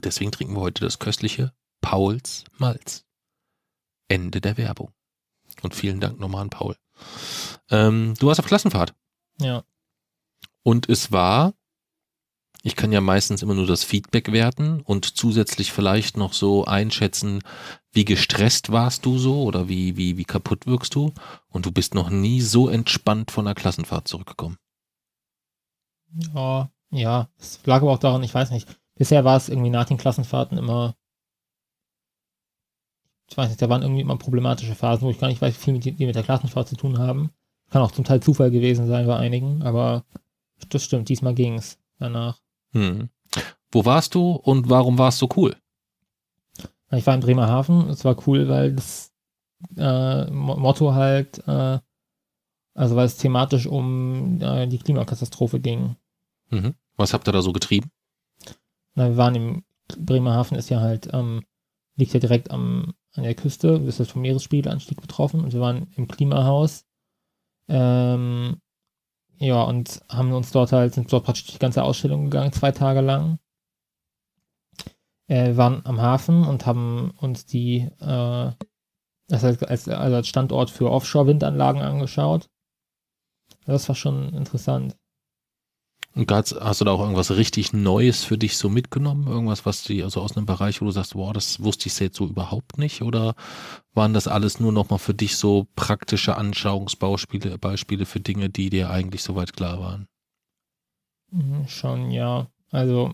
Deswegen 0.02 0.32
trinken 0.32 0.54
wir 0.54 0.60
heute 0.60 0.84
das 0.84 0.98
köstliche 0.98 1.52
Pauls 1.80 2.44
Malz. 2.58 3.04
Ende 4.08 4.40
der 4.40 4.56
Werbung. 4.56 4.92
Und 5.62 5.74
vielen 5.74 6.00
Dank 6.00 6.18
nochmal 6.18 6.42
an 6.42 6.50
Paul. 6.50 6.76
Ähm, 7.70 8.14
du 8.18 8.26
warst 8.26 8.40
auf 8.40 8.46
Klassenfahrt. 8.46 8.94
Ja. 9.40 9.64
Und 10.62 10.88
es 10.88 11.12
war, 11.12 11.54
ich 12.62 12.76
kann 12.76 12.92
ja 12.92 13.00
meistens 13.00 13.42
immer 13.42 13.54
nur 13.54 13.66
das 13.66 13.84
Feedback 13.84 14.32
werten 14.32 14.80
und 14.80 15.04
zusätzlich 15.04 15.72
vielleicht 15.72 16.16
noch 16.16 16.32
so 16.32 16.64
einschätzen, 16.64 17.42
wie 17.92 18.04
gestresst 18.04 18.72
warst 18.72 19.04
du 19.04 19.18
so 19.18 19.42
oder 19.42 19.68
wie, 19.68 19.96
wie, 19.96 20.16
wie 20.16 20.24
kaputt 20.24 20.66
wirkst 20.66 20.94
du. 20.94 21.12
Und 21.48 21.66
du 21.66 21.72
bist 21.72 21.94
noch 21.94 22.10
nie 22.10 22.40
so 22.40 22.68
entspannt 22.68 23.30
von 23.30 23.44
der 23.44 23.54
Klassenfahrt 23.54 24.08
zurückgekommen. 24.08 24.58
Ja, 26.34 26.70
ja, 26.96 27.28
es 27.38 27.64
lag 27.66 27.82
aber 27.82 27.92
auch 27.92 27.98
daran, 27.98 28.22
ich 28.22 28.34
weiß 28.34 28.50
nicht. 28.50 28.68
Bisher 28.96 29.24
war 29.24 29.36
es 29.36 29.48
irgendwie 29.48 29.70
nach 29.70 29.86
den 29.86 29.96
Klassenfahrten 29.96 30.58
immer, 30.58 30.94
ich 33.28 33.36
weiß 33.36 33.48
nicht, 33.48 33.60
da 33.60 33.68
waren 33.68 33.82
irgendwie 33.82 34.02
immer 34.02 34.16
problematische 34.16 34.74
Phasen, 34.74 35.06
wo 35.06 35.10
ich 35.10 35.18
gar 35.18 35.28
nicht 35.28 35.42
weiß, 35.42 35.54
wie 35.54 35.60
viel 35.60 35.72
mit, 35.74 35.84
die 35.84 36.06
mit 36.06 36.14
der 36.14 36.22
Klassenfahrt 36.22 36.68
zu 36.68 36.76
tun 36.76 36.98
haben. 36.98 37.30
Kann 37.70 37.82
auch 37.82 37.92
zum 37.92 38.04
Teil 38.04 38.20
Zufall 38.20 38.50
gewesen 38.50 38.86
sein 38.86 39.06
bei 39.06 39.16
einigen, 39.16 39.62
aber 39.62 40.04
das 40.68 40.84
stimmt, 40.84 41.08
diesmal 41.08 41.34
ging 41.34 41.54
es 41.54 41.78
danach. 41.98 42.40
Hm. 42.72 43.08
Wo 43.72 43.84
warst 43.84 44.14
du 44.14 44.32
und 44.32 44.70
warum 44.70 44.98
war 44.98 45.08
es 45.08 45.18
so 45.18 45.28
cool? 45.36 45.56
Ich 46.92 47.06
war 47.06 47.14
in 47.14 47.20
Bremerhaven, 47.20 47.88
es 47.88 48.04
war 48.04 48.16
cool, 48.26 48.48
weil 48.48 48.74
das 48.74 49.12
äh, 49.76 50.30
Motto 50.30 50.94
halt, 50.94 51.38
äh, 51.48 51.78
also 52.74 52.96
weil 52.96 53.06
es 53.06 53.16
thematisch 53.16 53.66
um 53.66 54.40
äh, 54.40 54.66
die 54.66 54.78
Klimakatastrophe 54.78 55.60
ging. 55.60 55.96
Mhm. 56.50 56.74
Was 56.96 57.12
habt 57.12 57.28
ihr 57.28 57.32
da 57.32 57.42
so 57.42 57.52
getrieben? 57.52 57.90
Na, 58.94 59.08
wir 59.08 59.16
waren 59.16 59.34
im 59.34 59.64
Bremerhaven, 59.98 60.56
ist 60.56 60.70
ja 60.70 60.80
halt, 60.80 61.08
ähm, 61.12 61.44
liegt 61.96 62.14
ja 62.14 62.20
direkt 62.20 62.50
am, 62.50 62.94
an 63.12 63.24
der 63.24 63.34
Küste, 63.34 63.68
ist 63.86 64.00
das 64.00 64.10
vom 64.10 64.22
Meeresspiegelanstieg 64.22 65.00
betroffen 65.00 65.40
und 65.40 65.52
wir 65.52 65.60
waren 65.60 65.92
im 65.96 66.08
Klimahaus. 66.08 66.84
Ähm, 67.68 68.60
ja, 69.38 69.62
und 69.62 70.02
haben 70.08 70.32
uns 70.32 70.52
dort 70.52 70.72
halt, 70.72 70.94
sind 70.94 71.12
dort 71.12 71.24
praktisch 71.24 71.46
die 71.46 71.58
ganze 71.58 71.82
Ausstellung 71.82 72.24
gegangen, 72.24 72.52
zwei 72.52 72.72
Tage 72.72 73.00
lang. 73.00 73.38
Äh, 75.26 75.56
waren 75.56 75.84
am 75.86 76.00
Hafen 76.00 76.44
und 76.44 76.66
haben 76.66 77.12
uns 77.18 77.46
die, 77.46 77.88
äh, 77.98 78.52
das 79.28 79.44
als, 79.44 79.62
als, 79.62 79.88
also 79.88 80.16
als 80.16 80.28
Standort 80.28 80.70
für 80.70 80.90
Offshore-Windanlagen 80.90 81.80
angeschaut. 81.80 82.50
Das 83.64 83.88
war 83.88 83.96
schon 83.96 84.34
interessant. 84.34 84.96
Und 86.16 86.30
hast, 86.30 86.80
du 86.80 86.84
da 86.84 86.92
auch 86.92 87.00
irgendwas 87.00 87.32
richtig 87.32 87.72
Neues 87.72 88.22
für 88.22 88.38
dich 88.38 88.56
so 88.56 88.68
mitgenommen? 88.68 89.26
Irgendwas, 89.26 89.66
was 89.66 89.82
die, 89.82 90.04
also 90.04 90.20
aus 90.20 90.36
einem 90.36 90.46
Bereich, 90.46 90.80
wo 90.80 90.84
du 90.84 90.92
sagst, 90.92 91.16
wow, 91.16 91.32
das 91.32 91.62
wusste 91.62 91.88
ich 91.88 91.98
jetzt 91.98 92.16
so 92.16 92.26
überhaupt 92.26 92.78
nicht? 92.78 93.02
Oder 93.02 93.34
waren 93.94 94.14
das 94.14 94.28
alles 94.28 94.60
nur 94.60 94.70
nochmal 94.70 95.00
für 95.00 95.14
dich 95.14 95.36
so 95.36 95.66
praktische 95.74 96.36
Anschauungsbeispiele 96.36 97.58
Beispiele 97.58 98.06
für 98.06 98.20
Dinge, 98.20 98.48
die 98.48 98.70
dir 98.70 98.90
eigentlich 98.90 99.24
soweit 99.24 99.54
klar 99.54 99.80
waren? 99.80 100.06
Mhm, 101.32 101.66
schon, 101.66 102.12
ja. 102.12 102.46
Also, 102.70 103.12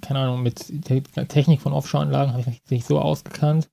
keine 0.00 0.20
Ahnung, 0.20 0.42
mit 0.42 0.72
der 0.88 1.28
Technik 1.28 1.60
von 1.60 1.74
Offshore-Anlagen 1.74 2.32
habe 2.32 2.40
ich 2.48 2.70
mich 2.70 2.86
so 2.86 2.98
ausgekannt. 2.98 3.68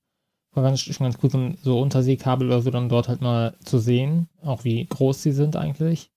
war 0.52 0.62
ganz, 0.62 0.80
schon 0.80 1.10
ganz 1.10 1.18
so, 1.18 1.52
so 1.62 1.80
Unterseekabel 1.80 2.48
oder 2.48 2.60
so 2.60 2.70
dann 2.70 2.90
dort 2.90 3.08
halt 3.08 3.22
mal 3.22 3.56
zu 3.64 3.78
sehen, 3.78 4.28
auch 4.42 4.64
wie 4.64 4.84
groß 4.84 5.22
sie 5.22 5.32
sind 5.32 5.56
eigentlich. 5.56 6.10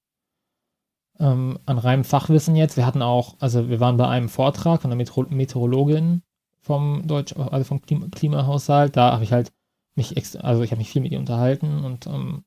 Ähm, 1.19 1.59
an 1.65 1.77
reinem 1.77 2.03
Fachwissen 2.03 2.55
jetzt. 2.55 2.77
Wir 2.77 2.85
hatten 2.85 3.01
auch, 3.01 3.35
also 3.39 3.69
wir 3.69 3.79
waren 3.79 3.97
bei 3.97 4.07
einem 4.07 4.29
Vortrag 4.29 4.81
von 4.81 4.89
der 4.89 4.97
Metro 4.97 5.25
Meteorologin 5.29 6.23
vom 6.61 7.05
Deutsch, 7.07 7.35
also 7.35 7.63
vom 7.63 7.81
Klima 7.81 8.07
Klimahaushalt. 8.11 8.95
Da 8.95 9.11
habe 9.13 9.23
ich 9.23 9.31
halt 9.33 9.51
mich, 9.95 10.15
also 10.43 10.63
ich 10.63 10.71
habe 10.71 10.79
mich 10.79 10.89
viel 10.89 11.01
mit 11.01 11.11
ihr 11.11 11.19
unterhalten 11.19 11.83
und 11.83 12.07
ähm, 12.07 12.43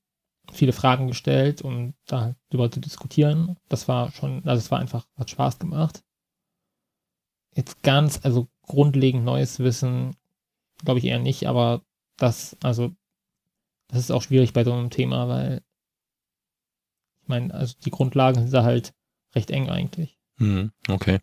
viele 0.52 0.72
Fragen 0.72 1.08
gestellt, 1.08 1.62
um 1.62 1.94
da 2.06 2.34
darüber 2.50 2.70
zu 2.70 2.80
diskutieren. 2.80 3.56
Das 3.68 3.88
war 3.88 4.10
schon, 4.12 4.44
also 4.44 4.58
es 4.60 4.70
war 4.70 4.78
einfach, 4.78 5.06
hat 5.16 5.30
Spaß 5.30 5.58
gemacht. 5.58 6.02
Jetzt 7.54 7.82
ganz, 7.82 8.20
also 8.24 8.48
grundlegend 8.62 9.24
neues 9.24 9.60
Wissen, 9.60 10.16
glaube 10.84 10.98
ich 10.98 11.04
eher 11.04 11.18
nicht, 11.18 11.46
aber 11.46 11.82
das, 12.16 12.56
also, 12.62 12.92
das 13.88 13.98
ist 13.98 14.10
auch 14.10 14.22
schwierig 14.22 14.52
bei 14.52 14.64
so 14.64 14.72
einem 14.72 14.90
Thema, 14.90 15.28
weil 15.28 15.62
ich 17.24 17.28
meine, 17.28 17.54
also 17.54 17.74
die 17.82 17.90
Grundlagen 17.90 18.42
sind 18.42 18.52
da 18.52 18.64
halt 18.64 18.92
recht 19.34 19.50
eng 19.50 19.70
eigentlich. 19.70 20.18
Hm, 20.36 20.72
okay. 20.88 21.20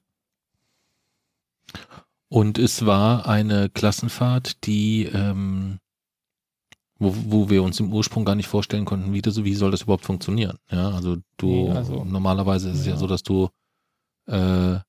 Und 2.28 2.58
es 2.58 2.88
war 2.88 3.28
eine 3.28 3.70
Klassenfahrt, 3.70 4.66
die 4.66 5.06
ähm, 5.06 5.80
wo, 6.98 7.14
wo 7.28 7.50
wir 7.50 7.62
uns 7.62 7.80
im 7.80 7.94
Ursprung 7.94 8.26
gar 8.26 8.36
nicht 8.36 8.48
vorstellen 8.48 8.86
konnten, 8.86 9.14
wie, 9.14 9.22
das, 9.22 9.44
wie 9.44 9.54
soll 9.54 9.70
das 9.70 9.84
überhaupt 9.84 10.06
funktionieren. 10.06 10.58
Ja, 10.72 10.90
also 10.90 11.18
du, 11.38 11.48
nee, 11.48 11.70
also, 11.72 12.04
normalerweise 12.04 12.70
ist 12.70 12.78
ja. 12.78 12.82
es 12.82 12.88
ja 12.88 12.98
so, 12.98 13.08
dass 13.08 13.22
du 13.22 13.50
äh, 14.26 14.80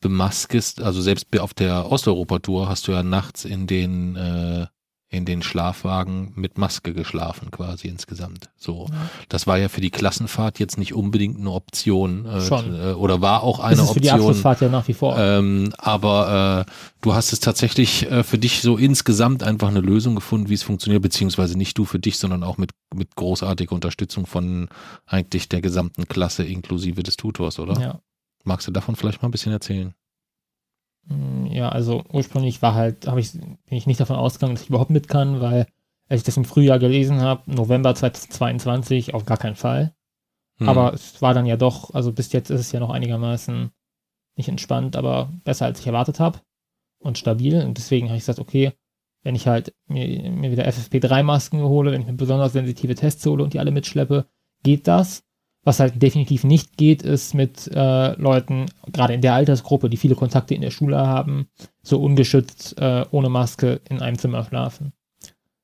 bemaskest, 0.00 0.80
also 0.82 1.00
selbst 1.00 1.38
auf 1.38 1.54
der 1.54 1.92
Osteuropa-Tour 1.92 2.68
hast 2.68 2.88
du 2.88 2.92
ja 2.92 3.04
nachts 3.04 3.44
in 3.44 3.68
den 3.68 4.16
äh, 4.16 4.66
in 5.08 5.24
den 5.24 5.42
Schlafwagen 5.42 6.32
mit 6.34 6.58
Maske 6.58 6.92
geschlafen 6.92 7.52
quasi 7.52 7.86
insgesamt. 7.86 8.50
So, 8.56 8.86
ja. 8.90 9.08
das 9.28 9.46
war 9.46 9.56
ja 9.56 9.68
für 9.68 9.80
die 9.80 9.90
Klassenfahrt 9.90 10.58
jetzt 10.58 10.78
nicht 10.78 10.94
unbedingt 10.94 11.38
eine 11.38 11.52
Option 11.52 12.26
äh, 12.26 12.40
Schon. 12.40 12.74
Äh, 12.74 12.92
oder 12.92 13.20
war 13.20 13.44
auch 13.44 13.60
eine 13.60 13.82
Option. 13.82 13.94
Für 13.94 14.00
die 14.00 14.10
Abschlussfahrt 14.10 14.60
ja 14.62 14.68
nach 14.68 14.88
wie 14.88 14.94
vor. 14.94 15.16
Ähm, 15.16 15.72
aber 15.78 16.66
äh, 16.66 16.72
du 17.02 17.14
hast 17.14 17.32
es 17.32 17.38
tatsächlich 17.38 18.10
äh, 18.10 18.24
für 18.24 18.38
dich 18.38 18.62
so 18.62 18.76
insgesamt 18.76 19.44
einfach 19.44 19.68
eine 19.68 19.80
Lösung 19.80 20.16
gefunden, 20.16 20.48
wie 20.48 20.54
es 20.54 20.64
funktioniert, 20.64 21.02
beziehungsweise 21.02 21.56
nicht 21.56 21.78
du 21.78 21.84
für 21.84 22.00
dich, 22.00 22.18
sondern 22.18 22.42
auch 22.42 22.58
mit 22.58 22.72
mit 22.94 23.14
großartiger 23.14 23.72
Unterstützung 23.72 24.26
von 24.26 24.68
eigentlich 25.06 25.48
der 25.48 25.60
gesamten 25.60 26.08
Klasse 26.08 26.44
inklusive 26.44 27.02
des 27.02 27.16
Tutors, 27.16 27.58
oder? 27.58 27.80
Ja. 27.80 28.00
Magst 28.44 28.66
du 28.66 28.72
davon 28.72 28.96
vielleicht 28.96 29.22
mal 29.22 29.28
ein 29.28 29.32
bisschen 29.32 29.52
erzählen? 29.52 29.94
Ja, 31.56 31.70
also 31.70 32.04
ursprünglich 32.12 32.60
war 32.60 32.74
halt, 32.74 33.06
habe 33.06 33.18
ich, 33.18 33.32
bin 33.32 33.56
ich 33.70 33.86
nicht 33.86 33.98
davon 33.98 34.16
ausgegangen, 34.16 34.54
dass 34.54 34.64
ich 34.64 34.68
überhaupt 34.68 34.90
mit 34.90 35.08
kann, 35.08 35.40
weil 35.40 35.66
als 36.06 36.20
ich 36.20 36.26
das 36.26 36.36
im 36.36 36.44
Frühjahr 36.44 36.78
gelesen 36.78 37.22
habe, 37.22 37.50
November 37.50 37.94
2022, 37.94 39.14
auf 39.14 39.24
gar 39.24 39.38
keinen 39.38 39.56
Fall. 39.56 39.94
Hm. 40.58 40.68
Aber 40.68 40.92
es 40.92 41.22
war 41.22 41.32
dann 41.32 41.46
ja 41.46 41.56
doch, 41.56 41.94
also 41.94 42.12
bis 42.12 42.30
jetzt 42.32 42.50
ist 42.50 42.60
es 42.60 42.72
ja 42.72 42.80
noch 42.80 42.90
einigermaßen 42.90 43.70
nicht 44.36 44.50
entspannt, 44.50 44.96
aber 44.96 45.32
besser 45.44 45.64
als 45.64 45.80
ich 45.80 45.86
erwartet 45.86 46.20
habe 46.20 46.40
und 46.98 47.16
stabil. 47.16 47.64
Und 47.64 47.78
deswegen 47.78 48.08
habe 48.08 48.18
ich 48.18 48.22
gesagt, 48.22 48.38
okay, 48.38 48.74
wenn 49.22 49.34
ich 49.34 49.46
halt 49.46 49.74
mir, 49.86 50.30
mir 50.30 50.50
wieder 50.50 50.68
FFP3-Masken 50.68 51.62
hole, 51.62 51.90
wenn 51.90 52.02
ich 52.02 52.06
mir 52.06 52.12
besonders 52.12 52.52
sensitive 52.52 52.96
Tests 52.96 53.24
hole 53.24 53.42
und 53.42 53.54
die 53.54 53.60
alle 53.60 53.70
mitschleppe, 53.70 54.26
geht 54.62 54.86
das. 54.86 55.24
Was 55.66 55.80
halt 55.80 56.00
definitiv 56.00 56.44
nicht 56.44 56.76
geht, 56.76 57.02
ist 57.02 57.34
mit 57.34 57.68
äh, 57.74 58.12
Leuten, 58.20 58.66
gerade 58.92 59.14
in 59.14 59.20
der 59.20 59.34
Altersgruppe, 59.34 59.90
die 59.90 59.96
viele 59.96 60.14
Kontakte 60.14 60.54
in 60.54 60.60
der 60.60 60.70
Schule 60.70 60.96
haben, 60.96 61.48
so 61.82 62.00
ungeschützt 62.00 62.78
äh, 62.78 63.04
ohne 63.10 63.28
Maske 63.28 63.80
in 63.90 64.00
einem 64.00 64.16
Zimmer 64.16 64.44
schlafen. 64.44 64.92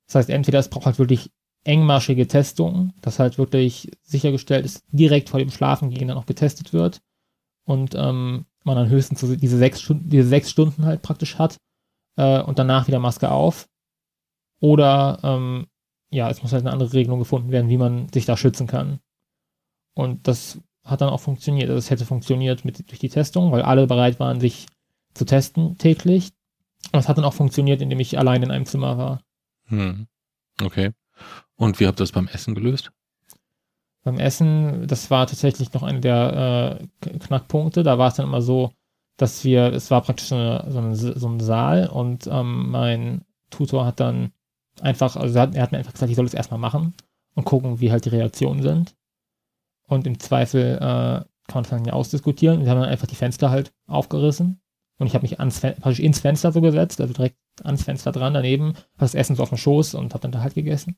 Das 0.07 0.17
heißt, 0.17 0.31
entweder 0.31 0.59
es 0.59 0.71
braucht 0.71 0.87
halt 0.87 0.99
wirklich 0.99 1.31
engmaschige 1.63 2.27
Testungen, 2.27 2.95
dass 3.01 3.21
halt 3.21 3.39
wirklich 3.39 3.93
sichergestellt 4.03 4.65
ist, 4.65 4.83
direkt 4.91 5.29
vor 5.29 5.39
dem 5.39 5.53
Schlafengehen 5.53 6.09
dann 6.09 6.19
auch 6.19 6.27
getestet 6.27 6.73
wird 6.73 7.01
und 7.65 7.95
ähm, 7.95 8.47
man 8.65 8.75
dann 8.75 8.89
höchstens 8.89 9.21
so 9.21 9.37
diese 9.37 9.57
sechs, 9.57 9.81
Stunden, 9.81 10.09
diese 10.09 10.27
sechs 10.27 10.51
Stunden 10.51 10.85
halt 10.85 11.03
praktisch 11.03 11.39
hat 11.39 11.59
äh, 12.17 12.43
und 12.43 12.59
danach 12.59 12.89
wieder 12.89 12.99
Maske 12.99 13.31
auf. 13.31 13.69
Oder 14.59 15.21
ähm, 15.23 15.69
ja, 16.11 16.29
es 16.29 16.43
muss 16.43 16.53
halt 16.53 16.65
eine 16.65 16.73
andere 16.73 16.93
Regelung 16.93 17.21
gefunden 17.21 17.53
werden, 17.53 17.71
wie 17.71 17.79
man 17.79 18.09
sich 18.13 18.25
da 18.25 18.37
schützen 18.37 18.67
kann. 18.67 18.99
Und 19.95 20.27
das 20.29 20.61
hat 20.85 21.01
dann 21.01 21.11
auch 21.11 21.21
funktioniert. 21.21 21.69
Also 21.69 21.79
es 21.79 21.91
hätte 21.91 22.05
funktioniert 22.05 22.65
mit, 22.65 22.91
durch 22.91 22.99
die 22.99 23.09
Testung, 23.09 23.53
weil 23.53 23.63
alle 23.63 23.87
bereit 23.87 24.19
waren, 24.21 24.41
sich 24.41 24.67
zu 25.15 25.25
testen 25.25 25.79
täglich. 25.79 26.31
Und 26.93 26.99
es 26.99 27.09
hat 27.09 27.19
dann 27.19 27.25
auch 27.25 27.35
funktioniert, 27.35 27.81
indem 27.81 28.01
ich 28.01 28.19
allein 28.19 28.43
in 28.43 28.51
einem 28.51 28.67
Zimmer 28.67 28.99
war. 28.99 29.23
Hm. 29.67 30.07
Okay. 30.61 30.91
Und 31.57 31.79
wie 31.79 31.87
habt 31.87 32.01
ihr 32.01 32.05
das 32.05 32.13
beim 32.13 32.29
Essen 32.29 32.55
gelöst? 32.55 32.91
Beim 34.03 34.19
Essen, 34.19 34.89
das 34.89 35.11
war 35.11 35.27
tatsächlich 35.27 35.73
noch 35.73 35.85
einer 35.85 36.01
der 36.01 36.81
äh, 37.03 37.19
Knackpunkte. 37.19 37.85
Da 37.85 37.99
war 37.99 38.09
es 38.09 38.15
dann 38.15 38.27
immer 38.27 38.43
so, 38.43 38.73
dass 39.17 39.45
wir, 39.45 39.73
es 39.73 39.91
war 39.91 40.03
praktisch 40.03 40.33
eine, 40.33 40.65
so, 40.69 40.79
eine, 40.79 40.97
so, 40.97 41.29
ein 41.29 41.39
Saal 41.39 41.89
und 41.89 42.27
ähm, 42.27 42.71
mein 42.71 43.25
Tutor 43.51 43.85
hat 43.85 44.01
dann 44.01 44.33
einfach, 44.81 45.15
also 45.17 45.39
er 45.39 45.43
hat, 45.43 45.55
er 45.55 45.63
hat 45.63 45.73
mir 45.73 45.79
einfach 45.79 45.93
gesagt, 45.93 46.11
ich 46.11 46.17
soll 46.17 46.27
es 46.27 46.35
erstmal 46.35 46.59
machen 46.59 46.95
und 47.35 47.45
gucken, 47.45 47.81
wie 47.81 47.93
halt 47.93 48.05
die 48.05 48.11
Reaktionen 48.11 48.63
sind. 48.63 48.97
Und 49.93 50.07
im 50.07 50.19
Zweifel 50.19 50.77
äh, 50.77 50.81
kann 50.81 51.27
man 51.53 51.65
es 51.65 51.71
dann 51.71 51.85
ja 51.85 51.93
ausdiskutieren. 51.93 52.65
Wir 52.65 52.71
haben 52.71 52.81
dann 52.81 52.89
einfach 52.89 53.07
die 53.07 53.15
Fenster 53.15 53.51
halt 53.51 53.75
aufgerissen. 53.87 54.63
Und 54.99 55.07
ich 55.07 55.15
habe 55.15 55.23
mich 55.23 55.39
ans, 55.39 55.61
praktisch 55.61 56.01
ins 56.01 56.21
Fenster 56.21 56.51
so 56.51 56.63
gesetzt, 56.63 57.01
also 57.01 57.13
direkt 57.13 57.37
ans 57.63 57.83
Fenster 57.83 58.11
dran 58.11 58.33
daneben, 58.33 58.69
habe 58.69 58.77
das 59.01 59.15
Essen 59.15 59.37
so 59.37 59.43
auf 59.43 59.51
dem 59.51 59.59
Schoß 59.59 59.95
und 59.95 60.15
habe 60.15 60.23
dann 60.23 60.33
da 60.33 60.41
halt 60.41 60.55
gegessen. 60.55 60.97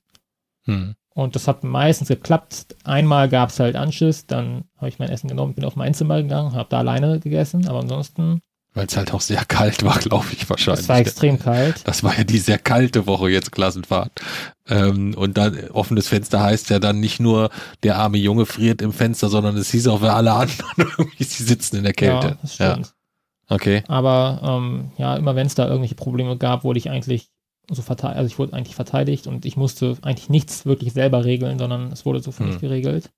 Hm. 0.66 0.94
Und 1.12 1.35
das 1.35 1.48
hat 1.48 1.64
meistens 1.64 2.07
geklappt. 2.07 2.76
Einmal 2.85 3.28
gab 3.28 3.48
es 3.48 3.59
halt 3.59 3.74
Anschiss, 3.74 4.26
dann 4.26 4.64
habe 4.76 4.88
ich 4.88 5.00
mein 5.00 5.11
Essen 5.11 5.26
genommen, 5.26 5.54
bin 5.54 5.64
auf 5.64 5.74
mein 5.74 5.94
Zimmer 5.94 6.22
gegangen, 6.22 6.54
habe 6.54 6.68
da 6.68 6.78
alleine 6.78 7.18
gegessen, 7.18 7.66
aber 7.66 7.80
ansonsten 7.80 8.42
weil 8.75 8.87
es 8.87 8.97
halt 8.97 9.15
auch 9.15 9.21
sehr 9.21 9.45
kalt 9.45 9.85
war, 9.85 9.99
glaube 10.01 10.27
ich 10.33 10.49
wahrscheinlich. 10.51 10.83
Es 10.83 10.89
war 10.89 10.99
extrem 10.99 11.39
kalt. 11.39 11.83
Das 11.85 12.03
war 12.03 12.17
ja 12.17 12.25
die 12.25 12.39
sehr 12.39 12.59
kalte 12.59 13.07
Woche 13.07 13.31
jetzt 13.31 13.53
Klassenfahrt. 13.53 14.21
Ähm, 14.67 15.15
und 15.17 15.39
dann 15.39 15.71
offenes 15.71 16.09
Fenster 16.09 16.43
heißt 16.43 16.71
ja 16.71 16.79
dann 16.79 17.01
nicht 17.01 17.21
nur, 17.21 17.51
der 17.83 17.99
arme 17.99 18.19
Junge 18.19 18.47
friert 18.47 18.83
im 18.83 18.93
Fenster, 18.93 19.29
sondern 19.29 19.57
es 19.57 19.71
hieß 19.71 19.89
auch 19.89 20.01
für 20.01 20.13
alle 20.13 20.33
anderen 20.33 20.67
irgendwie, 20.99 21.25
sie 21.25 21.45
sitzen 21.45 21.77
in 21.77 21.85
der 21.85 21.93
Kälte. 21.93 22.29
Ja, 22.29 22.39
das 22.43 22.55
stimmt. 22.55 22.87
Ja. 22.87 23.55
Okay. 23.55 23.85
Aber 23.89 24.41
ähm, 24.43 24.91
ja, 24.97 25.17
immer 25.17 25.37
wenn 25.37 25.47
es 25.47 25.55
da 25.55 25.67
irgendwelche 25.67 25.95
Probleme 25.95 26.37
gab, 26.37 26.65
wurde 26.65 26.79
ich 26.79 26.91
eigentlich 26.91 27.29
so 27.71 27.83
verteidigt, 27.83 28.19
also 28.19 28.27
ich 28.27 28.39
wurde 28.39 28.55
eigentlich 28.55 28.75
verteidigt 28.75 29.27
und 29.27 29.45
ich 29.45 29.57
musste 29.57 29.97
eigentlich 30.03 30.29
nichts 30.29 30.67
wirklich 30.67 30.93
selber 30.93 31.25
regeln, 31.25 31.59
sondern 31.59 31.93
es 31.93 32.05
wurde 32.05 32.21
so 32.21 32.33
für 32.33 32.45
hm. 32.45 32.51
mich 32.51 32.61
geregelt. 32.61 33.11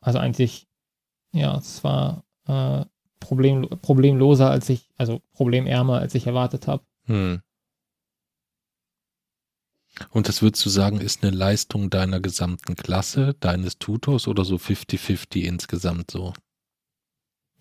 Also 0.00 0.18
eigentlich, 0.18 0.66
ja, 1.32 1.56
es 1.58 1.84
war 1.84 2.24
äh, 2.48 2.84
problem, 3.22 3.68
problemloser 3.80 4.50
als 4.50 4.68
ich, 4.68 4.90
also 4.96 5.22
problemärmer 5.32 5.98
als 5.98 6.14
ich 6.14 6.26
erwartet 6.26 6.66
habe. 6.66 6.84
Hm. 7.04 7.40
Und 10.10 10.28
das 10.28 10.42
würdest 10.42 10.64
du 10.64 10.70
sagen, 10.70 11.00
ist 11.00 11.22
eine 11.22 11.36
Leistung 11.36 11.90
deiner 11.90 12.20
gesamten 12.20 12.76
Klasse, 12.76 13.34
deines 13.40 13.78
Tutors 13.78 14.26
oder 14.26 14.44
so 14.44 14.56
50-50 14.56 15.42
insgesamt 15.42 16.10
so? 16.10 16.32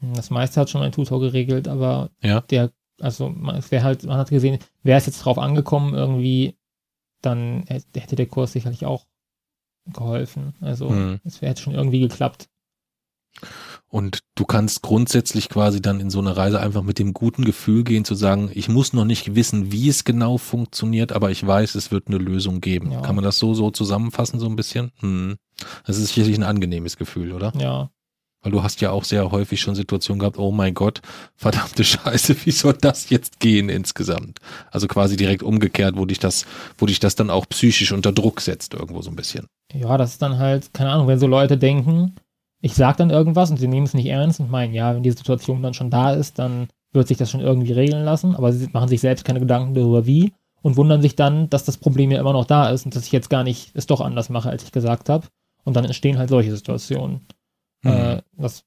Das 0.02 0.30
meiste 0.30 0.60
hat 0.60 0.69
schon 0.69 0.82
ein 0.82 0.93
Tutor 0.93 1.19
geregelt, 1.19 1.67
aber 1.67 2.10
ja. 2.21 2.41
der, 2.41 2.71
also 3.00 3.30
man, 3.30 3.62
halt, 3.62 4.04
man 4.04 4.17
hat 4.17 4.30
gesehen, 4.30 4.60
wäre 4.82 4.97
es 4.97 5.06
jetzt 5.06 5.19
drauf 5.19 5.38
angekommen, 5.38 5.93
irgendwie, 5.93 6.58
dann 7.21 7.65
hätte 7.67 8.15
der 8.15 8.26
Kurs 8.26 8.54
sicherlich 8.54 8.86
auch 8.86 9.06
geholfen. 9.86 10.56
Also 10.62 10.89
hm. 10.89 11.19
es 11.24 11.41
hätte 11.41 11.62
schon 11.62 11.76
irgendwie 11.76 12.00
geklappt. 12.00 12.50
Und 13.91 14.19
du 14.36 14.45
kannst 14.45 14.84
grundsätzlich 14.84 15.49
quasi 15.49 15.82
dann 15.82 15.99
in 15.99 16.10
so 16.10 16.19
eine 16.19 16.38
Reise 16.38 16.62
einfach 16.62 16.82
mit 16.82 16.97
dem 16.97 17.13
guten 17.13 17.43
Gefühl 17.43 17.84
gehen, 17.84 18.06
zu 18.06 18.15
sagen, 18.15 18.49
ich 18.54 18.69
muss 18.69 18.93
noch 18.93 19.04
nicht 19.04 19.36
wissen, 19.36 19.73
wie 19.73 19.89
es 19.89 20.06
genau 20.06 20.38
funktioniert, 20.38 21.12
aber 21.12 21.30
ich 21.30 21.45
weiß, 21.45 21.75
es 21.75 21.91
wird 21.91 22.08
eine 22.08 22.17
Lösung 22.17 22.62
geben. 22.62 22.91
Ja. 22.91 23.01
Kann 23.01 23.15
man 23.15 23.23
das 23.25 23.38
so, 23.38 23.54
so 23.54 23.69
zusammenfassen, 23.69 24.39
so 24.39 24.47
ein 24.47 24.56
bisschen? 24.56 24.91
Hm. 25.01 25.36
Das 25.86 25.97
ist 25.97 26.13
sicherlich 26.13 26.38
ein 26.38 26.43
angenehmes 26.43 26.95
Gefühl, 26.95 27.34
oder? 27.34 27.51
Ja. 27.60 27.89
Weil 28.41 28.54
du 28.54 28.63
hast 28.63 28.80
ja 28.80 28.91
auch 28.91 29.04
sehr 29.04 29.30
häufig 29.30 29.60
schon 29.60 29.75
Situationen 29.75 30.19
gehabt, 30.19 30.39
oh 30.39 30.54
mein 30.54 30.73
Gott, 30.73 31.01
verdammte 31.36 31.84
Scheiße, 31.84 32.38
wie 32.45 32.51
soll 32.51 32.77
das 32.80 33.10
jetzt 33.10 33.41
gehen 33.41 33.67
insgesamt? 33.67 34.39
Also 34.71 34.88
quasi 34.88 35.17
direkt 35.17 35.43
umgekehrt, 35.43 35.97
wo 35.97 36.06
dich 36.06 36.19
das, 36.19 36.45
wo 36.77 36.86
dich 36.86 37.01
das 37.01 37.15
dann 37.15 37.30
auch 37.30 37.45
psychisch 37.49 37.91
unter 37.91 38.13
Druck 38.13 38.39
setzt, 38.39 38.73
irgendwo 38.73 39.01
so 39.01 39.12
ein 39.12 39.17
bisschen. 39.17 39.47
Ja, 39.73 39.97
das 39.97 40.12
ist 40.13 40.21
dann 40.21 40.38
halt, 40.38 40.73
keine 40.73 40.91
Ahnung, 40.91 41.08
wenn 41.08 41.19
so 41.19 41.27
Leute 41.27 41.58
denken, 41.58 42.15
ich 42.62 42.76
sage 42.76 42.97
dann 42.97 43.10
irgendwas 43.10 43.52
und 43.52 43.58
sie 43.58 43.67
nehmen 43.67 43.86
es 43.86 43.93
nicht 43.93 44.08
ernst 44.08 44.39
und 44.39 44.52
meinen, 44.52 44.74
ja, 44.74 44.95
wenn 44.95 45.04
die 45.04 45.12
Situation 45.12 45.62
dann 45.62 45.74
schon 45.74 45.89
da 45.89 46.13
ist, 46.13 46.39
dann 46.39 46.67
wird 46.93 47.08
sich 47.08 47.17
das 47.17 47.32
schon 47.32 47.41
irgendwie 47.41 47.74
regeln 47.74 48.04
lassen, 48.04 48.36
aber 48.36 48.54
sie 48.54 48.69
machen 48.71 48.89
sich 48.89 49.02
selbst 49.02 49.26
keine 49.26 49.39
Gedanken 49.39 49.74
darüber, 49.74 50.06
wie 50.06 50.34
und 50.62 50.78
wundern 50.78 51.02
sich 51.02 51.15
dann, 51.15 51.50
dass 51.50 51.65
das 51.65 51.78
Problem 51.78 52.12
ja 52.12 52.19
immer 52.19 52.34
noch 52.34 52.45
da 52.45 52.69
ist 52.69 52.86
und 52.86 52.95
dass 52.95 53.06
ich 53.06 53.12
jetzt 53.12 53.30
gar 53.30 53.43
nicht 53.43 53.71
es 53.76 53.88
doch 53.88 54.02
anders 54.02 54.30
mache, 54.30 54.50
als 54.50 54.63
ich 54.63 54.71
gesagt 54.71 55.10
habe. 55.10 55.28
Und 55.63 55.76
dann 55.76 55.86
entstehen 55.86 56.17
halt 56.17 56.30
solche 56.30 56.56
Situationen. 56.56 57.21
Mhm. 57.84 57.91
Äh, 57.91 58.21
das 58.38 58.63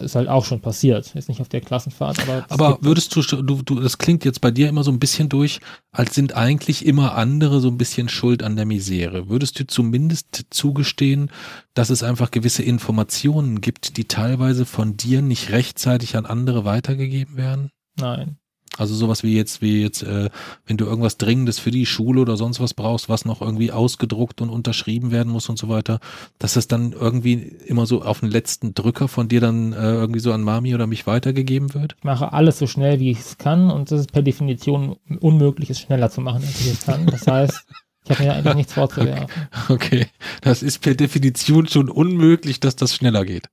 ist 0.00 0.14
halt 0.14 0.28
auch 0.28 0.44
schon 0.44 0.60
passiert. 0.60 1.14
Ist 1.14 1.28
nicht 1.28 1.40
auf 1.40 1.48
der 1.48 1.60
Klassenfahrt, 1.60 2.20
aber. 2.20 2.46
Aber 2.48 2.78
würdest 2.80 3.14
du, 3.14 3.22
du, 3.22 3.62
du, 3.62 3.80
das 3.80 3.98
klingt 3.98 4.24
jetzt 4.24 4.40
bei 4.40 4.50
dir 4.50 4.68
immer 4.68 4.84
so 4.84 4.90
ein 4.90 4.98
bisschen 4.98 5.28
durch, 5.28 5.60
als 5.92 6.14
sind 6.14 6.34
eigentlich 6.34 6.84
immer 6.86 7.14
andere 7.14 7.60
so 7.60 7.68
ein 7.68 7.78
bisschen 7.78 8.08
schuld 8.08 8.42
an 8.42 8.56
der 8.56 8.66
Misere. 8.66 9.28
Würdest 9.28 9.58
du 9.58 9.66
zumindest 9.66 10.46
zugestehen, 10.50 11.30
dass 11.74 11.90
es 11.90 12.02
einfach 12.02 12.30
gewisse 12.30 12.62
Informationen 12.62 13.60
gibt, 13.60 13.96
die 13.96 14.06
teilweise 14.06 14.66
von 14.66 14.96
dir 14.96 15.22
nicht 15.22 15.50
rechtzeitig 15.50 16.16
an 16.16 16.26
andere 16.26 16.64
weitergegeben 16.64 17.36
werden? 17.36 17.70
Nein. 17.98 18.38
Also 18.78 18.94
sowas 18.94 19.22
wie 19.22 19.36
jetzt, 19.36 19.62
wie 19.62 19.82
jetzt, 19.82 20.02
äh, 20.02 20.30
wenn 20.66 20.76
du 20.76 20.86
irgendwas 20.86 21.18
Dringendes 21.18 21.58
für 21.58 21.70
die 21.70 21.86
Schule 21.86 22.20
oder 22.20 22.36
sonst 22.36 22.60
was 22.60 22.74
brauchst, 22.74 23.08
was 23.08 23.24
noch 23.24 23.40
irgendwie 23.40 23.72
ausgedruckt 23.72 24.40
und 24.40 24.50
unterschrieben 24.50 25.10
werden 25.10 25.32
muss 25.32 25.48
und 25.48 25.58
so 25.58 25.68
weiter, 25.68 26.00
dass 26.38 26.54
das 26.54 26.68
dann 26.68 26.92
irgendwie 26.92 27.34
immer 27.66 27.86
so 27.86 28.02
auf 28.02 28.20
den 28.20 28.30
letzten 28.30 28.74
Drücker 28.74 29.08
von 29.08 29.28
dir 29.28 29.40
dann 29.40 29.72
äh, 29.72 29.76
irgendwie 29.76 30.20
so 30.20 30.32
an 30.32 30.42
Mami 30.42 30.74
oder 30.74 30.86
mich 30.86 31.06
weitergegeben 31.06 31.74
wird? 31.74 31.96
Ich 31.98 32.04
mache 32.04 32.32
alles 32.32 32.58
so 32.58 32.66
schnell, 32.66 33.00
wie 33.00 33.10
ich 33.10 33.20
es 33.20 33.38
kann 33.38 33.70
und 33.70 33.90
das 33.90 34.00
ist 34.00 34.12
per 34.12 34.22
Definition 34.22 34.96
unmöglich, 35.20 35.70
es 35.70 35.80
schneller 35.80 36.10
zu 36.10 36.20
machen, 36.20 36.42
als 36.46 36.60
ich 36.60 36.72
es 36.72 36.84
kann. 36.84 37.06
Das 37.06 37.26
heißt, 37.26 37.66
ich 38.08 38.18
habe 38.18 38.24
mir 38.24 38.34
eigentlich 38.34 38.54
nichts 38.54 38.72
vorzuwerfen. 38.72 39.26
Okay. 39.68 40.06
das 40.40 40.62
ist 40.62 40.80
per 40.80 40.94
Definition 40.94 41.66
schon 41.68 41.88
unmöglich, 41.88 42.60
dass 42.60 42.76
das 42.76 42.94
schneller 42.94 43.24
geht. 43.24 43.48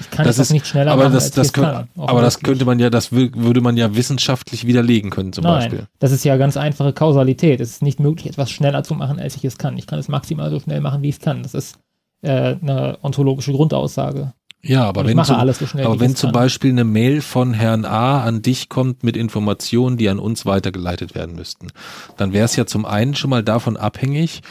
Ich 0.00 0.10
kann 0.10 0.26
das, 0.26 0.36
das 0.36 0.50
nicht 0.50 0.66
schneller 0.66 0.92
aber 0.92 1.04
machen, 1.04 1.14
das, 1.14 1.30
das 1.30 1.52
kann 1.52 1.88
aber 1.96 2.20
das 2.20 2.40
könnte 2.40 2.64
man 2.64 2.78
ja, 2.78 2.90
das 2.90 3.12
würde 3.12 3.60
man 3.60 3.76
ja 3.76 3.94
wissenschaftlich 3.94 4.66
widerlegen 4.66 5.10
können 5.10 5.32
zum 5.32 5.44
Nein, 5.44 5.60
Beispiel. 5.60 5.86
Das 5.98 6.12
ist 6.12 6.24
ja 6.24 6.36
ganz 6.36 6.56
einfache 6.56 6.92
Kausalität. 6.92 7.60
Es 7.60 7.70
ist 7.70 7.82
nicht 7.82 8.00
möglich, 8.00 8.26
etwas 8.26 8.50
schneller 8.50 8.82
zu 8.82 8.94
machen, 8.94 9.18
als 9.18 9.36
ich 9.36 9.44
es 9.44 9.58
kann. 9.58 9.78
Ich 9.78 9.86
kann 9.86 9.98
es 9.98 10.08
maximal 10.08 10.50
so 10.50 10.60
schnell 10.60 10.80
machen, 10.80 11.02
wie 11.02 11.08
ich 11.08 11.16
es 11.16 11.20
kann. 11.20 11.42
Das 11.42 11.54
ist 11.54 11.78
äh, 12.22 12.56
eine 12.60 12.98
ontologische 13.02 13.52
Grundaussage. 13.52 14.32
Ja, 14.66 14.84
aber 14.84 15.04
wenn, 15.04 15.22
zum, 15.22 15.36
so 15.36 15.78
aber 15.78 16.00
wenn 16.00 16.16
zum 16.16 16.28
kann. 16.28 16.40
Beispiel 16.40 16.70
eine 16.70 16.84
Mail 16.84 17.20
von 17.20 17.52
Herrn 17.52 17.84
A 17.84 18.22
an 18.22 18.40
dich 18.40 18.68
kommt 18.68 19.04
mit 19.04 19.16
Informationen, 19.16 19.98
die 19.98 20.08
an 20.08 20.18
uns 20.18 20.46
weitergeleitet 20.46 21.14
werden 21.14 21.36
müssten, 21.36 21.68
dann 22.16 22.32
wäre 22.32 22.46
es 22.46 22.56
ja 22.56 22.64
zum 22.64 22.86
einen 22.86 23.14
schon 23.14 23.30
mal 23.30 23.42
davon 23.42 23.76
abhängig, 23.76 24.42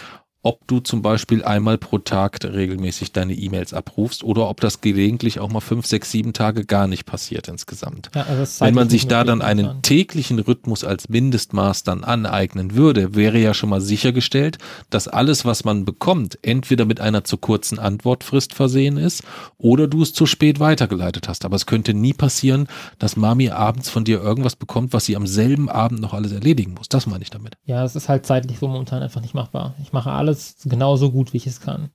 ob 0.44 0.68
du 0.68 0.82
zum 0.82 1.02
Beispiel 1.02 1.44
einmal 1.44 1.78
pro 1.78 1.98
Tag 1.98 2.44
regelmäßig 2.44 3.14
deine 3.14 3.34
E-Mails 3.34 3.74
abrufst 3.74 4.24
oder 4.24 4.50
ob 4.50 4.60
das 4.60 4.82
gelegentlich 4.82 5.40
auch 5.40 5.50
mal 5.50 5.62
fünf, 5.62 5.86
sechs, 5.86 6.12
sieben 6.12 6.34
Tage 6.34 6.66
gar 6.66 6.88
nicht 6.88 7.06
passiert 7.06 7.48
insgesamt. 7.48 8.10
Ja, 8.14 8.24
also 8.24 8.66
Wenn 8.66 8.76
man 8.76 8.90
sich 8.90 9.08
da 9.08 9.24
dann 9.24 9.42
einen 9.42 9.66
an. 9.68 9.82
täglichen 9.82 10.40
Rhythmus 10.40 10.84
als 10.84 11.08
Mindestmaß 11.08 11.84
dann 11.84 12.04
aneignen 12.04 12.76
würde, 12.76 13.16
wäre 13.16 13.38
ja 13.40 13.54
schon 13.54 13.70
mal 13.70 13.80
sichergestellt, 13.80 14.58
dass 14.90 15.08
alles, 15.08 15.46
was 15.46 15.64
man 15.64 15.86
bekommt, 15.86 16.38
entweder 16.42 16.84
mit 16.84 17.00
einer 17.00 17.24
zu 17.24 17.38
kurzen 17.38 17.80
Antwortfrist 17.80 18.54
versehen 18.54 18.98
ist 18.98 19.24
oder 19.58 19.88
du 19.88 20.02
es 20.02 20.14
zu 20.14 20.26
spät 20.26 20.60
weitergeleitet 20.60 21.30
hast. 21.30 21.46
Aber 21.46 21.56
es 21.56 21.66
könnte 21.66 21.94
nie 21.94 22.14
passieren, 22.14 22.68
dass 23.00 23.16
Mami 23.16 23.50
abends 23.50 23.90
von 23.90 24.04
dir 24.04 24.22
irgendwas 24.22 24.58
bekommt, 24.58 24.92
was 24.92 25.06
sie 25.06 25.16
am 25.16 25.26
selben 25.26 25.70
Abend 25.70 26.02
noch 26.02 26.14
alles 26.14 26.34
erledigen 26.34 26.74
muss. 26.74 26.90
Das 26.90 27.08
meine 27.08 27.24
ich 27.24 27.30
damit. 27.30 27.56
Ja, 27.66 27.86
es 27.86 27.96
ist 27.96 28.10
halt 28.10 28.26
zeitlich 28.26 28.60
so 28.60 28.68
momentan 28.68 29.02
einfach 29.02 29.22
nicht 29.22 29.34
machbar. 29.34 29.74
Ich 29.82 29.94
mache 29.94 30.12
alles 30.12 30.33
alles 30.34 30.56
genauso 30.64 31.12
gut, 31.12 31.34
wie 31.34 31.38
ich 31.38 31.48
es 31.48 31.62
kann. 31.62 31.90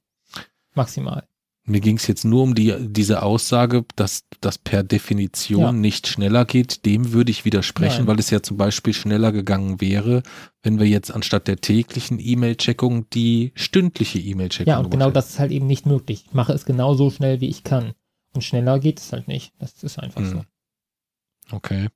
Maximal. 0.75 1.27
Mir 1.65 1.81
ging 1.81 1.99
es 1.99 2.07
jetzt 2.07 2.25
nur 2.25 2.45
um 2.45 2.55
die, 2.55 2.75
diese 2.81 3.23
Aussage, 3.23 3.85
dass 3.95 4.25
das 4.41 4.57
per 4.57 4.83
Definition 4.83 5.61
ja. 5.61 5.73
nicht 5.73 6.07
schneller 6.07 6.47
geht. 6.47 6.87
Dem 6.87 7.13
würde 7.13 7.31
ich 7.31 7.45
widersprechen, 7.45 7.99
Nein. 7.99 8.07
weil 8.07 8.19
es 8.19 8.31
ja 8.31 8.43
zum 8.43 8.57
Beispiel 8.57 8.95
schneller 8.95 9.33
gegangen 9.33 9.79
wäre, 9.79 10.23
wenn 10.63 10.79
wir 10.79 10.87
jetzt 10.87 11.11
anstatt 11.11 11.47
der 11.47 11.61
täglichen 11.61 12.19
E-Mail-Checkung 12.21 13.11
die 13.11 13.53
stündliche 13.55 14.19
E-Mail-Checkung 14.19 14.71
Ja, 14.71 14.79
und 14.79 14.91
genau 14.91 15.11
das 15.11 15.31
ist 15.31 15.39
halt 15.39 15.53
eben 15.53 15.67
nicht 15.67 15.85
möglich. 15.85 16.25
Ich 16.27 16.33
mache 16.33 16.55
es 16.55 16.65
genauso 16.65 17.11
schnell, 17.11 17.43
wie 17.43 17.49
ich 17.49 17.65
kann. 17.65 17.93
Und 18.33 18.45
schneller 18.45 18.79
geht 18.79 18.99
es 18.99 19.13
halt 19.13 19.29
nicht. 19.29 19.53
Das 19.59 19.83
ist 19.83 19.99
einfach 19.99 20.23
hm. 20.23 20.31
so. 20.31 21.55
Okay. 21.55 21.89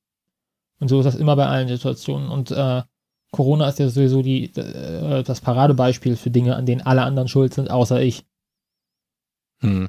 Und 0.80 0.88
so 0.88 0.98
ist 0.98 1.06
das 1.06 1.14
immer 1.14 1.36
bei 1.36 1.46
allen 1.46 1.68
Situationen. 1.68 2.28
Und 2.28 2.50
äh, 2.50 2.82
Corona 3.32 3.68
ist 3.68 3.78
ja 3.78 3.88
sowieso 3.88 4.22
die, 4.22 4.54
äh, 4.54 5.22
das 5.24 5.40
Paradebeispiel 5.40 6.16
für 6.16 6.30
Dinge, 6.30 6.54
an 6.54 6.66
denen 6.66 6.82
alle 6.82 7.02
anderen 7.02 7.28
schuld 7.28 7.52
sind, 7.54 7.70
außer 7.70 8.00
ich. 8.00 8.24
Hm. 9.60 9.88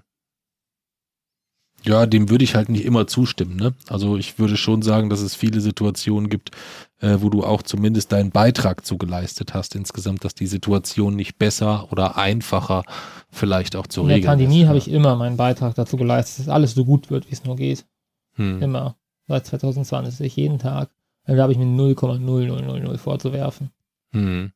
Ja, 1.85 2.05
dem 2.05 2.29
würde 2.29 2.45
ich 2.45 2.55
halt 2.55 2.69
nicht 2.69 2.85
immer 2.85 3.07
zustimmen. 3.07 3.57
Ne? 3.57 3.73
Also 3.89 4.15
ich 4.15 4.39
würde 4.39 4.55
schon 4.55 4.81
sagen, 4.81 5.09
dass 5.09 5.19
es 5.19 5.35
viele 5.35 5.59
Situationen 5.59 6.29
gibt, 6.29 6.51
äh, 7.01 7.17
wo 7.19 7.29
du 7.29 7.43
auch 7.43 7.61
zumindest 7.61 8.13
deinen 8.13 8.31
Beitrag 8.31 8.85
zugeleistet 8.85 9.53
hast 9.53 9.75
insgesamt, 9.75 10.23
dass 10.23 10.33
die 10.33 10.47
Situation 10.47 11.17
nicht 11.17 11.37
besser 11.37 11.91
oder 11.91 12.15
einfacher 12.15 12.83
vielleicht 13.29 13.75
auch 13.75 13.87
zu 13.87 14.03
regeln 14.03 14.11
ist. 14.11 14.17
In 14.17 14.21
der 14.21 14.29
Pandemie 14.29 14.65
habe 14.67 14.77
ich 14.77 14.89
immer 14.89 15.17
meinen 15.17 15.35
Beitrag 15.35 15.75
dazu 15.75 15.97
geleistet, 15.97 16.47
dass 16.47 16.53
alles 16.53 16.73
so 16.73 16.85
gut 16.85 17.09
wird, 17.09 17.29
wie 17.29 17.33
es 17.33 17.43
nur 17.43 17.57
geht. 17.57 17.85
Hm. 18.35 18.61
Immer. 18.61 18.95
Seit 19.27 19.45
2020, 19.47 20.33
jeden 20.37 20.59
Tag. 20.59 20.89
Da 21.25 21.37
habe 21.37 21.53
ich 21.53 21.57
mir 21.57 21.65
0,0000 21.65 22.97
vorzuwerfen. 22.97 23.71
Hm. 24.11 24.51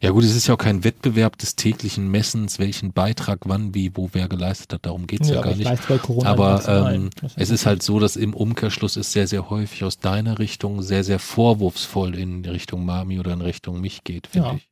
Ja 0.00 0.10
gut, 0.10 0.24
es 0.24 0.34
ist 0.34 0.46
ja 0.46 0.54
auch 0.54 0.58
kein 0.58 0.84
Wettbewerb 0.84 1.38
des 1.38 1.56
täglichen 1.56 2.08
Messens, 2.08 2.58
welchen 2.58 2.92
Beitrag 2.92 3.40
wann, 3.44 3.74
wie, 3.74 3.96
wo 3.96 4.10
wer 4.12 4.28
geleistet 4.28 4.72
hat. 4.72 4.86
Darum 4.86 5.06
geht 5.06 5.22
es 5.22 5.28
ja, 5.28 5.36
ja 5.36 5.42
gar 5.42 5.54
nicht. 5.54 6.26
aber 6.26 6.92
ähm, 6.92 7.10
es 7.36 7.50
ist 7.50 7.66
halt 7.66 7.82
so, 7.82 8.00
dass 8.00 8.16
im 8.16 8.34
Umkehrschluss 8.34 8.96
es 8.96 9.12
sehr, 9.12 9.28
sehr 9.28 9.50
häufig 9.50 9.84
aus 9.84 9.98
deiner 9.98 10.38
Richtung 10.38 10.82
sehr, 10.82 11.04
sehr 11.04 11.18
vorwurfsvoll 11.18 12.16
in 12.16 12.44
Richtung 12.44 12.84
Mami 12.84 13.20
oder 13.20 13.32
in 13.32 13.40
Richtung 13.40 13.80
mich 13.80 14.04
geht, 14.04 14.26
finde 14.26 14.48
ja. 14.48 14.54
ich. 14.54 14.68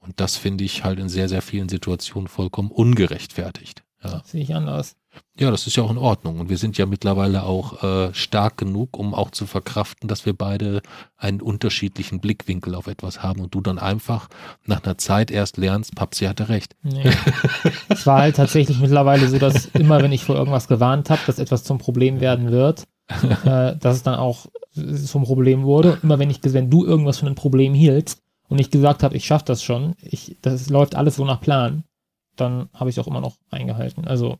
Und 0.00 0.20
das 0.20 0.36
finde 0.36 0.64
ich 0.64 0.84
halt 0.84 0.98
in 0.98 1.08
sehr, 1.08 1.28
sehr 1.28 1.42
vielen 1.42 1.68
Situationen 1.68 2.28
vollkommen 2.28 2.70
ungerechtfertigt. 2.70 3.82
Ja. 4.02 4.22
Sehe 4.24 4.42
ich 4.42 4.54
anders. 4.54 4.96
Ja, 5.36 5.50
das 5.50 5.66
ist 5.66 5.74
ja 5.74 5.82
auch 5.82 5.90
in 5.90 5.98
Ordnung. 5.98 6.38
Und 6.38 6.48
wir 6.48 6.58
sind 6.58 6.78
ja 6.78 6.86
mittlerweile 6.86 7.42
auch 7.42 7.82
äh, 7.82 8.14
stark 8.14 8.56
genug, 8.56 8.96
um 8.96 9.14
auch 9.14 9.32
zu 9.32 9.46
verkraften, 9.46 10.08
dass 10.08 10.26
wir 10.26 10.32
beide 10.32 10.80
einen 11.16 11.40
unterschiedlichen 11.40 12.20
Blickwinkel 12.20 12.74
auf 12.74 12.86
etwas 12.86 13.22
haben 13.22 13.40
und 13.40 13.52
du 13.54 13.60
dann 13.60 13.80
einfach 13.80 14.28
nach 14.64 14.84
einer 14.84 14.96
Zeit 14.96 15.32
erst 15.32 15.56
lernst, 15.56 15.96
Papsi 15.96 16.26
hatte 16.26 16.48
recht. 16.48 16.76
Nee. 16.82 17.10
es 17.88 18.06
war 18.06 18.20
halt 18.20 18.36
tatsächlich 18.36 18.78
mittlerweile 18.78 19.28
so, 19.28 19.38
dass 19.38 19.66
immer, 19.66 20.00
wenn 20.02 20.12
ich 20.12 20.24
vor 20.24 20.36
irgendwas 20.36 20.68
gewarnt 20.68 21.10
habe, 21.10 21.22
dass 21.26 21.40
etwas 21.40 21.64
zum 21.64 21.78
Problem 21.78 22.20
werden 22.20 22.52
wird, 22.52 22.84
äh, 23.44 23.76
dass 23.76 23.96
es 23.96 24.02
dann 24.04 24.14
auch 24.14 24.46
zum 25.04 25.24
Problem 25.24 25.64
wurde. 25.64 25.98
Immer 26.02 26.20
wenn 26.20 26.30
ich, 26.30 26.40
wenn 26.42 26.70
du 26.70 26.84
irgendwas 26.84 27.18
von 27.18 27.26
einem 27.26 27.36
Problem 27.36 27.74
hieltst 27.74 28.22
und 28.48 28.60
ich 28.60 28.70
gesagt 28.70 29.02
habe, 29.02 29.16
ich 29.16 29.24
schaffe 29.24 29.46
das 29.46 29.64
schon, 29.64 29.94
ich, 30.00 30.36
das 30.42 30.70
läuft 30.70 30.94
alles 30.94 31.16
so 31.16 31.24
nach 31.24 31.40
Plan, 31.40 31.84
dann 32.36 32.68
habe 32.72 32.90
ich 32.90 32.96
es 32.96 33.02
auch 33.02 33.08
immer 33.08 33.20
noch 33.20 33.36
eingehalten. 33.50 34.06
Also 34.06 34.38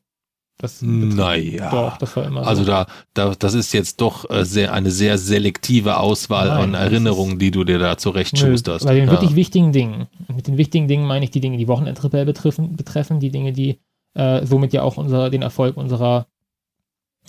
das 0.59 0.83
naja. 0.83 1.71
Doch, 1.71 1.99
das 1.99 2.17
war 2.17 2.25
immer 2.25 2.45
so. 2.45 2.49
Also 2.49 2.65
da, 2.65 2.87
da, 3.13 3.35
das 3.37 3.55
ist 3.55 3.73
jetzt 3.73 4.01
doch 4.01 4.31
äh, 4.31 4.45
sehr, 4.45 4.73
eine 4.73 4.91
sehr 4.91 5.19
selektive 5.19 5.99
Auswahl 5.99 6.49
Nein, 6.49 6.63
an 6.63 6.75
Erinnerungen, 6.75 7.39
die 7.39 7.51
du 7.51 7.65
dir 7.65 7.79
da 7.79 7.99
zurechtschusterst. 7.99 8.87
Bei 8.87 8.95
den 8.95 9.07
ja. 9.07 9.11
wirklich 9.11 9.35
wichtigen 9.35 9.73
Dingen. 9.73 10.07
Mit 10.35 10.47
den 10.47 10.57
wichtigen 10.57 10.87
Dingen 10.87 11.07
meine 11.07 11.25
ich 11.25 11.33
die 11.33 11.41
Dinge, 11.41 11.57
die 11.57 11.69
Wochenendrebell 11.69 12.25
betreffen, 12.25 12.77
betreffen, 12.77 13.19
die 13.19 13.31
Dinge, 13.31 13.53
die 13.53 13.81
äh, 14.15 14.47
somit 14.47 14.73
ja 14.73 14.83
auch 14.83 14.97
unser, 14.97 15.29
den 15.29 15.43
Erfolg 15.43 15.77
unserer 15.77 16.29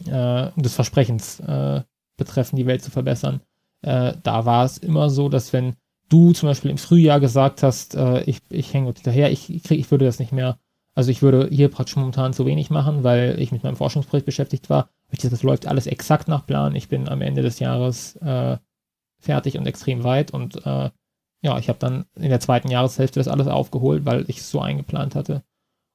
äh, 0.06 0.50
des 0.56 0.76
Versprechens 0.76 1.40
äh, 1.40 1.82
betreffen, 2.18 2.56
die 2.58 2.68
Welt 2.68 2.84
zu 2.84 2.92
verbessern. 2.92 3.42
Äh, 3.82 4.14
da 4.22 4.46
war 4.46 4.66
es 4.66 4.78
immer 4.78 5.10
so, 5.10 5.30
dass 5.30 5.52
wenn 5.52 5.76
du 6.10 6.34
zum 6.34 6.50
Beispiel 6.50 6.72
im 6.72 6.78
Frühjahr 6.78 7.20
gesagt 7.20 7.64
hast, 7.64 7.96
äh, 7.96 8.22
ich, 8.24 8.40
ich 8.50 8.74
hänge 8.74 8.94
hinterher, 8.94 9.32
ich, 9.32 9.48
krieg, 9.64 9.80
ich 9.80 9.90
würde 9.90 10.06
das 10.06 10.20
nicht 10.20 10.32
mehr 10.32 10.58
also 10.96 11.12
ich 11.12 11.22
würde 11.22 11.50
hier 11.52 11.70
praktisch 11.70 11.98
momentan 11.98 12.34
zu 12.34 12.46
wenig 12.46 12.70
machen, 12.70 13.04
weil 13.04 13.40
ich 13.40 13.52
mit 13.52 13.64
meinem 13.64 13.76
Forschungsprojekt 13.76 14.26
beschäftigt 14.26 14.70
war. 14.70 14.90
Das 15.12 15.44
läuft 15.44 15.68
alles 15.68 15.88
exakt 15.88 16.28
nach 16.28 16.46
Plan. 16.46 16.76
Ich 16.76 16.88
bin 16.88 17.10
am 17.10 17.22
Ende 17.22 17.42
des 17.42 17.60
Jahres 17.60 18.16
äh, 18.18 18.58
fertig 19.20 19.58
und 19.58 19.68
extrem 19.68 20.04
weit 20.04 20.32
und 20.32 20.66
äh, 20.66 20.90
ja, 21.42 21.60
ich 21.60 21.70
habe 21.70 21.78
dann 21.80 22.06
in 22.16 22.30
der 22.30 22.40
zweiten 22.40 22.72
Jahreshälfte 22.72 23.20
das 23.20 23.28
alles 23.28 23.48
aufgeholt, 23.48 24.06
weil 24.06 24.26
ich 24.28 24.38
es 24.38 24.50
so 24.50 24.62
eingeplant 24.62 25.14
hatte. 25.14 25.44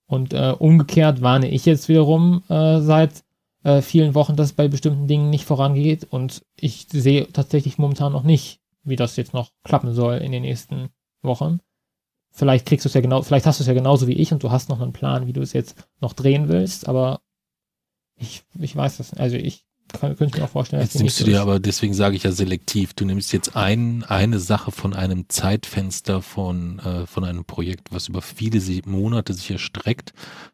Und 0.07 0.33
äh, 0.33 0.55
umgekehrt 0.57 1.23
warne 1.23 1.51
ich 1.51 1.67
jetzt 1.67 1.89
wiederum 1.89 2.43
äh, 2.49 2.81
seit 2.81 3.25
äh, 3.65 3.83
vielen 3.83 4.15
Wochen, 4.15 4.37
dass 4.37 4.49
es 4.49 4.53
bei 4.53 4.69
bestimmten 4.69 5.07
Dingen 5.07 5.31
nicht 5.31 5.45
vorangeht 5.45 6.05
und 6.05 6.45
ich 6.57 6.87
sehe 6.91 7.33
tatsächlich 7.33 7.79
momentan 7.79 8.13
noch 8.13 8.23
nicht, 8.23 8.61
wie 8.85 8.97
das 8.97 9.17
jetzt 9.17 9.35
noch 9.35 9.51
klappen 9.65 9.95
soll 9.95 10.17
in 10.19 10.33
den 10.33 10.43
nächsten 10.43 10.91
Wochen. 11.23 11.61
Vielleicht 12.31 12.67
kriegst 12.67 12.85
du 12.85 12.89
es 12.89 12.95
ja 12.95 13.01
genau, 13.01 13.23
vielleicht 13.23 13.47
hast 13.47 13.59
du 13.61 13.63
es 13.63 13.69
ja 13.69 13.75
genauso 13.75 14.07
wie 14.07 14.15
ich 14.15 14.33
und 14.33 14.43
du 14.43 14.51
hast 14.51 14.69
noch 14.69 14.81
einen 14.81 14.93
Plan, 14.93 15.27
wie 15.27 15.33
du 15.33 15.41
es 15.41 15.53
jetzt 15.53 15.77
noch 16.01 16.13
drehen 16.13 16.49
willst, 16.49 16.89
aber 16.89 17.21
ich, 18.17 18.45
ich 18.59 18.77
weiß 18.77 18.99
das, 18.99 19.15
also 19.15 19.37
ich 19.37 19.65
kann, 19.89 20.17
könnte 20.17 20.39
mir 20.39 20.45
auch 20.45 20.51
vorstellen, 20.51 20.83
dass 20.83 20.95
Jetzt 20.95 21.03
nimmst 21.03 21.21
du 21.21 21.25
dir 21.25 21.41
aber, 21.41 21.59
deswegen 21.59 21.95
sage 21.95 22.17
ich 22.17 22.23
ja 22.23 22.33
selektiv, 22.33 22.95
du 22.95 23.05
nimmst 23.05 23.33
jetzt 23.33 23.57
ein, 23.57 24.05
eine 24.05 24.39
Sache 24.39 24.71
von 24.71 24.95
einem 24.95 25.29
Zeitfenster 25.29 26.23
von, 26.23 26.79
äh, 26.81 27.07
von 27.07 27.25
einem 27.25 27.45
Projekt, 27.45 27.93
was 27.93 28.09
über 28.09 28.23
viele 28.23 28.61
Monate 28.87 29.35
sich 29.35 29.51
erstreckt, 29.51 30.13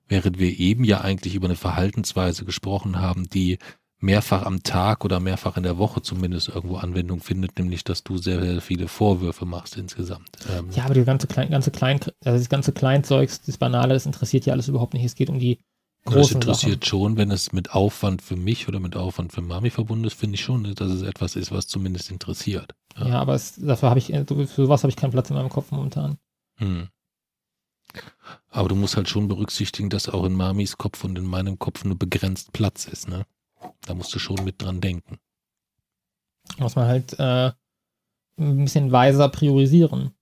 während 0.08 0.38
wir 0.38 0.58
eben 0.58 0.84
ja 0.84 1.02
eigentlich 1.02 1.34
über 1.34 1.46
eine 1.46 1.56
Verhaltensweise 1.56 2.44
gesprochen 2.44 2.98
haben, 3.00 3.28
die 3.28 3.58
mehrfach 3.98 4.44
am 4.44 4.62
Tag 4.62 5.04
oder 5.04 5.20
mehrfach 5.20 5.56
in 5.56 5.62
der 5.62 5.78
Woche 5.78 6.02
zumindest 6.02 6.48
irgendwo 6.48 6.76
Anwendung 6.76 7.20
findet, 7.20 7.58
nämlich 7.58 7.82
dass 7.84 8.04
du 8.04 8.18
sehr, 8.18 8.40
sehr 8.42 8.60
viele 8.60 8.88
Vorwürfe 8.88 9.46
machst 9.46 9.76
insgesamt. 9.76 10.28
Ähm 10.50 10.68
ja, 10.72 10.84
aber 10.84 10.94
die 10.94 11.04
ganze 11.04 11.26
klein, 11.26 11.50
ganze 11.50 11.70
klein, 11.70 12.00
also 12.24 12.38
das 12.38 12.48
ganze 12.48 12.72
Kleinzeugs, 12.72 13.42
das 13.42 13.56
Banale, 13.56 13.94
das 13.94 14.06
interessiert 14.06 14.46
ja 14.46 14.52
alles 14.52 14.68
überhaupt 14.68 14.94
nicht. 14.94 15.04
Es 15.04 15.14
geht 15.14 15.30
um 15.30 15.38
die 15.38 15.58
großen 16.04 16.20
Das 16.20 16.30
interessiert 16.32 16.84
Sachen. 16.84 16.88
schon, 16.88 17.16
wenn 17.16 17.30
es 17.30 17.52
mit 17.52 17.72
Aufwand 17.72 18.22
für 18.22 18.36
mich 18.36 18.68
oder 18.68 18.80
mit 18.80 18.96
Aufwand 18.96 19.32
für 19.32 19.42
Mami 19.42 19.70
verbunden 19.70 20.04
ist, 20.04 20.14
finde 20.14 20.34
ich 20.34 20.42
schon, 20.42 20.74
dass 20.74 20.90
es 20.90 21.02
etwas 21.02 21.34
ist, 21.36 21.50
was 21.50 21.66
zumindest 21.66 22.10
interessiert. 22.10 22.74
Ja, 22.98 23.18
aber 23.20 23.34
es, 23.34 23.56
dafür 23.56 23.90
habe 23.90 23.98
ich, 23.98 24.06
für 24.06 24.46
sowas 24.46 24.82
habe 24.82 24.90
ich 24.90 24.96
keinen 24.96 25.10
Platz 25.10 25.30
in 25.30 25.36
meinem 25.36 25.48
Kopf 25.48 25.70
momentan. 25.70 26.18
Hm. 26.58 26.88
Aber 28.50 28.68
du 28.68 28.74
musst 28.74 28.96
halt 28.96 29.08
schon 29.08 29.28
berücksichtigen, 29.28 29.90
dass 29.90 30.08
auch 30.08 30.24
in 30.24 30.34
Mamis 30.34 30.76
Kopf 30.76 31.04
und 31.04 31.18
in 31.18 31.24
meinem 31.24 31.58
Kopf 31.58 31.84
nur 31.84 31.98
begrenzt 31.98 32.52
Platz 32.52 32.86
ist, 32.86 33.08
ne? 33.08 33.24
Da 33.86 33.94
musst 33.94 34.14
du 34.14 34.18
schon 34.18 34.42
mit 34.44 34.62
dran 34.62 34.80
denken. 34.80 35.18
Muss 36.58 36.76
man 36.76 36.86
halt 36.86 37.18
äh, 37.18 37.52
ein 38.38 38.64
bisschen 38.64 38.92
weiser 38.92 39.28
priorisieren. 39.28 40.12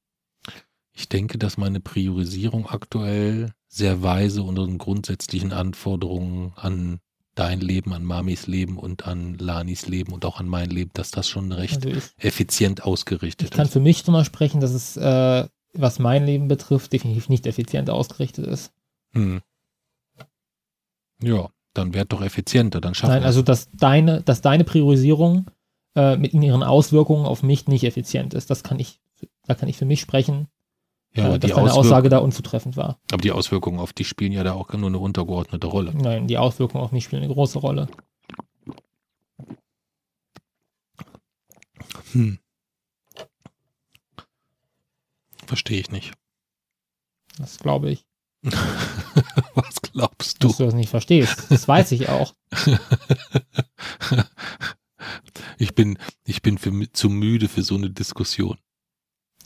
Ich 0.93 1.09
denke, 1.09 1.39
dass 1.39 1.57
meine 1.57 1.81
Priorisierung 1.81 2.67
aktuell 2.67 3.53
sehr 3.69 4.03
weise 4.03 4.43
unseren 4.43 4.79
grundsätzlichen 4.79 5.53
Anforderungen 5.53 6.53
an 6.55 7.01
dein 7.35 7.61
Leben, 7.61 7.93
an 7.93 8.05
Mamis 8.05 8.47
Leben 8.47 8.79
und 8.79 9.07
an 9.07 9.35
Lanis 9.35 9.89
Leben 9.89 10.13
und 10.13 10.25
auch 10.25 10.39
an 10.39 10.47
mein 10.47 10.71
Leben, 10.71 10.93
dass 10.95 11.11
das 11.11 11.29
schon 11.29 11.51
recht 11.51 11.85
Also 11.85 11.89
ich, 11.89 12.05
effizient 12.19 12.85
ausgerichtet 12.85 13.49
ich 13.49 13.51
kann 13.51 13.67
ist. 13.67 13.73
für 13.73 13.81
mich 13.81 14.07
mal 14.07 14.25
sprechen, 14.25 14.61
dass 14.61 14.71
es, 14.71 14.97
äh, 14.97 15.49
was 15.73 15.99
mein 15.99 16.25
Leben 16.25 16.47
betrifft, 16.47 16.93
definitiv 16.93 17.29
nicht 17.29 17.47
effizient 17.47 17.91
ausgerichtet 17.91 18.47
ist. 18.47 18.73
Hm. 19.13 19.43
Ja, 21.21 21.51
dann 21.75 21.93
werd 21.95 22.13
doch 22.13 22.23
effizienter, 22.23 22.81
dann 22.81 22.95
schaffen 22.95 23.13
Nein, 23.15 23.25
also 23.25 23.43
dass 23.43 23.71
deine, 23.73 24.23
dass 24.23 24.41
deine 24.41 24.65
Priorisierung 24.65 25.51
äh, 25.95 26.17
mit 26.17 26.33
ihren 26.33 26.63
Auswirkungen 26.63 27.27
auf 27.27 27.43
mich 27.43 27.67
nicht 27.69 27.85
effizient 27.85 28.33
ist. 28.35 28.49
Das 28.51 28.63
kann 28.63 28.79
ich, 28.79 29.01
da 29.47 29.55
kann 29.55 29.69
ich 29.69 29.77
für 29.77 29.85
mich 29.85 30.01
sprechen, 30.01 30.49
ja, 31.15 31.35
äh, 31.35 31.39
dass 31.39 31.51
deine 31.51 31.63
Auswirk- 31.73 31.77
Aussage 31.79 32.09
da 32.09 32.19
unzutreffend 32.19 32.77
war. 32.77 32.99
aber 33.13 33.21
die 33.23 33.33
Auswirkungen 33.33 33.79
auf 33.79 33.93
die 33.93 34.05
spielen 34.05 34.33
ja 34.33 34.45
da 34.45 34.53
auch 34.55 34.73
nur 34.73 34.89
eine 34.89 34.99
untergeordnete 34.99 35.67
Rolle. 35.67 35.93
Nein, 35.95 36.27
die 36.27 36.39
Auswirkungen 36.39 36.83
auf 36.83 36.93
mich 36.93 37.05
spielen 37.05 37.23
eine 37.23 37.33
große 37.33 37.59
Rolle. 37.59 37.89
Hm. 42.13 42.39
Verstehe 45.47 45.81
ich 45.81 45.91
nicht. 45.91 46.13
Das 47.39 47.59
glaube 47.59 47.91
ich. 47.91 48.07
Was 49.67 49.81
glaubst 49.83 50.43
du? 50.43 50.49
Dass 50.49 50.57
du 50.59 50.64
das 50.64 50.75
nicht 50.75 50.88
verstehst. 50.90 51.45
Das 51.51 51.69
weiß 51.69 51.93
ich 51.93 52.09
auch. 52.09 52.35
ich 55.59 55.75
bin, 55.75 55.99
ich 56.25 56.43
bin 56.43 56.59
für, 56.59 56.73
zu 56.93 57.09
müde 57.09 57.49
für 57.49 57.62
so 57.62 57.75
eine 57.77 57.90
Diskussion. 57.90 58.59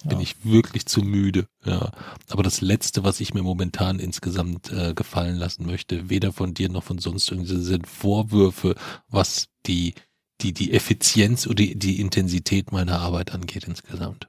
Bin 0.05 0.18
Ja. 0.18 0.23
ich 0.23 0.44
wirklich 0.44 0.87
zu 0.87 1.01
müde. 1.03 1.49
Ja. 1.64 1.90
Aber 2.29 2.42
das 2.44 2.61
Letzte, 2.61 3.03
was 3.03 3.21
ich 3.21 3.35
mir 3.35 3.42
momentan 3.42 3.99
insgesamt 3.99 4.71
äh, 4.71 4.94
gefallen 4.94 5.37
lassen 5.37 5.66
möchte, 5.66 6.09
weder 6.09 6.33
von 6.33 6.55
dir 6.55 6.68
noch 6.68 6.85
von 6.85 6.99
sonst 6.99 7.31
irgendwie, 7.31 7.57
sind 7.61 7.87
Vorwürfe, 7.88 8.77
was 9.09 9.49
die, 9.66 9.94
die, 10.40 10.53
die 10.53 10.73
Effizienz 10.73 11.47
oder 11.47 11.57
die, 11.57 11.77
die 11.77 12.01
Intensität 12.01 12.71
meiner 12.71 13.01
Arbeit 13.01 13.33
angeht 13.33 13.64
insgesamt. 13.64 14.29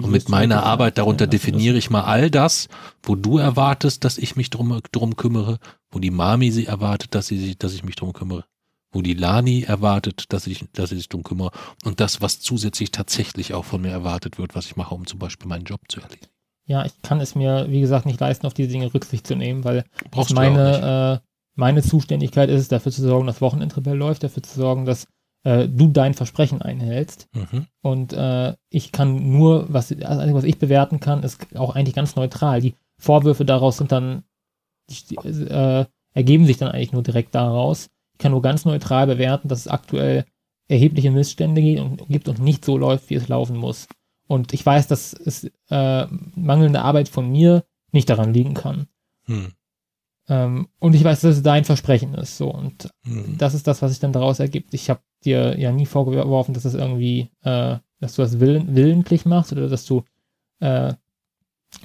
Und 0.00 0.10
mit 0.10 0.28
meiner 0.28 0.62
Arbeit 0.62 0.98
darunter 0.98 1.26
definiere 1.26 1.76
ich 1.76 1.90
mal 1.90 2.02
all 2.02 2.30
das, 2.30 2.68
wo 3.02 3.14
du 3.14 3.38
erwartest, 3.38 4.04
dass 4.04 4.18
ich 4.18 4.36
mich 4.36 4.50
drum, 4.50 4.80
drum 4.92 5.16
kümmere, 5.16 5.58
wo 5.90 5.98
die 5.98 6.10
Mami 6.10 6.50
sie 6.50 6.66
erwartet, 6.66 7.14
dass 7.14 7.26
sie 7.26 7.38
sich, 7.38 7.58
dass 7.58 7.74
ich 7.74 7.84
mich 7.84 7.96
drum 7.96 8.12
kümmere, 8.12 8.44
wo 8.90 9.02
die 9.02 9.14
Lani 9.14 9.62
erwartet, 9.62 10.32
dass 10.32 10.46
ich, 10.46 10.64
dass 10.72 10.92
ich 10.92 10.98
sich 10.98 11.08
drum 11.08 11.22
kümmere 11.22 11.50
und 11.84 12.00
das, 12.00 12.20
was 12.20 12.40
zusätzlich 12.40 12.90
tatsächlich 12.90 13.54
auch 13.54 13.64
von 13.64 13.82
mir 13.82 13.90
erwartet 13.90 14.38
wird, 14.38 14.54
was 14.54 14.66
ich 14.66 14.76
mache, 14.76 14.94
um 14.94 15.06
zum 15.06 15.18
Beispiel 15.18 15.48
meinen 15.48 15.64
Job 15.64 15.80
zu 15.88 16.00
erledigen. 16.00 16.28
Ja, 16.64 16.84
ich 16.84 17.02
kann 17.02 17.20
es 17.20 17.34
mir, 17.34 17.66
wie 17.68 17.80
gesagt, 17.80 18.06
nicht 18.06 18.20
leisten, 18.20 18.46
auf 18.46 18.54
diese 18.54 18.68
Dinge 18.68 18.92
Rücksicht 18.94 19.26
zu 19.26 19.34
nehmen, 19.34 19.64
weil 19.64 19.84
meine, 20.32 21.20
äh, 21.22 21.26
meine 21.54 21.82
Zuständigkeit 21.82 22.48
ist 22.48 22.60
es, 22.60 22.68
dafür 22.68 22.92
zu 22.92 23.02
sorgen, 23.02 23.26
dass 23.26 23.40
Wochenendrebell 23.40 23.96
läuft, 23.96 24.22
dafür 24.22 24.42
zu 24.42 24.58
sorgen, 24.58 24.84
dass 24.84 25.06
äh, 25.44 25.68
du 25.68 25.88
dein 25.88 26.14
Versprechen 26.14 26.62
einhältst. 26.62 27.28
Mhm. 27.34 27.66
Und 27.82 28.12
äh, 28.12 28.54
ich 28.70 28.92
kann 28.92 29.32
nur, 29.32 29.66
was, 29.68 29.90
Einzige, 29.92 30.34
was 30.34 30.44
ich 30.44 30.58
bewerten 30.58 31.00
kann, 31.00 31.22
ist 31.22 31.56
auch 31.56 31.74
eigentlich 31.74 31.94
ganz 31.94 32.16
neutral. 32.16 32.60
Die 32.60 32.74
Vorwürfe 32.98 33.44
daraus 33.44 33.78
sind 33.78 33.92
dann, 33.92 34.24
die, 34.88 35.16
äh, 35.16 35.86
ergeben 36.14 36.46
sich 36.46 36.58
dann 36.58 36.70
eigentlich 36.70 36.92
nur 36.92 37.02
direkt 37.02 37.34
daraus. 37.34 37.90
Ich 38.12 38.18
kann 38.18 38.32
nur 38.32 38.42
ganz 38.42 38.64
neutral 38.64 39.06
bewerten, 39.06 39.48
dass 39.48 39.60
es 39.60 39.68
aktuell 39.68 40.24
erhebliche 40.68 41.10
Missstände 41.10 41.60
gibt 41.60 41.80
und, 41.80 42.08
gibt 42.08 42.28
und 42.28 42.38
nicht 42.38 42.64
so 42.64 42.78
läuft, 42.78 43.10
wie 43.10 43.14
es 43.14 43.28
laufen 43.28 43.56
muss. 43.56 43.88
Und 44.28 44.52
ich 44.52 44.64
weiß, 44.64 44.86
dass 44.86 45.12
es 45.12 45.50
äh, 45.68 46.06
mangelnde 46.34 46.82
Arbeit 46.82 47.08
von 47.08 47.30
mir 47.30 47.64
nicht 47.90 48.08
daran 48.08 48.32
liegen 48.32 48.54
kann. 48.54 48.86
Hm. 49.24 49.52
Ähm, 50.28 50.68
und 50.78 50.94
ich 50.94 51.02
weiß, 51.02 51.20
dass 51.20 51.36
es 51.36 51.42
dein 51.42 51.64
Versprechen 51.64 52.14
ist. 52.14 52.36
So. 52.36 52.52
Und 52.52 52.90
Hm. 53.04 53.36
das 53.38 53.54
ist 53.54 53.66
das, 53.66 53.82
was 53.82 53.90
sich 53.90 54.00
dann 54.00 54.12
daraus 54.12 54.38
ergibt. 54.38 54.72
Ich 54.74 54.88
habe 54.90 55.00
dir 55.24 55.58
ja 55.58 55.72
nie 55.72 55.86
vorgeworfen, 55.86 56.54
dass 56.54 56.62
das 56.62 56.74
irgendwie, 56.74 57.30
äh, 57.42 57.78
dass 58.00 58.14
du 58.14 58.22
das 58.22 58.40
willen, 58.40 58.74
willentlich 58.74 59.24
machst 59.24 59.52
oder 59.52 59.68
dass 59.68 59.84
du, 59.84 60.04
äh, 60.60 60.94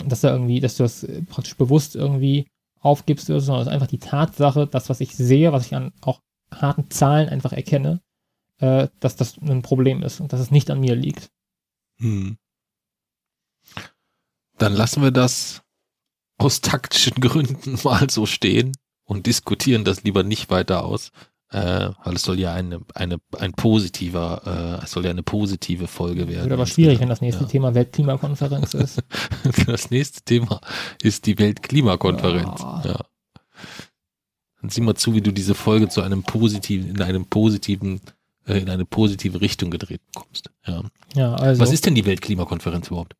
dass 0.06 0.22
da 0.22 0.32
irgendwie, 0.32 0.60
dass 0.60 0.78
du 0.78 0.84
das 0.84 1.08
praktisch 1.30 1.56
bewusst 1.58 1.96
irgendwie 1.96 2.48
aufgibst, 2.80 3.30
oder 3.30 3.40
so, 3.40 3.48
sondern 3.48 3.62
es 3.62 3.68
ist 3.68 3.74
einfach 3.74 3.88
die 3.88 4.00
Tatsache, 4.00 4.68
das, 4.68 4.90
was 4.90 5.02
ich 5.02 5.16
sehe, 5.16 5.52
was 5.52 5.66
ich 5.66 5.76
an 5.76 5.92
auch 6.02 6.22
harten 6.52 6.90
Zahlen 6.90 7.30
einfach 7.30 7.54
erkenne, 7.54 8.02
äh, 8.60 8.88
dass 9.00 9.16
das 9.16 9.38
ein 9.38 9.62
Problem 9.62 10.04
ist 10.04 10.20
und 10.20 10.32
dass 10.34 10.40
es 10.40 10.52
nicht 10.52 10.70
an 10.70 10.80
mir 10.80 10.96
liegt. 10.96 11.32
Hm. 11.98 12.38
Dann 14.58 14.74
lassen 14.74 15.02
wir 15.02 15.12
das 15.12 15.64
aus 16.38 16.62
taktischen 16.62 17.20
Gründen 17.20 17.80
mal 17.84 18.10
so 18.10 18.26
stehen 18.26 18.74
und 19.04 19.26
diskutieren 19.26 19.84
das 19.84 20.04
lieber 20.04 20.24
nicht 20.24 20.50
weiter 20.50 20.84
aus, 20.86 21.12
äh, 21.50 21.90
weil 22.04 22.16
es 22.16 22.24
soll 22.24 22.40
ja 22.40 22.54
eine, 22.54 22.82
eine, 22.94 23.18
ein 23.38 23.54
positiver, 23.54 24.80
äh, 24.82 24.84
es 24.84 24.92
soll 24.92 25.06
ja 25.06 25.12
eine 25.12 25.24
positive 25.24 25.88
Folge 25.88 26.28
werden. 26.28 26.44
Wird 26.44 26.54
aber 26.54 26.66
schwierig, 26.66 27.00
wenn 27.00 27.10
das 27.10 27.22
nächste 27.22 27.44
Ja. 27.44 27.50
Thema 27.50 27.74
Weltklimakonferenz 27.74 28.74
ist. 28.74 29.04
Das 29.66 29.90
nächste 29.92 30.22
Thema 30.22 30.60
ist 31.02 31.26
die 31.26 31.38
Weltklimakonferenz. 31.40 32.62
Ja. 32.62 32.82
Ja. 32.86 33.06
Dann 34.62 34.70
sieh 34.70 34.82
mal 34.82 34.96
zu, 34.96 35.14
wie 35.14 35.22
du 35.22 35.32
diese 35.32 35.56
Folge 35.56 35.88
zu 35.88 36.02
einem 36.02 36.24
positiven, 36.24 36.90
in 36.90 37.02
einem 37.02 37.26
positiven, 37.26 38.02
äh, 38.46 38.60
in 38.60 38.70
eine 38.70 38.86
positive 38.86 39.40
Richtung 39.40 39.72
gedreht 39.72 40.02
bekommst. 40.14 40.50
Ja. 40.66 40.84
Ja, 41.16 41.34
also. 41.36 41.62
Was 41.62 41.72
ist 41.72 41.86
denn 41.86 41.96
die 41.96 42.06
Weltklimakonferenz 42.06 42.88
überhaupt? 42.88 43.16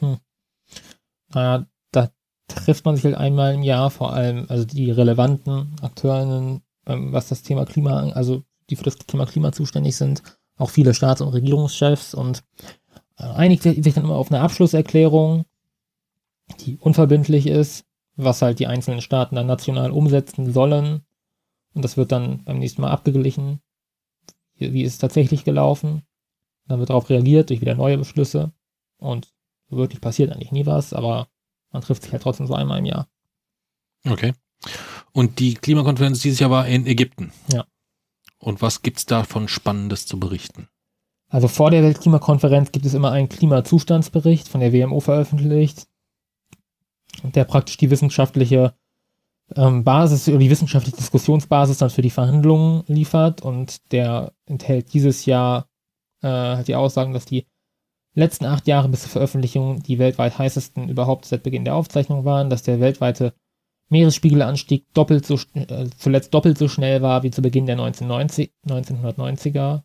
Naja, 0.00 1.58
da 1.58 1.66
trifft 2.48 2.84
man 2.84 2.96
sich 2.96 3.04
halt 3.04 3.14
einmal 3.14 3.54
im 3.54 3.62
Jahr, 3.62 3.90
vor 3.90 4.12
allem, 4.12 4.46
also 4.48 4.64
die 4.64 4.90
relevanten 4.90 5.76
Akteurinnen, 5.80 6.62
ähm, 6.86 7.12
was 7.12 7.28
das 7.28 7.42
Thema 7.42 7.64
Klima, 7.66 8.10
also 8.10 8.42
die 8.70 8.76
für 8.76 8.84
das 8.84 8.96
Thema 8.96 9.26
Klima 9.26 9.52
zuständig 9.52 9.96
sind, 9.96 10.22
auch 10.56 10.70
viele 10.70 10.94
Staats- 10.94 11.20
und 11.20 11.28
Regierungschefs 11.28 12.14
und 12.14 12.42
äh, 13.18 13.24
einigt 13.24 13.62
sich 13.62 13.94
dann 13.94 14.04
immer 14.04 14.16
auf 14.16 14.30
eine 14.30 14.40
Abschlusserklärung, 14.40 15.44
die 16.60 16.76
unverbindlich 16.78 17.46
ist, 17.46 17.84
was 18.16 18.42
halt 18.42 18.58
die 18.58 18.66
einzelnen 18.66 19.00
Staaten 19.00 19.36
dann 19.36 19.46
national 19.46 19.90
umsetzen 19.90 20.52
sollen. 20.52 21.02
Und 21.74 21.84
das 21.84 21.96
wird 21.96 22.10
dann 22.10 22.44
beim 22.44 22.58
nächsten 22.58 22.82
Mal 22.82 22.90
abgeglichen, 22.90 23.60
wie, 24.56 24.82
ist 24.82 24.94
es 24.94 24.98
tatsächlich 24.98 25.44
gelaufen. 25.44 26.02
Dann 26.66 26.80
wird 26.80 26.90
darauf 26.90 27.08
reagiert 27.10 27.50
durch 27.50 27.60
wieder 27.60 27.74
neue 27.74 27.98
Beschlüsse. 27.98 28.52
Und 28.98 29.32
wirklich 29.68 30.00
passiert 30.00 30.32
eigentlich 30.32 30.50
nie 30.50 30.66
was, 30.66 30.92
aber 30.92 31.28
man 31.70 31.82
trifft 31.82 32.02
sich 32.02 32.12
halt 32.12 32.22
trotzdem 32.22 32.46
so 32.46 32.54
einmal 32.54 32.78
im 32.78 32.86
Jahr. 32.86 33.08
Okay. 34.06 34.32
Und 35.12 35.38
die 35.38 35.54
Klimakonferenz 35.54 36.20
dieses 36.20 36.38
Jahr 36.38 36.50
war 36.50 36.66
in 36.66 36.86
Ägypten. 36.86 37.32
Ja. 37.52 37.64
Und 38.38 38.62
was 38.62 38.82
gibt's 38.82 39.06
davon 39.06 39.48
Spannendes 39.48 40.06
zu 40.06 40.18
berichten? 40.18 40.68
Also 41.28 41.48
vor 41.48 41.70
der 41.70 41.82
Weltklimakonferenz 41.82 42.72
gibt 42.72 42.86
es 42.86 42.94
immer 42.94 43.12
einen 43.12 43.28
Klimazustandsbericht 43.28 44.48
von 44.48 44.60
der 44.60 44.72
WMO 44.72 45.00
veröffentlicht, 45.00 45.86
der 47.22 47.44
praktisch 47.44 47.76
die 47.76 47.90
wissenschaftliche 47.90 48.74
ähm, 49.54 49.84
Basis 49.84 50.28
oder 50.28 50.38
die 50.38 50.50
wissenschaftliche 50.50 50.96
Diskussionsbasis 50.96 51.78
dann 51.78 51.90
für 51.90 52.02
die 52.02 52.10
Verhandlungen 52.10 52.84
liefert 52.86 53.42
und 53.42 53.92
der 53.92 54.32
enthält 54.46 54.92
dieses 54.94 55.26
Jahr 55.26 55.68
äh, 56.22 56.64
die 56.64 56.74
Aussagen, 56.74 57.12
dass 57.12 57.24
die 57.24 57.46
letzten 58.18 58.46
acht 58.46 58.66
Jahre 58.66 58.88
bis 58.88 59.02
zur 59.02 59.10
Veröffentlichung 59.10 59.82
die 59.82 59.98
weltweit 59.98 60.38
heißesten 60.38 60.88
überhaupt 60.88 61.24
seit 61.24 61.42
Beginn 61.42 61.64
der 61.64 61.76
Aufzeichnung 61.76 62.24
waren, 62.24 62.50
dass 62.50 62.62
der 62.62 62.80
weltweite 62.80 63.32
Meeresspiegelanstieg 63.90 64.92
doppelt 64.92 65.24
so, 65.24 65.38
äh, 65.54 65.86
zuletzt 65.96 66.34
doppelt 66.34 66.58
so 66.58 66.68
schnell 66.68 67.00
war 67.00 67.22
wie 67.22 67.30
zu 67.30 67.40
Beginn 67.40 67.66
der 67.66 67.76
1990, 67.76 68.52
1990er, 68.66 69.82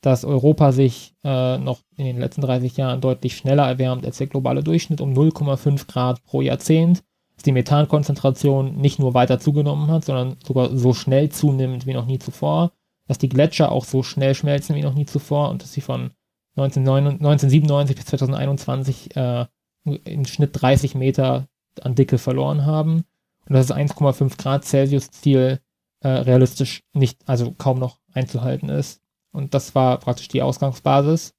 dass 0.00 0.24
Europa 0.24 0.72
sich 0.72 1.14
äh, 1.24 1.58
noch 1.58 1.80
in 1.96 2.06
den 2.06 2.18
letzten 2.18 2.40
30 2.40 2.76
Jahren 2.76 3.00
deutlich 3.00 3.36
schneller 3.36 3.66
erwärmt 3.68 4.04
als 4.06 4.18
der 4.18 4.26
globale 4.26 4.64
Durchschnitt 4.64 5.00
um 5.00 5.12
0,5 5.12 5.86
Grad 5.86 6.24
pro 6.24 6.40
Jahrzehnt, 6.40 7.04
dass 7.34 7.44
die 7.44 7.52
Methankonzentration 7.52 8.76
nicht 8.76 8.98
nur 8.98 9.14
weiter 9.14 9.38
zugenommen 9.38 9.88
hat, 9.88 10.04
sondern 10.04 10.36
sogar 10.44 10.76
so 10.76 10.94
schnell 10.94 11.28
zunimmt 11.28 11.86
wie 11.86 11.94
noch 11.94 12.06
nie 12.06 12.18
zuvor, 12.18 12.72
dass 13.06 13.18
die 13.18 13.28
Gletscher 13.28 13.70
auch 13.70 13.84
so 13.84 14.02
schnell 14.02 14.34
schmelzen 14.34 14.74
wie 14.74 14.82
noch 14.82 14.94
nie 14.94 15.06
zuvor 15.06 15.50
und 15.50 15.62
dass 15.62 15.72
sie 15.72 15.80
von 15.80 16.10
1999 16.10 16.17
1997 16.60 17.96
bis 17.96 18.04
2021 18.06 19.16
äh, 19.16 19.46
im 19.84 20.24
Schnitt 20.26 20.50
30 20.52 20.94
Meter 20.94 21.48
an 21.80 21.94
Dicke 21.94 22.18
verloren 22.18 22.66
haben 22.66 23.04
und 23.48 23.54
das 23.54 23.70
1,5 23.70 24.36
Grad 24.36 24.64
Celsius 24.64 25.10
Ziel 25.10 25.60
äh, 26.00 26.08
realistisch 26.08 26.82
nicht, 26.92 27.18
also 27.26 27.52
kaum 27.52 27.78
noch 27.78 27.98
einzuhalten 28.12 28.68
ist. 28.68 29.00
Und 29.32 29.54
das 29.54 29.74
war 29.74 29.98
praktisch 29.98 30.28
die 30.28 30.42
Ausgangsbasis. 30.42 31.34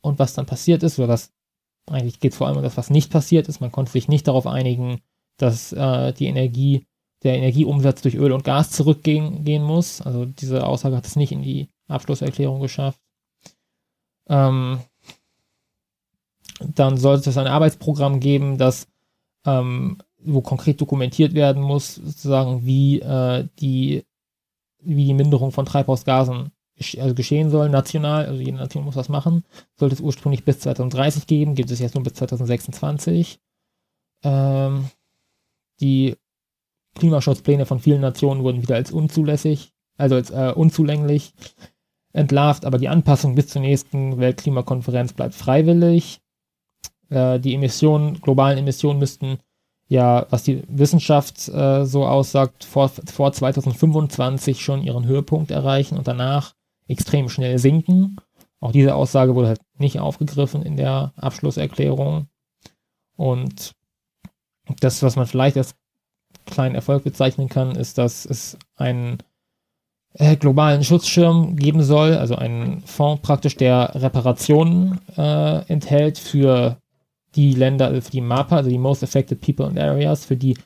Und 0.00 0.18
was 0.18 0.34
dann 0.34 0.46
passiert 0.46 0.82
ist, 0.82 0.98
oder 0.98 1.08
was 1.08 1.32
eigentlich 1.90 2.20
geht 2.20 2.32
es 2.32 2.38
vor 2.38 2.46
allem 2.46 2.56
um 2.56 2.62
das, 2.62 2.76
was 2.76 2.90
nicht 2.90 3.10
passiert 3.10 3.48
ist, 3.48 3.60
man 3.60 3.72
konnte 3.72 3.92
sich 3.92 4.08
nicht 4.08 4.28
darauf 4.28 4.46
einigen, 4.46 5.00
dass 5.36 5.72
äh, 5.72 6.12
die 6.12 6.26
Energie, 6.26 6.86
der 7.22 7.36
Energieumsatz 7.36 8.02
durch 8.02 8.16
Öl 8.16 8.32
und 8.32 8.44
Gas 8.44 8.70
zurückgehen 8.70 9.44
gehen 9.44 9.62
muss. 9.62 10.00
Also 10.00 10.24
diese 10.24 10.66
Aussage 10.66 10.96
hat 10.96 11.06
es 11.06 11.16
nicht 11.16 11.32
in 11.32 11.42
die 11.42 11.68
Abschlusserklärung 11.88 12.60
geschafft. 12.60 13.00
Ähm, 14.28 14.80
dann 16.60 16.96
sollte 16.96 17.30
es 17.30 17.38
ein 17.38 17.46
Arbeitsprogramm 17.46 18.20
geben, 18.20 18.58
das 18.58 18.86
ähm, 19.44 19.98
wo 20.24 20.40
konkret 20.40 20.80
dokumentiert 20.80 21.34
werden 21.34 21.62
muss, 21.62 21.96
sozusagen, 21.96 22.64
wie 22.64 23.00
äh, 23.00 23.48
die 23.58 24.04
wie 24.84 25.04
die 25.04 25.14
Minderung 25.14 25.52
von 25.52 25.64
Treibhausgasen 25.64 26.52
also 26.98 27.14
geschehen 27.14 27.50
soll, 27.50 27.68
national, 27.68 28.26
also 28.26 28.40
jede 28.40 28.56
Nation 28.56 28.84
muss 28.84 28.96
was 28.96 29.08
machen, 29.08 29.44
sollte 29.76 29.94
es 29.94 30.00
ursprünglich 30.00 30.44
bis 30.44 30.58
2030 30.60 31.26
geben, 31.26 31.54
gibt 31.54 31.70
es 31.70 31.78
jetzt 31.78 31.94
nur 31.94 32.02
bis 32.02 32.14
2026. 32.14 33.40
Ähm, 34.24 34.88
die 35.80 36.16
Klimaschutzpläne 36.96 37.66
von 37.66 37.78
vielen 37.78 38.00
Nationen 38.00 38.42
wurden 38.42 38.62
wieder 38.62 38.74
als 38.74 38.90
unzulässig, 38.90 39.72
also 39.96 40.16
als 40.16 40.30
äh, 40.30 40.52
unzulänglich 40.54 41.34
entlarvt, 42.12 42.64
aber 42.64 42.78
die 42.78 42.88
Anpassung 42.88 43.34
bis 43.34 43.48
zur 43.48 43.62
nächsten 43.62 44.18
Weltklimakonferenz 44.18 45.12
bleibt 45.12 45.34
freiwillig. 45.34 46.20
Äh, 47.08 47.40
die 47.40 47.54
Emissionen, 47.54 48.20
globalen 48.20 48.58
Emissionen 48.58 48.98
müssten 48.98 49.38
ja, 49.88 50.26
was 50.30 50.42
die 50.42 50.62
Wissenschaft 50.68 51.48
äh, 51.48 51.84
so 51.84 52.06
aussagt, 52.06 52.64
vor, 52.64 52.88
vor 52.88 53.32
2025 53.32 54.62
schon 54.62 54.82
ihren 54.82 55.04
Höhepunkt 55.04 55.50
erreichen 55.50 55.98
und 55.98 56.08
danach 56.08 56.54
extrem 56.88 57.28
schnell 57.28 57.58
sinken. 57.58 58.16
Auch 58.60 58.72
diese 58.72 58.94
Aussage 58.94 59.34
wurde 59.34 59.48
halt 59.48 59.60
nicht 59.76 59.98
aufgegriffen 59.98 60.62
in 60.62 60.78
der 60.78 61.12
Abschlusserklärung. 61.16 62.28
Und 63.16 63.74
das, 64.80 65.02
was 65.02 65.16
man 65.16 65.26
vielleicht 65.26 65.56
als 65.56 65.74
kleinen 66.46 66.74
Erfolg 66.74 67.04
bezeichnen 67.04 67.48
kann, 67.48 67.72
ist, 67.72 67.98
dass 67.98 68.24
es 68.24 68.56
einen 68.76 69.18
äh, 70.14 70.36
globalen 70.36 70.84
Schutzschirm 70.84 71.56
geben 71.56 71.82
soll, 71.82 72.14
also 72.14 72.36
einen 72.36 72.82
Fonds 72.82 73.22
praktisch, 73.22 73.56
der 73.56 73.92
Reparationen 73.94 75.00
äh, 75.16 75.66
enthält 75.68 76.18
für 76.18 76.78
die 77.34 77.54
Länder, 77.54 77.86
also 77.86 78.00
für 78.02 78.10
die 78.10 78.20
MAPA, 78.20 78.56
also 78.56 78.70
die 78.70 78.78
Most 78.78 79.02
Affected 79.02 79.40
People 79.40 79.66
and 79.66 79.78
Areas, 79.78 80.26
für 80.26 80.36
die 80.36 80.56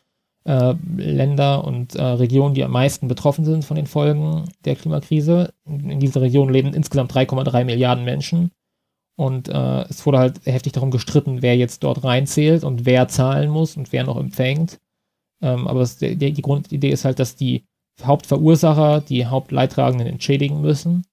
äh, 0.45 0.75
Länder 0.97 1.65
und 1.65 1.95
äh, 1.95 2.03
Regionen, 2.03 2.55
die 2.55 2.65
am 2.65 2.71
meisten 2.71 3.09
betroffen 3.09 3.45
sind 3.45 3.65
von 3.65 3.77
den 3.77 3.87
Folgen 3.87 4.45
der 4.65 4.77
Klimakrise. 4.77 5.53
In 5.65 6.01
dieser 6.01 6.23
Region 6.23 6.53
leben 6.53 6.75
insgesamt 6.75 7.13
3,3 7.13 7.65
Milliarden 7.65 8.05
Menschen. 8.05 8.51
Und 9.17 9.49
äh, 9.49 9.83
es 9.89 10.05
wurde 10.05 10.19
halt 10.19 10.45
heftig 10.45 10.73
darum 10.73 10.91
gestritten, 10.91 11.41
wer 11.41 11.57
jetzt 11.57 11.83
dort 11.83 12.05
reinzählt 12.05 12.65
und 12.65 12.85
wer 12.85 13.09
zahlen 13.09 13.51
muss 13.51 13.77
und 13.77 13.93
wer 13.93 14.05
noch 14.05 14.19
empfängt. 14.19 14.79
Ähm, 15.41 15.67
aber 15.67 15.81
das, 15.81 15.97
die, 15.97 16.17
die 16.17 16.43
Grundidee 16.43 16.91
ist 16.91 17.05
halt, 17.05 17.19
dass 17.19 17.35
die 17.35 17.65
Hauptverursacher 18.03 19.01
die 19.01 19.27
Hauptleidtragenden 19.27 20.07
entschädigen 20.07 20.61
müssen. 20.61 21.07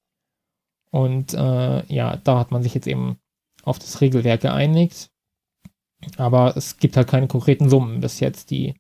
Und 0.91 1.33
äh, 1.33 1.85
ja, 1.93 2.17
da 2.17 2.39
hat 2.39 2.51
man 2.51 2.63
sich 2.63 2.73
jetzt 2.73 2.87
eben 2.87 3.17
auf 3.63 3.79
das 3.79 4.01
Regelwerk 4.01 4.41
geeinigt. 4.41 5.09
Aber 6.17 6.55
es 6.57 6.77
gibt 6.77 6.97
halt 6.97 7.07
keine 7.07 7.27
konkreten 7.27 7.69
Summen 7.69 8.01
bis 8.01 8.19
jetzt, 8.19 8.51
die 8.51 8.75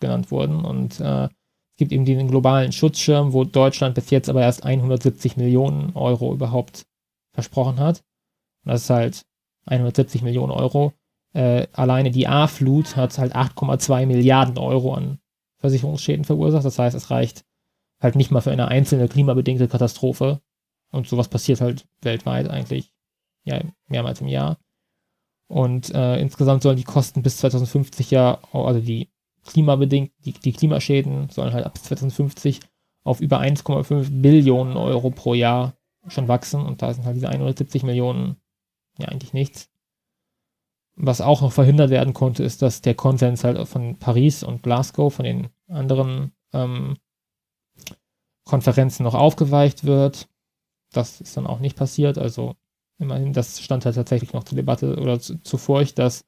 genannt 0.00 0.30
wurden. 0.30 0.64
Und 0.64 1.00
äh, 1.00 1.24
es 1.24 1.76
gibt 1.76 1.92
eben 1.92 2.04
den 2.04 2.28
globalen 2.28 2.72
Schutzschirm, 2.72 3.32
wo 3.32 3.44
Deutschland 3.44 3.94
bis 3.94 4.10
jetzt 4.10 4.28
aber 4.28 4.42
erst 4.42 4.64
170 4.64 5.36
Millionen 5.36 5.94
Euro 5.94 6.32
überhaupt 6.32 6.86
versprochen 7.34 7.78
hat. 7.78 8.02
Und 8.64 8.72
das 8.72 8.82
ist 8.82 8.90
halt 8.90 9.22
170 9.66 10.22
Millionen 10.22 10.52
Euro. 10.52 10.92
Äh, 11.32 11.66
alleine 11.72 12.10
die 12.10 12.26
A-Flut 12.26 12.96
hat 12.96 13.18
halt 13.18 13.34
8,2 13.34 14.06
Milliarden 14.06 14.58
Euro 14.58 14.94
an 14.94 15.19
Versicherungsschäden 15.60 16.24
verursacht. 16.24 16.64
Das 16.64 16.78
heißt, 16.78 16.96
es 16.96 17.10
reicht 17.10 17.44
halt 18.00 18.16
nicht 18.16 18.30
mal 18.30 18.40
für 18.40 18.50
eine 18.50 18.68
einzelne 18.68 19.08
klimabedingte 19.08 19.68
Katastrophe. 19.68 20.40
Und 20.90 21.06
sowas 21.06 21.28
passiert 21.28 21.60
halt 21.60 21.86
weltweit 22.02 22.48
eigentlich 22.48 22.92
ja, 23.44 23.60
mehrmals 23.86 24.20
im 24.20 24.28
Jahr. 24.28 24.58
Und 25.48 25.92
äh, 25.94 26.20
insgesamt 26.20 26.62
sollen 26.62 26.76
die 26.76 26.84
Kosten 26.84 27.22
bis 27.22 27.38
2050 27.38 28.10
ja, 28.10 28.40
also 28.52 28.80
die 28.80 29.10
klimabedingt, 29.44 30.12
die, 30.24 30.32
die 30.32 30.52
Klimaschäden 30.52 31.28
sollen 31.30 31.52
halt 31.52 31.66
ab 31.66 31.76
2050 31.78 32.60
auf 33.02 33.20
über 33.20 33.40
1,5 33.40 34.20
Billionen 34.20 34.76
Euro 34.76 35.10
pro 35.10 35.34
Jahr 35.34 35.76
schon 36.08 36.28
wachsen. 36.28 36.64
Und 36.64 36.82
da 36.82 36.92
sind 36.92 37.04
halt 37.04 37.16
diese 37.16 37.28
170 37.28 37.82
Millionen 37.82 38.36
ja 38.98 39.08
eigentlich 39.08 39.32
nichts. 39.32 39.70
Was 41.02 41.20
auch 41.20 41.40
noch 41.40 41.52
verhindert 41.52 41.90
werden 41.90 42.12
konnte, 42.12 42.42
ist, 42.42 42.62
dass 42.62 42.82
der 42.82 42.94
Konsens 42.94 43.44
halt 43.44 43.66
von 43.68 43.96
Paris 43.96 44.42
und 44.42 44.62
Glasgow, 44.62 45.12
von 45.12 45.24
den 45.24 45.48
anderen 45.68 46.32
ähm, 46.52 46.96
Konferenzen 48.44 49.04
noch 49.04 49.14
aufgeweicht 49.14 49.84
wird. 49.84 50.28
Das 50.92 51.20
ist 51.20 51.36
dann 51.36 51.46
auch 51.46 51.60
nicht 51.60 51.76
passiert. 51.76 52.18
Also 52.18 52.56
Immerhin, 53.00 53.32
das 53.32 53.60
stand 53.60 53.86
halt 53.86 53.96
tatsächlich 53.96 54.34
noch 54.34 54.44
zur 54.44 54.56
Debatte 54.56 54.96
oder 54.96 55.18
zu, 55.18 55.40
zur 55.42 55.58
Furcht, 55.58 55.98
dass 55.98 56.26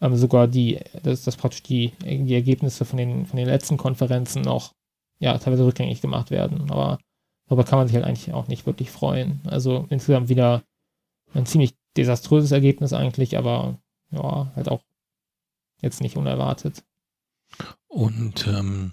ähm, 0.00 0.14
sogar 0.14 0.46
die, 0.46 0.78
dass, 1.02 1.24
dass 1.24 1.36
praktisch 1.36 1.64
die, 1.64 1.92
die 2.00 2.34
Ergebnisse 2.34 2.84
von 2.84 2.96
den, 2.96 3.26
von 3.26 3.36
den 3.36 3.48
letzten 3.48 3.76
Konferenzen 3.76 4.42
noch 4.42 4.72
ja, 5.18 5.36
teilweise 5.36 5.66
rückgängig 5.66 6.00
gemacht 6.00 6.30
werden. 6.30 6.70
Aber 6.70 6.98
darüber 7.48 7.64
kann 7.64 7.78
man 7.78 7.88
sich 7.88 7.96
halt 7.96 8.06
eigentlich 8.06 8.32
auch 8.32 8.46
nicht 8.46 8.66
wirklich 8.66 8.92
freuen. 8.92 9.40
Also 9.46 9.86
insgesamt 9.90 10.28
wieder 10.28 10.62
ein 11.34 11.44
ziemlich 11.44 11.74
desaströses 11.96 12.52
Ergebnis 12.52 12.92
eigentlich, 12.92 13.36
aber 13.36 13.78
ja, 14.12 14.52
halt 14.54 14.68
auch 14.68 14.82
jetzt 15.80 16.00
nicht 16.00 16.16
unerwartet. 16.16 16.84
Und 17.88 18.46
ähm, 18.46 18.92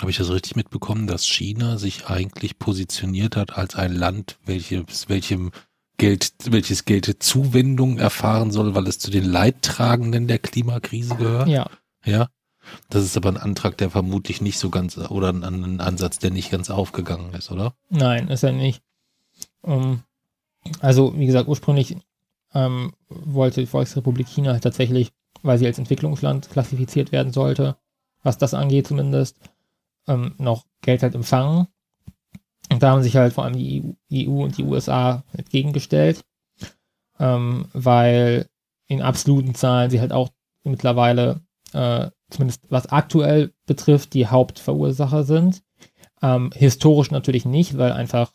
habe 0.00 0.10
ich 0.10 0.16
das 0.18 0.30
richtig 0.30 0.56
mitbekommen, 0.56 1.06
dass 1.06 1.26
China 1.26 1.76
sich 1.78 2.06
eigentlich 2.06 2.58
positioniert 2.58 3.36
hat 3.36 3.56
als 3.56 3.74
ein 3.74 3.92
Land, 3.92 4.38
welches, 4.44 5.08
welchem 5.08 5.50
Geld, 5.96 6.32
welches 6.44 6.84
Geld 6.84 7.22
Zuwendung 7.22 7.98
erfahren 7.98 8.52
soll, 8.52 8.74
weil 8.74 8.86
es 8.86 8.98
zu 8.98 9.10
den 9.10 9.24
Leidtragenden 9.24 10.28
der 10.28 10.38
Klimakrise 10.38 11.16
gehört. 11.16 11.48
Ja. 11.48 11.68
Ja. 12.04 12.28
Das 12.90 13.02
ist 13.02 13.16
aber 13.16 13.30
ein 13.30 13.36
Antrag, 13.36 13.76
der 13.78 13.90
vermutlich 13.90 14.40
nicht 14.40 14.58
so 14.58 14.70
ganz, 14.70 14.96
oder 14.98 15.30
ein, 15.30 15.42
ein 15.42 15.80
Ansatz, 15.80 16.18
der 16.18 16.30
nicht 16.30 16.50
ganz 16.50 16.70
aufgegangen 16.70 17.32
ist, 17.34 17.50
oder? 17.50 17.74
Nein, 17.88 18.28
ist 18.28 18.44
er 18.44 18.52
nicht. 18.52 18.82
Um, 19.62 19.72
ähm, 19.72 20.02
also, 20.80 21.18
wie 21.18 21.26
gesagt, 21.26 21.48
ursprünglich 21.48 21.96
ähm, 22.54 22.92
wollte 23.08 23.60
die 23.60 23.66
Volksrepublik 23.66 24.28
China 24.28 24.58
tatsächlich, 24.58 25.12
weil 25.42 25.58
sie 25.58 25.66
als 25.66 25.78
Entwicklungsland 25.78 26.50
klassifiziert 26.50 27.12
werden 27.12 27.32
sollte, 27.32 27.76
was 28.22 28.38
das 28.38 28.54
angeht 28.54 28.86
zumindest, 28.86 29.38
ähm, 30.06 30.34
noch 30.38 30.64
Geld 30.82 31.02
halt 31.02 31.14
empfangen. 31.14 31.68
Und 32.70 32.82
da 32.82 32.90
haben 32.90 33.02
sich 33.02 33.16
halt 33.16 33.32
vor 33.32 33.44
allem 33.44 33.56
die 33.56 33.82
EU, 33.82 33.94
e 34.10 34.26
und 34.26 34.58
die 34.58 34.64
USA 34.64 35.24
entgegengestellt, 35.32 36.24
ähm, 37.18 37.66
weil 37.72 38.48
in 38.86 39.02
absoluten 39.02 39.54
Zahlen 39.54 39.90
sie 39.90 40.00
halt 40.00 40.12
auch 40.12 40.30
mittlerweile, 40.64 41.40
äh, 41.72 42.10
zumindest 42.30 42.62
was 42.70 42.86
aktuell 42.86 43.52
betrifft, 43.66 44.12
die 44.14 44.26
Hauptverursacher 44.26 45.24
sind. 45.24 45.62
Ähm, 46.20 46.50
historisch 46.54 47.10
natürlich 47.10 47.44
nicht, 47.44 47.78
weil 47.78 47.92
einfach 47.92 48.32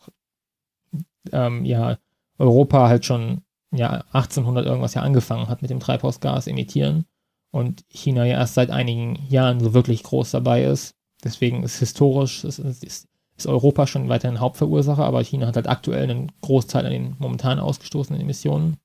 ähm, 1.32 1.64
ja 1.64 1.98
Europa 2.38 2.88
halt 2.88 3.04
schon 3.04 3.43
ja 3.76 4.04
1800 4.12 4.66
irgendwas 4.66 4.94
ja 4.94 5.02
angefangen 5.02 5.48
hat 5.48 5.62
mit 5.62 5.70
dem 5.70 5.80
Treibhausgas 5.80 6.46
emittieren 6.46 7.04
und 7.50 7.84
China 7.88 8.24
ja 8.24 8.38
erst 8.38 8.54
seit 8.54 8.70
einigen 8.70 9.18
Jahren 9.28 9.60
so 9.60 9.74
wirklich 9.74 10.02
groß 10.02 10.30
dabei 10.30 10.64
ist. 10.64 10.94
Deswegen 11.22 11.62
ist 11.62 11.78
historisch, 11.78 12.44
ist, 12.44 12.58
ist 12.58 13.08
ist 13.36 13.46
Europa 13.46 13.86
schon 13.86 14.08
weiterhin 14.08 14.40
Hauptverursacher, 14.40 15.04
aber 15.04 15.22
China 15.22 15.46
hat 15.46 15.56
halt 15.56 15.68
aktuell 15.68 16.04
einen 16.04 16.32
Großteil 16.40 16.86
an 16.86 16.92
den 16.92 17.16
momentan 17.18 17.58
ausgestoßenen 17.58 18.20
Emissionen. 18.20 18.76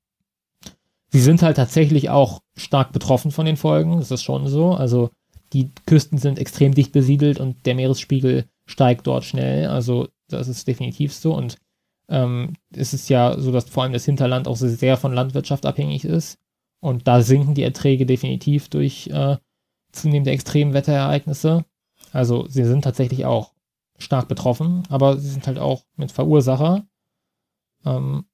Sie 1.09 1.21
sind 1.21 1.41
halt 1.41 1.57
tatsächlich 1.57 2.09
auch 2.09 2.41
stark 2.55 2.91
betroffen 2.91 3.31
von 3.31 3.45
den 3.45 3.57
Folgen, 3.57 3.97
das 3.97 4.11
ist 4.11 4.23
schon 4.23 4.47
so. 4.47 4.73
Also 4.73 5.09
die 5.53 5.71
Küsten 5.85 6.17
sind 6.17 6.37
extrem 6.37 6.73
dicht 6.73 6.91
besiedelt 6.91 7.39
und 7.39 7.65
der 7.65 7.75
Meeresspiegel 7.75 8.45
steigt 8.65 9.07
dort 9.07 9.25
schnell. 9.25 9.67
Also 9.67 10.07
das 10.27 10.47
ist 10.47 10.67
definitiv 10.67 11.13
so. 11.13 11.35
Und 11.35 11.57
ähm, 12.09 12.53
es 12.71 12.93
ist 12.93 13.09
ja 13.09 13.39
so, 13.39 13.51
dass 13.51 13.69
vor 13.69 13.83
allem 13.83 13.93
das 13.93 14.05
Hinterland 14.05 14.47
auch 14.47 14.57
sehr 14.57 14.97
von 14.97 15.13
Landwirtschaft 15.13 15.65
abhängig 15.65 16.05
ist. 16.05 16.37
Und 16.81 17.07
da 17.07 17.21
sinken 17.21 17.55
die 17.55 17.63
Erträge 17.63 18.05
definitiv 18.05 18.69
durch 18.69 19.07
äh, 19.07 19.37
zunehmende 19.91 20.31
Extremwetterereignisse. 20.31 21.65
Also 22.11 22.47
sie 22.47 22.63
sind 22.63 22.83
tatsächlich 22.83 23.25
auch 23.25 23.53
stark 23.97 24.27
betroffen, 24.27 24.83
aber 24.89 25.17
sie 25.17 25.29
sind 25.29 25.45
halt 25.45 25.59
auch 25.59 25.85
mit 25.97 26.11
Verursacher. 26.11 26.87
Ähm, 27.85 28.25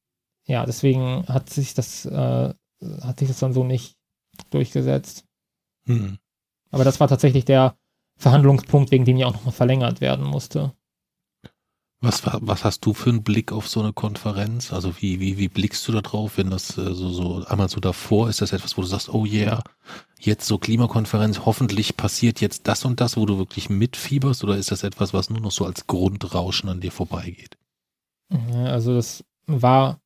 ja, 0.45 0.65
deswegen 0.65 1.25
hat 1.27 1.49
sich 1.49 1.73
das, 1.73 2.05
äh, 2.05 2.53
hat 3.01 3.19
sich 3.19 3.27
das 3.27 3.39
dann 3.39 3.53
so 3.53 3.63
nicht 3.63 3.97
durchgesetzt. 4.51 5.25
Hm. 5.87 6.17
Aber 6.71 6.83
das 6.83 6.99
war 6.99 7.07
tatsächlich 7.07 7.45
der 7.45 7.77
Verhandlungspunkt, 8.17 8.91
wegen 8.91 9.05
dem 9.05 9.17
ja 9.17 9.27
auch 9.27 9.33
nochmal 9.33 9.53
verlängert 9.53 10.01
werden 10.01 10.25
musste. 10.25 10.73
Was, 12.05 12.21
was 12.23 12.63
hast 12.63 12.85
du 12.85 12.93
für 12.93 13.09
einen 13.09 13.23
Blick 13.23 13.51
auf 13.51 13.67
so 13.67 13.81
eine 13.81 13.91
Konferenz? 13.91 14.71
Also 14.71 15.01
wie, 15.01 15.19
wie, 15.19 15.39
wie 15.39 15.47
blickst 15.47 15.87
du 15.87 15.91
da 15.91 16.01
drauf, 16.01 16.37
wenn 16.37 16.51
das 16.51 16.77
äh, 16.77 16.93
so, 16.93 17.09
so 17.09 17.43
einmal 17.45 17.67
so 17.67 17.79
davor 17.79 18.29
ist, 18.29 18.41
das 18.41 18.53
etwas, 18.53 18.77
wo 18.77 18.81
du 18.81 18.87
sagst, 18.87 19.11
oh 19.11 19.25
yeah, 19.25 19.63
jetzt 20.19 20.45
so 20.45 20.59
Klimakonferenz, 20.59 21.45
hoffentlich 21.45 21.97
passiert 21.97 22.41
jetzt 22.41 22.67
das 22.67 22.85
und 22.85 23.01
das, 23.01 23.17
wo 23.17 23.25
du 23.25 23.39
wirklich 23.39 23.71
mitfieberst, 23.71 24.43
oder 24.43 24.55
ist 24.55 24.69
das 24.71 24.83
etwas, 24.83 25.15
was 25.15 25.31
nur 25.31 25.41
noch 25.41 25.49
so 25.49 25.65
als 25.65 25.87
Grundrauschen 25.87 26.69
an 26.69 26.79
dir 26.79 26.91
vorbeigeht? 26.91 27.57
Also 28.53 28.93
das 28.93 29.23
war, 29.47 29.99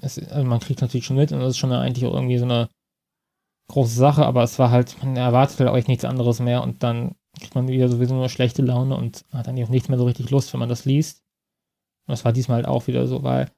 es, 0.00 0.18
also 0.18 0.46
man 0.46 0.60
kriegt 0.60 0.80
natürlich 0.80 1.06
schon 1.06 1.16
mit 1.16 1.32
und 1.32 1.40
das 1.40 1.50
ist 1.50 1.58
schon 1.58 1.72
eigentlich 1.72 2.06
auch 2.06 2.14
irgendwie 2.14 2.38
so 2.38 2.44
eine 2.44 2.68
große 3.68 3.96
Sache, 3.96 4.24
aber 4.24 4.44
es 4.44 4.56
war 4.60 4.70
halt, 4.70 5.02
man 5.02 5.16
erwartet 5.16 5.58
halt 5.58 5.70
euch 5.70 5.88
nichts 5.88 6.04
anderes 6.04 6.38
mehr 6.38 6.62
und 6.62 6.84
dann 6.84 7.16
kriegt 7.38 7.56
man 7.56 7.66
wieder 7.66 7.88
sowieso 7.88 8.14
nur 8.14 8.28
schlechte 8.28 8.62
Laune 8.62 8.96
und 8.96 9.24
hat 9.32 9.48
dann 9.48 9.60
auch 9.62 9.68
nichts 9.68 9.88
mehr 9.88 9.98
so 9.98 10.04
richtig 10.04 10.30
Lust, 10.30 10.52
wenn 10.52 10.60
man 10.60 10.68
das 10.68 10.84
liest. 10.84 11.19
Das 12.06 12.24
war 12.24 12.32
diesmal 12.32 12.56
halt 12.56 12.66
auch 12.66 12.86
wieder 12.86 13.06
so, 13.06 13.22
weil 13.22 13.50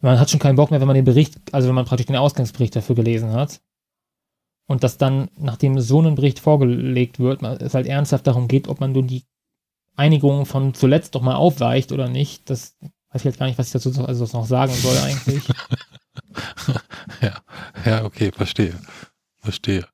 man 0.00 0.20
hat 0.20 0.30
schon 0.30 0.40
keinen 0.40 0.56
Bock 0.56 0.70
mehr, 0.70 0.80
wenn 0.80 0.86
man 0.86 0.96
den 0.96 1.04
Bericht, 1.04 1.38
also 1.52 1.68
wenn 1.68 1.74
man 1.74 1.86
praktisch 1.86 2.06
den 2.06 2.16
Ausgangsbericht 2.16 2.76
dafür 2.76 2.94
gelesen 2.94 3.32
hat. 3.32 3.60
Und 4.66 4.82
dass 4.82 4.98
dann, 4.98 5.28
nachdem 5.38 5.80
so 5.80 6.02
ein 6.02 6.16
Bericht 6.16 6.40
vorgelegt 6.40 7.18
wird, 7.20 7.42
es 7.42 7.74
halt 7.74 7.86
ernsthaft 7.86 8.26
darum 8.26 8.48
geht, 8.48 8.68
ob 8.68 8.80
man 8.80 8.92
nun 8.92 9.06
die 9.06 9.24
Einigung 9.94 10.44
von 10.44 10.74
zuletzt 10.74 11.14
doch 11.14 11.22
mal 11.22 11.36
aufweicht 11.36 11.92
oder 11.92 12.08
nicht, 12.08 12.50
das 12.50 12.76
weiß 12.80 13.22
ich 13.22 13.24
jetzt 13.24 13.38
gar 13.38 13.46
nicht, 13.46 13.58
was 13.58 13.68
ich 13.68 13.72
dazu 13.72 14.04
also 14.04 14.26
noch 14.36 14.46
sagen 14.46 14.72
soll 14.72 14.96
eigentlich. 14.98 15.48
ja, 17.22 17.40
ja, 17.84 18.04
okay, 18.04 18.32
verstehe. 18.32 18.74
Verstehe. 19.38 19.86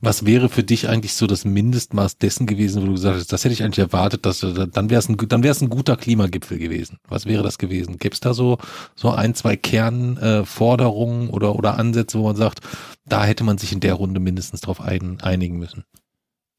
Was 0.00 0.26
wäre 0.26 0.48
für 0.48 0.62
dich 0.62 0.88
eigentlich 0.88 1.14
so 1.14 1.26
das 1.26 1.44
Mindestmaß 1.44 2.18
dessen 2.18 2.46
gewesen, 2.46 2.82
wo 2.82 2.86
du 2.86 2.92
gesagt 2.92 3.16
hast, 3.16 3.32
das 3.32 3.44
hätte 3.44 3.54
ich 3.54 3.62
eigentlich 3.62 3.78
erwartet, 3.78 4.26
dass 4.26 4.40
dann 4.40 4.90
wäre 4.90 4.98
es 4.98 5.08
ein, 5.08 5.16
dann 5.16 5.42
wäre 5.42 5.52
es 5.52 5.60
ein 5.60 5.70
guter 5.70 5.96
Klimagipfel 5.96 6.58
gewesen. 6.58 6.98
Was 7.08 7.26
wäre 7.26 7.42
das 7.42 7.58
gewesen? 7.58 7.98
Gäbe 7.98 8.14
es 8.14 8.20
da 8.20 8.34
so, 8.34 8.58
so 8.94 9.10
ein, 9.10 9.34
zwei 9.34 9.56
Kernforderungen 9.56 11.28
äh, 11.28 11.32
oder, 11.32 11.56
oder 11.56 11.78
Ansätze, 11.78 12.18
wo 12.18 12.24
man 12.24 12.36
sagt, 12.36 12.60
da 13.06 13.24
hätte 13.24 13.44
man 13.44 13.58
sich 13.58 13.72
in 13.72 13.80
der 13.80 13.94
Runde 13.94 14.20
mindestens 14.20 14.60
drauf 14.60 14.80
ein, 14.80 15.20
einigen 15.20 15.58
müssen? 15.58 15.84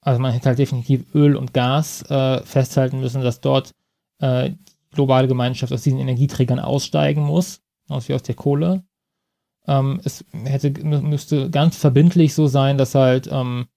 Also 0.02 0.22
man 0.22 0.34
hätte 0.34 0.50
halt 0.50 0.60
definitiv 0.60 1.06
Öl 1.16 1.36
und 1.36 1.54
Gas 1.54 2.04
äh, 2.10 2.42
festhalten 2.44 3.00
müssen, 3.00 3.22
dass 3.22 3.40
dort 3.40 3.72
äh, 4.20 4.50
die 4.50 4.58
globale 4.96 5.28
Gemeinschaft 5.28 5.72
aus 5.72 5.84
diesen 5.84 6.00
Energieträgern 6.00 6.60
aussteigen 6.60 7.24
muss, 7.24 7.62
aus 7.88 8.10
wie 8.10 8.14
aus 8.14 8.24
der 8.24 8.36
Kohle. 8.36 8.84
Ähm, 9.68 10.02
es 10.04 10.26
hätte, 10.32 10.72
müsste 10.84 11.50
ganz 11.50 11.78
verbindlich 11.78 12.34
so 12.34 12.48
sein, 12.48 12.78
dass 12.78 12.96
halt 12.96 13.30
ähm, 13.32 13.68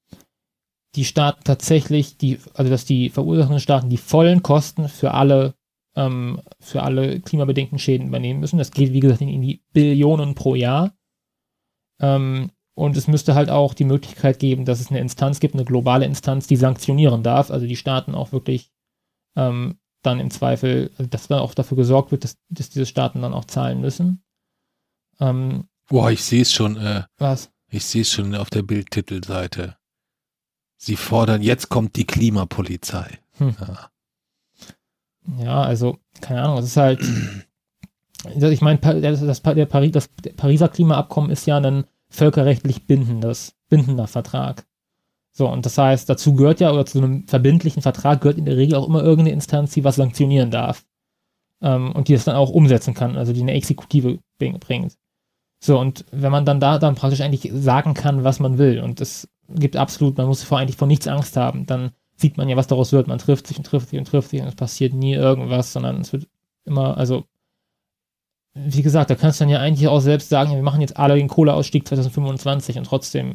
die 0.96 1.04
Staaten 1.04 1.44
tatsächlich, 1.44 2.16
die, 2.16 2.38
also 2.54 2.70
dass 2.70 2.84
die 2.84 3.10
verursachenden 3.10 3.60
Staaten 3.60 3.90
die 3.90 3.98
vollen 3.98 4.42
Kosten 4.42 4.88
für 4.88 5.12
alle, 5.12 5.54
ähm, 5.94 6.40
für 6.58 6.82
alle 6.82 7.20
klimabedingten 7.20 7.78
Schäden 7.78 8.08
übernehmen 8.08 8.40
müssen. 8.40 8.58
Das 8.58 8.70
geht, 8.70 8.92
wie 8.92 9.00
gesagt, 9.00 9.20
in 9.20 9.42
die 9.42 9.62
Billionen 9.72 10.34
pro 10.34 10.54
Jahr. 10.54 10.96
Ähm, 12.00 12.50
und 12.74 12.96
es 12.96 13.08
müsste 13.08 13.34
halt 13.34 13.48
auch 13.48 13.72
die 13.72 13.84
Möglichkeit 13.84 14.38
geben, 14.38 14.64
dass 14.64 14.80
es 14.80 14.90
eine 14.90 15.00
Instanz 15.00 15.40
gibt, 15.40 15.54
eine 15.54 15.64
globale 15.64 16.04
Instanz, 16.04 16.46
die 16.46 16.56
sanktionieren 16.56 17.22
darf. 17.22 17.50
Also 17.50 17.66
die 17.66 17.76
Staaten 17.76 18.14
auch 18.14 18.32
wirklich 18.32 18.70
ähm, 19.36 19.78
dann 20.02 20.20
im 20.20 20.30
Zweifel, 20.30 20.90
also 20.98 21.08
dass 21.08 21.28
dann 21.28 21.40
auch 21.40 21.54
dafür 21.54 21.76
gesorgt 21.76 22.10
wird, 22.10 22.24
dass, 22.24 22.36
dass 22.48 22.70
diese 22.70 22.86
Staaten 22.86 23.22
dann 23.22 23.34
auch 23.34 23.46
zahlen 23.46 23.80
müssen. 23.80 24.22
Ähm, 25.20 25.68
Boah, 25.88 26.10
ich 26.10 26.22
sehe 26.24 26.42
es 26.42 26.52
schon. 26.52 26.76
Äh, 26.76 27.04
Was? 27.18 27.50
Ich 27.68 27.84
sehe 27.84 28.02
es 28.02 28.10
schon 28.10 28.34
auf 28.34 28.50
der 28.50 28.62
Bildtitelseite. 28.62 29.76
Sie 30.76 30.96
fordern, 30.96 31.42
jetzt 31.42 31.68
kommt 31.68 31.96
die 31.96 32.04
Klimapolizei. 32.04 33.18
Hm. 33.38 33.56
Ja. 33.60 33.90
ja. 35.38 35.62
also, 35.62 35.98
keine 36.20 36.42
Ahnung, 36.42 36.58
es 36.58 36.66
ist 36.66 36.76
halt, 36.76 37.00
ich 38.24 38.60
meine, 38.60 38.78
das, 38.78 39.20
das, 39.20 39.42
der 39.42 39.66
Paris, 39.66 39.92
das 39.92 40.08
Pariser 40.36 40.68
Klimaabkommen 40.68 41.30
ist 41.30 41.46
ja 41.46 41.58
ein 41.58 41.84
völkerrechtlich 42.08 42.86
bindendes, 42.86 43.54
bindender 43.68 44.06
Vertrag. 44.06 44.66
So, 45.32 45.48
und 45.48 45.66
das 45.66 45.76
heißt, 45.76 46.08
dazu 46.08 46.34
gehört 46.34 46.60
ja, 46.60 46.72
oder 46.72 46.86
zu 46.86 46.98
einem 46.98 47.26
verbindlichen 47.26 47.82
Vertrag 47.82 48.22
gehört 48.22 48.38
in 48.38 48.46
der 48.46 48.56
Regel 48.56 48.76
auch 48.76 48.88
immer 48.88 49.02
irgendeine 49.02 49.34
Instanz, 49.34 49.72
die 49.72 49.84
was 49.84 49.96
sanktionieren 49.96 50.50
darf. 50.50 50.86
Ähm, 51.60 51.92
und 51.92 52.08
die 52.08 52.14
das 52.14 52.24
dann 52.24 52.36
auch 52.36 52.50
umsetzen 52.50 52.94
kann, 52.94 53.16
also 53.16 53.32
die 53.32 53.42
eine 53.42 53.52
Exekutive 53.52 54.18
bringt. 54.38 54.96
So, 55.66 55.80
und 55.80 56.04
wenn 56.12 56.30
man 56.30 56.44
dann 56.44 56.60
da 56.60 56.78
dann 56.78 56.94
praktisch 56.94 57.20
eigentlich 57.20 57.50
sagen 57.52 57.92
kann, 57.92 58.22
was 58.22 58.38
man 58.38 58.56
will, 58.56 58.80
und 58.80 59.00
es 59.00 59.28
gibt 59.48 59.76
absolut, 59.76 60.16
man 60.16 60.28
muss 60.28 60.44
vor 60.44 60.58
eigentlich 60.58 60.76
vor 60.76 60.86
nichts 60.86 61.08
Angst 61.08 61.36
haben, 61.36 61.66
dann 61.66 61.90
sieht 62.14 62.36
man 62.36 62.48
ja, 62.48 62.56
was 62.56 62.68
daraus 62.68 62.92
wird. 62.92 63.08
Man 63.08 63.18
trifft 63.18 63.48
sich 63.48 63.58
und 63.58 63.64
trifft 63.64 63.88
sich 63.88 63.98
und 63.98 64.06
trifft 64.06 64.30
sich 64.30 64.40
und 64.40 64.46
es 64.46 64.54
passiert 64.54 64.94
nie 64.94 65.14
irgendwas, 65.14 65.72
sondern 65.72 66.00
es 66.00 66.12
wird 66.12 66.28
immer, 66.66 66.96
also, 66.96 67.24
wie 68.54 68.82
gesagt, 68.82 69.10
da 69.10 69.16
kannst 69.16 69.40
du 69.40 69.42
dann 69.42 69.50
ja 69.50 69.58
eigentlich 69.58 69.88
auch 69.88 69.98
selbst 69.98 70.28
sagen, 70.28 70.54
wir 70.54 70.62
machen 70.62 70.82
jetzt 70.82 70.96
alle 70.96 71.16
den 71.16 71.26
Kohleausstieg 71.26 71.88
2025 71.88 72.78
und 72.78 72.84
trotzdem, 72.84 73.34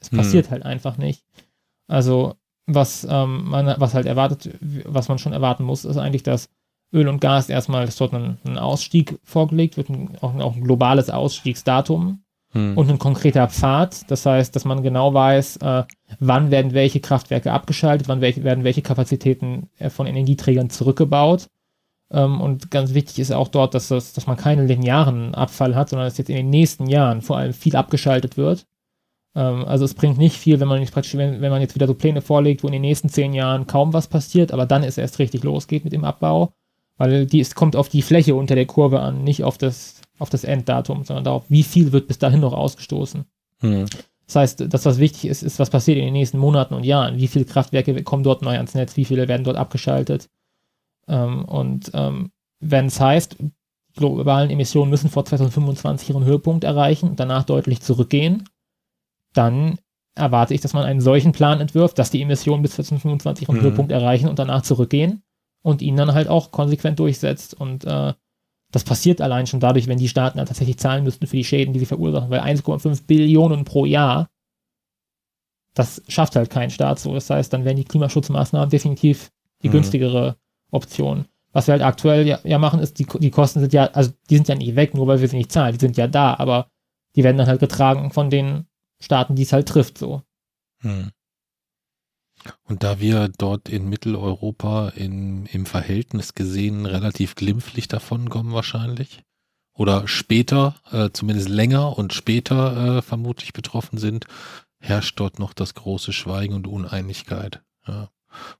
es 0.00 0.12
hm. 0.12 0.18
passiert 0.18 0.46
hm. 0.46 0.50
halt 0.52 0.62
einfach 0.64 0.96
nicht. 0.96 1.24
Also, 1.88 2.34
was 2.66 3.04
ähm, 3.10 3.48
man, 3.48 3.74
was 3.78 3.94
halt 3.94 4.06
erwartet, 4.06 4.56
was 4.60 5.08
man 5.08 5.18
schon 5.18 5.32
erwarten 5.32 5.64
muss, 5.64 5.84
ist 5.84 5.96
eigentlich, 5.96 6.22
dass 6.22 6.50
Öl 6.92 7.08
und 7.08 7.20
Gas 7.20 7.48
erstmal, 7.48 7.86
dass 7.86 7.96
dort 7.96 8.14
ein, 8.14 8.38
ein 8.46 8.58
Ausstieg 8.58 9.18
vorgelegt 9.22 9.76
wird, 9.76 9.90
ein, 9.90 10.16
auch, 10.20 10.34
auch, 10.36 10.56
ein 10.56 10.64
globales 10.64 11.10
Ausstiegsdatum 11.10 12.22
hm. 12.52 12.78
und 12.78 12.88
ein 12.88 12.98
konkreter 12.98 13.46
Pfad. 13.48 14.10
Das 14.10 14.24
heißt, 14.24 14.56
dass 14.56 14.64
man 14.64 14.82
genau 14.82 15.12
weiß, 15.12 15.58
äh, 15.58 15.84
wann 16.18 16.50
werden 16.50 16.72
welche 16.72 17.00
Kraftwerke 17.00 17.52
abgeschaltet, 17.52 18.08
wann 18.08 18.20
welche, 18.20 18.42
werden 18.42 18.64
welche 18.64 18.82
Kapazitäten 18.82 19.68
äh, 19.78 19.90
von 19.90 20.06
Energieträgern 20.06 20.70
zurückgebaut. 20.70 21.48
Ähm, 22.10 22.40
und 22.40 22.70
ganz 22.70 22.94
wichtig 22.94 23.18
ist 23.18 23.32
auch 23.32 23.48
dort, 23.48 23.74
dass, 23.74 23.88
das, 23.88 24.14
dass 24.14 24.26
man 24.26 24.38
keinen 24.38 24.66
linearen 24.66 25.34
Abfall 25.34 25.76
hat, 25.76 25.90
sondern 25.90 26.06
dass 26.06 26.16
jetzt 26.16 26.30
in 26.30 26.36
den 26.36 26.50
nächsten 26.50 26.86
Jahren 26.86 27.20
vor 27.20 27.36
allem 27.36 27.52
viel 27.52 27.76
abgeschaltet 27.76 28.38
wird. 28.38 28.64
Ähm, 29.34 29.66
also 29.66 29.84
es 29.84 29.92
bringt 29.92 30.16
nicht 30.16 30.36
viel, 30.36 30.58
wenn 30.58 30.68
man 30.68 30.80
nicht 30.80 30.94
praktisch, 30.94 31.16
wenn, 31.16 31.42
wenn 31.42 31.50
man 31.50 31.60
jetzt 31.60 31.74
wieder 31.74 31.86
so 31.86 31.92
Pläne 31.92 32.22
vorlegt, 32.22 32.62
wo 32.62 32.68
in 32.68 32.72
den 32.72 32.80
nächsten 32.80 33.10
zehn 33.10 33.34
Jahren 33.34 33.66
kaum 33.66 33.92
was 33.92 34.06
passiert, 34.06 34.52
aber 34.52 34.64
dann 34.64 34.84
ist 34.84 34.96
erst 34.96 35.18
richtig 35.18 35.44
losgeht 35.44 35.84
mit 35.84 35.92
dem 35.92 36.04
Abbau 36.04 36.54
weil 36.98 37.26
die, 37.26 37.40
es 37.40 37.54
kommt 37.54 37.76
auf 37.76 37.88
die 37.88 38.02
Fläche 38.02 38.34
unter 38.34 38.54
der 38.54 38.66
Kurve 38.66 39.00
an, 39.00 39.24
nicht 39.24 39.44
auf 39.44 39.56
das, 39.56 40.02
auf 40.18 40.28
das 40.28 40.44
Enddatum, 40.44 41.04
sondern 41.04 41.24
darauf, 41.24 41.44
wie 41.48 41.62
viel 41.62 41.92
wird 41.92 42.08
bis 42.08 42.18
dahin 42.18 42.40
noch 42.40 42.52
ausgestoßen. 42.52 43.24
Hm. 43.60 43.86
Das 44.26 44.36
heißt, 44.36 44.64
das, 44.68 44.84
was 44.84 44.98
wichtig 44.98 45.26
ist, 45.26 45.42
ist, 45.42 45.58
was 45.58 45.70
passiert 45.70 45.96
in 45.96 46.04
den 46.04 46.12
nächsten 46.12 46.38
Monaten 46.38 46.74
und 46.74 46.84
Jahren. 46.84 47.16
Wie 47.16 47.28
viele 47.28 47.46
Kraftwerke 47.46 48.02
kommen 48.02 48.24
dort 48.24 48.42
neu 48.42 48.56
ans 48.56 48.74
Netz, 48.74 48.96
wie 48.96 49.06
viele 49.06 49.26
werden 49.26 49.44
dort 49.44 49.56
abgeschaltet. 49.56 50.28
Ähm, 51.06 51.44
und 51.46 51.90
ähm, 51.94 52.30
wenn 52.60 52.86
es 52.86 53.00
heißt, 53.00 53.36
globalen 53.96 54.50
Emissionen 54.50 54.90
müssen 54.90 55.08
vor 55.08 55.24
2025 55.24 56.10
ihren 56.10 56.24
Höhepunkt 56.24 56.64
erreichen 56.64 57.08
und 57.08 57.20
danach 57.20 57.44
deutlich 57.44 57.80
zurückgehen, 57.80 58.44
dann 59.32 59.78
erwarte 60.14 60.52
ich, 60.52 60.60
dass 60.60 60.74
man 60.74 60.84
einen 60.84 61.00
solchen 61.00 61.32
Plan 61.32 61.60
entwirft, 61.60 61.98
dass 61.98 62.10
die 62.10 62.20
Emissionen 62.20 62.62
bis 62.62 62.72
2025 62.72 63.48
ihren 63.48 63.58
mhm. 63.58 63.62
Höhepunkt 63.62 63.92
erreichen 63.92 64.28
und 64.28 64.38
danach 64.38 64.62
zurückgehen 64.62 65.22
und 65.68 65.82
ihn 65.82 65.96
dann 65.96 66.14
halt 66.14 66.28
auch 66.28 66.50
konsequent 66.50 66.98
durchsetzt. 66.98 67.52
Und 67.52 67.84
äh, 67.84 68.14
das 68.72 68.84
passiert 68.84 69.20
allein 69.20 69.46
schon 69.46 69.60
dadurch, 69.60 69.86
wenn 69.86 69.98
die 69.98 70.08
Staaten 70.08 70.38
dann 70.38 70.46
tatsächlich 70.46 70.78
zahlen 70.78 71.04
müssten 71.04 71.26
für 71.26 71.36
die 71.36 71.44
Schäden, 71.44 71.74
die 71.74 71.80
sie 71.80 71.86
verursachen, 71.86 72.30
weil 72.30 72.40
1,5 72.40 73.06
Billionen 73.06 73.66
pro 73.66 73.84
Jahr, 73.84 74.30
das 75.74 76.02
schafft 76.08 76.36
halt 76.36 76.48
kein 76.48 76.70
Staat 76.70 76.98
so. 77.00 77.12
Das 77.12 77.28
heißt, 77.28 77.52
dann 77.52 77.66
wären 77.66 77.76
die 77.76 77.84
Klimaschutzmaßnahmen 77.84 78.70
definitiv 78.70 79.30
die 79.62 79.68
mhm. 79.68 79.72
günstigere 79.72 80.36
Option. 80.70 81.26
Was 81.52 81.66
wir 81.66 81.72
halt 81.72 81.82
aktuell 81.82 82.26
ja, 82.26 82.38
ja, 82.44 82.58
machen, 82.58 82.80
ist, 82.80 82.98
die, 82.98 83.04
die 83.04 83.30
Kosten 83.30 83.60
sind 83.60 83.74
ja, 83.74 83.88
also 83.88 84.10
die 84.30 84.36
sind 84.36 84.48
ja 84.48 84.54
nicht 84.54 84.74
weg, 84.74 84.94
nur 84.94 85.06
weil 85.06 85.20
wir 85.20 85.28
sie 85.28 85.36
nicht 85.36 85.52
zahlen, 85.52 85.74
die 85.74 85.80
sind 85.80 85.98
ja 85.98 86.06
da, 86.06 86.34
aber 86.38 86.70
die 87.14 87.24
werden 87.24 87.36
dann 87.36 87.46
halt 87.46 87.60
getragen 87.60 88.10
von 88.10 88.30
den 88.30 88.66
Staaten, 89.00 89.34
die 89.34 89.42
es 89.42 89.52
halt 89.52 89.68
trifft, 89.68 89.98
so. 89.98 90.22
Mhm. 90.82 91.10
Und 92.64 92.82
da 92.82 93.00
wir 93.00 93.28
dort 93.28 93.68
in 93.68 93.88
Mitteleuropa 93.88 94.90
in, 94.90 95.46
im 95.46 95.66
Verhältnis 95.66 96.34
gesehen 96.34 96.86
relativ 96.86 97.34
glimpflich 97.34 97.88
davon 97.88 98.28
kommen 98.28 98.52
wahrscheinlich 98.52 99.22
oder 99.78 100.08
später, 100.08 100.74
äh, 100.90 101.10
zumindest 101.12 101.48
länger 101.48 101.96
und 101.96 102.12
später 102.12 102.98
äh, 102.98 103.02
vermutlich 103.02 103.52
betroffen 103.52 103.98
sind, 103.98 104.26
herrscht 104.80 105.18
dort 105.20 105.38
noch 105.38 105.54
das 105.54 105.74
große 105.74 106.12
Schweigen 106.12 106.54
und 106.54 106.66
Uneinigkeit. 106.66 107.62
Ja. 107.86 108.10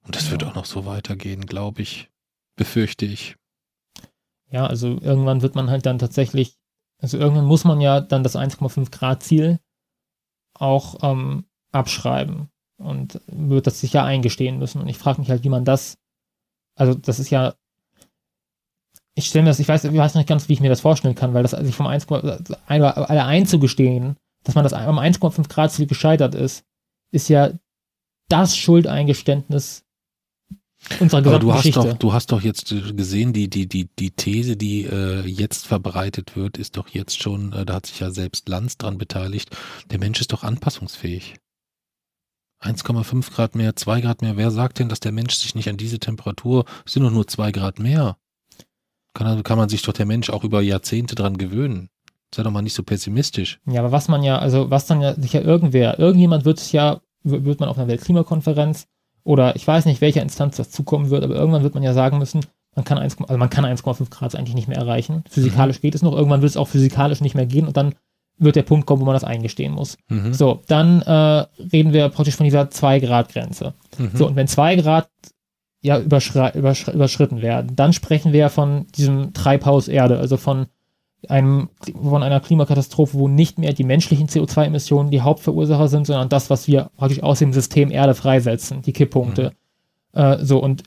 Und 0.05 0.15
das 0.15 0.27
ja. 0.27 0.33
wird 0.33 0.45
auch 0.45 0.55
noch 0.55 0.65
so 0.65 0.87
weitergehen, 0.87 1.47
glaube 1.47 1.83
ich, 1.83 2.09
befürchte 2.57 3.05
ich. 3.05 3.37
Ja, 4.51 4.67
also 4.67 4.99
irgendwann 5.01 5.43
wird 5.43 5.57
man 5.57 5.71
halt 5.71 5.87
dann 5.87 5.99
tatsächlich, 5.99 6.57
also 6.99 7.19
irgendwann 7.19 7.45
muss 7.45 7.65
man 7.65 7.81
ja 7.81 8.01
dann 8.01 8.23
das 8.23 8.37
1,5 8.37 8.91
Grad 8.91 9.23
Ziel 9.23 9.59
auch 10.55 10.99
ähm, 11.03 11.45
abschreiben 11.73 12.49
und 12.79 13.21
wird 13.27 13.67
das 13.67 13.81
sicher 13.81 14.05
eingestehen 14.05 14.59
müssen. 14.59 14.81
Und 14.81 14.89
ich 14.89 14.99
frage 14.99 15.21
mich 15.21 15.31
halt, 15.31 15.45
wie 15.45 15.49
man 15.49 15.65
das, 15.65 15.99
also 16.75 16.95
das 16.95 17.19
ist 17.19 17.31
ja, 17.31 17.55
ich 19.15 19.27
stelle 19.27 19.43
mir 19.43 19.51
das, 19.51 19.59
ich 19.59 19.69
weiß, 19.69 19.85
ich 19.85 19.97
weiß 19.97 20.15
nicht 20.15 20.29
ganz, 20.29 20.49
wie 20.49 20.53
ich 20.53 20.61
mir 20.61 20.69
das 20.69 20.81
vorstellen 20.81 21.17
kann, 21.17 21.35
weil 21.35 21.43
das 21.43 21.51
sich 21.51 21.75
vom 21.75 21.89
1, 21.89 22.07
alle 22.09 23.25
einzugestehen, 23.25 24.17
dass 24.45 24.55
man 24.55 24.65
das 24.65 24.73
am 24.73 24.99
1,5 24.99 25.49
Grad 25.49 25.73
Ziel 25.73 25.87
gescheitert 25.87 26.35
ist, 26.35 26.65
ist 27.11 27.29
ja 27.29 27.51
das 28.29 28.57
Schuldeingeständnis 28.57 29.85
unserer 31.01 31.19
Aber 31.19 31.39
gesamten 31.41 31.47
du 31.47 31.53
hast 31.53 31.63
Geschichte. 31.63 31.81
doch, 31.81 31.99
du 31.99 32.13
hast 32.13 32.33
doch 32.33 32.43
jetzt 32.43 32.73
gesehen, 32.97 33.33
die, 33.33 33.51
die, 33.51 33.67
die, 33.67 33.89
die 33.99 34.11
These, 34.13 34.57
die 34.57 34.85
äh, 34.85 35.27
jetzt 35.27 35.67
verbreitet 35.67 36.37
wird, 36.37 36.57
ist 36.57 36.77
doch 36.77 36.89
jetzt 36.89 37.21
schon, 37.21 37.53
äh, 37.53 37.67
da 37.67 37.75
hat 37.75 37.87
sich 37.87 37.99
ja 37.99 38.11
selbst 38.11 38.49
Lanz 38.49 38.79
dran 38.79 38.99
beteiligt, 38.99 39.57
der 39.91 39.99
Mensch 39.99 40.21
ist 40.21 40.33
doch 40.33 40.45
anpassungsfähig. 40.45 41.35
1,5 42.63 43.33
Grad 43.33 43.55
mehr, 43.55 43.77
2 43.77 44.01
Grad 44.01 44.23
mehr, 44.23 44.37
wer 44.37 44.51
sagt 44.51 44.79
denn, 44.79 44.89
dass 44.89 45.01
der 45.01 45.13
Mensch 45.13 45.35
sich 45.35 45.55
nicht 45.55 45.69
an 45.69 45.77
diese 45.77 45.99
Temperatur, 45.99 46.65
es 46.85 46.93
sind 46.93 47.05
doch 47.05 47.11
nur 47.11 47.27
2 47.27 47.53
Grad 47.53 47.79
mehr. 47.79 48.17
Kann, 49.15 49.27
also 49.27 49.43
kann 49.43 49.59
man 49.59 49.69
sich 49.69 49.83
doch 49.83 49.93
der 49.93 50.07
Mensch 50.07 50.31
auch 50.31 50.45
über 50.45 50.61
Jahrzehnte 50.61 51.15
dran 51.15 51.39
gewöhnen. 51.39 51.89
Sei 52.35 52.43
doch 52.43 52.51
mal 52.51 52.63
nicht 52.63 52.75
so 52.75 52.83
pessimistisch. 52.83 53.59
Ja, 53.67 53.81
aber 53.81 53.93
was 53.93 54.09
man 54.09 54.23
ja, 54.23 54.39
also 54.39 54.71
was 54.71 54.87
dann 54.87 55.01
ja 55.01 55.15
sicher 55.15 55.43
irgendwer, 55.43 55.99
irgendjemand 55.99 56.45
wird 56.45 56.59
es 56.59 56.73
ja, 56.73 57.01
wird 57.23 57.61
man 57.61 57.69
auf 57.69 57.79
einer 57.79 57.89
Weltklimakonferenz 57.89 58.87
oder 59.25 59.57
ich 59.57 59.67
weiß 59.67 59.87
nicht, 59.87 60.01
welcher 60.01 60.23
Instanz 60.23 60.57
das 60.57 60.71
zukommen 60.71 61.11
wird, 61.11 61.25
aber 61.25 61.35
irgendwann 61.35 61.63
wird 61.63 61.75
man 61.75 61.83
ja 61.83 61.95
sagen 61.95 62.19
müssen, 62.19 62.41
man 62.75 62.85
kann 62.85 62.99
1, 62.99 63.19
also 63.21 63.39
man 63.39 63.51
kann 63.51 63.65
1,5 63.65 64.11
Grad 64.11 64.37
eigentlich 64.37 64.55
nicht 64.55 64.69
mehr 64.69 64.79
erreichen. 64.79 65.25
Physikalisch 65.29 65.81
geht 65.81 65.95
es 65.95 66.03
noch, 66.03 66.13
irgendwann 66.13 66.43
wird 66.43 66.51
es 66.51 66.57
auch 66.57 66.69
physikalisch 66.69 67.21
nicht 67.21 67.35
mehr 67.35 67.47
gehen 67.47 67.67
und 67.67 67.77
dann 67.77 67.95
wird 68.39 68.57
der 68.57 68.63
Punkt 68.63 68.87
kommen, 68.87 69.03
wo 69.03 69.07
man 69.07 69.15
das 69.15 69.25
eingestehen 69.25 69.73
muss. 69.73 69.99
Mhm. 70.09 70.33
So, 70.33 70.63
dann 70.67 71.03
äh, 71.03 71.13
reden 71.73 71.93
wir 71.93 72.09
praktisch 72.09 72.37
von 72.37 72.45
dieser 72.45 72.63
2-Grad-Grenze. 72.63 73.75
Mhm. 73.99 74.11
So, 74.15 74.27
und 74.27 74.37
wenn 74.37 74.47
2 74.47 74.77
Grad 74.77 75.09
ja 75.81 75.99
überschrei- 75.99 76.57
übersch 76.57 76.89
überschritten 76.89 77.43
werden, 77.43 77.77
dann 77.77 77.93
sprechen 77.93 78.33
wir 78.33 78.49
von 78.49 78.87
diesem 78.97 79.33
Treibhaus 79.33 79.89
Erde, 79.89 80.19
also 80.19 80.37
von 80.37 80.67
einem, 81.29 81.69
von 82.01 82.23
einer 82.23 82.41
Klimakatastrophe, 82.41 83.19
wo 83.19 83.27
nicht 83.29 83.59
mehr 83.59 83.73
die 83.73 83.85
menschlichen 83.85 84.29
CO2-Emissionen 84.29 85.11
die 85.11 85.21
Hauptverursacher 85.21 85.89
sind, 85.89 86.07
sondern 86.07 86.29
das, 86.29 86.49
was 86.49 86.69
wir 86.69 86.91
praktisch 86.97 87.23
aus 87.23 87.41
dem 87.41 87.53
System 87.53 87.91
Erde 87.91 88.15
freisetzen, 88.15 88.83
die 88.83 88.93
Kipppunkte. 88.93 89.53
Äh, 90.13 90.39
so, 90.45 90.63
und 90.63 90.85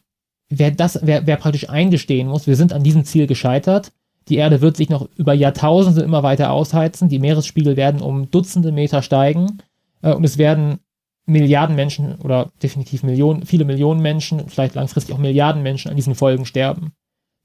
wer 0.50 0.72
das, 0.72 1.00
wer, 1.04 1.28
wer 1.28 1.36
praktisch 1.36 1.70
eingestehen 1.70 2.28
muss, 2.30 2.48
wir 2.48 2.56
sind 2.56 2.72
an 2.72 2.84
diesem 2.84 3.04
Ziel 3.04 3.28
gescheitert, 3.28 3.92
die 4.30 4.38
Erde 4.38 4.62
wird 4.62 4.78
sich 4.78 4.90
noch 4.90 5.08
über 5.16 5.34
Jahrtausende 5.34 6.02
immer 6.02 6.24
weiter 6.24 6.52
ausheizen, 6.52 7.10
die 7.10 7.20
Meeresspiegel 7.20 7.76
werden 7.76 8.02
um 8.02 8.30
Dutzende 8.30 8.72
Meter 8.72 9.02
steigen 9.02 9.62
äh, 10.02 10.14
und 10.14 10.24
es 10.24 10.38
werden 10.38 10.80
Milliarden 11.26 11.76
Menschen 11.76 12.16
oder 12.16 12.52
definitiv 12.62 13.04
Millionen, 13.04 13.46
viele 13.46 13.66
Millionen 13.66 14.02
Menschen, 14.02 14.50
vielleicht 14.50 14.76
langfristig 14.76 15.14
auch 15.14 15.20
Milliarden 15.20 15.62
Menschen 15.62 15.90
an 15.90 15.96
diesen 15.96 16.16
Folgen 16.16 16.46
sterben. 16.46 16.94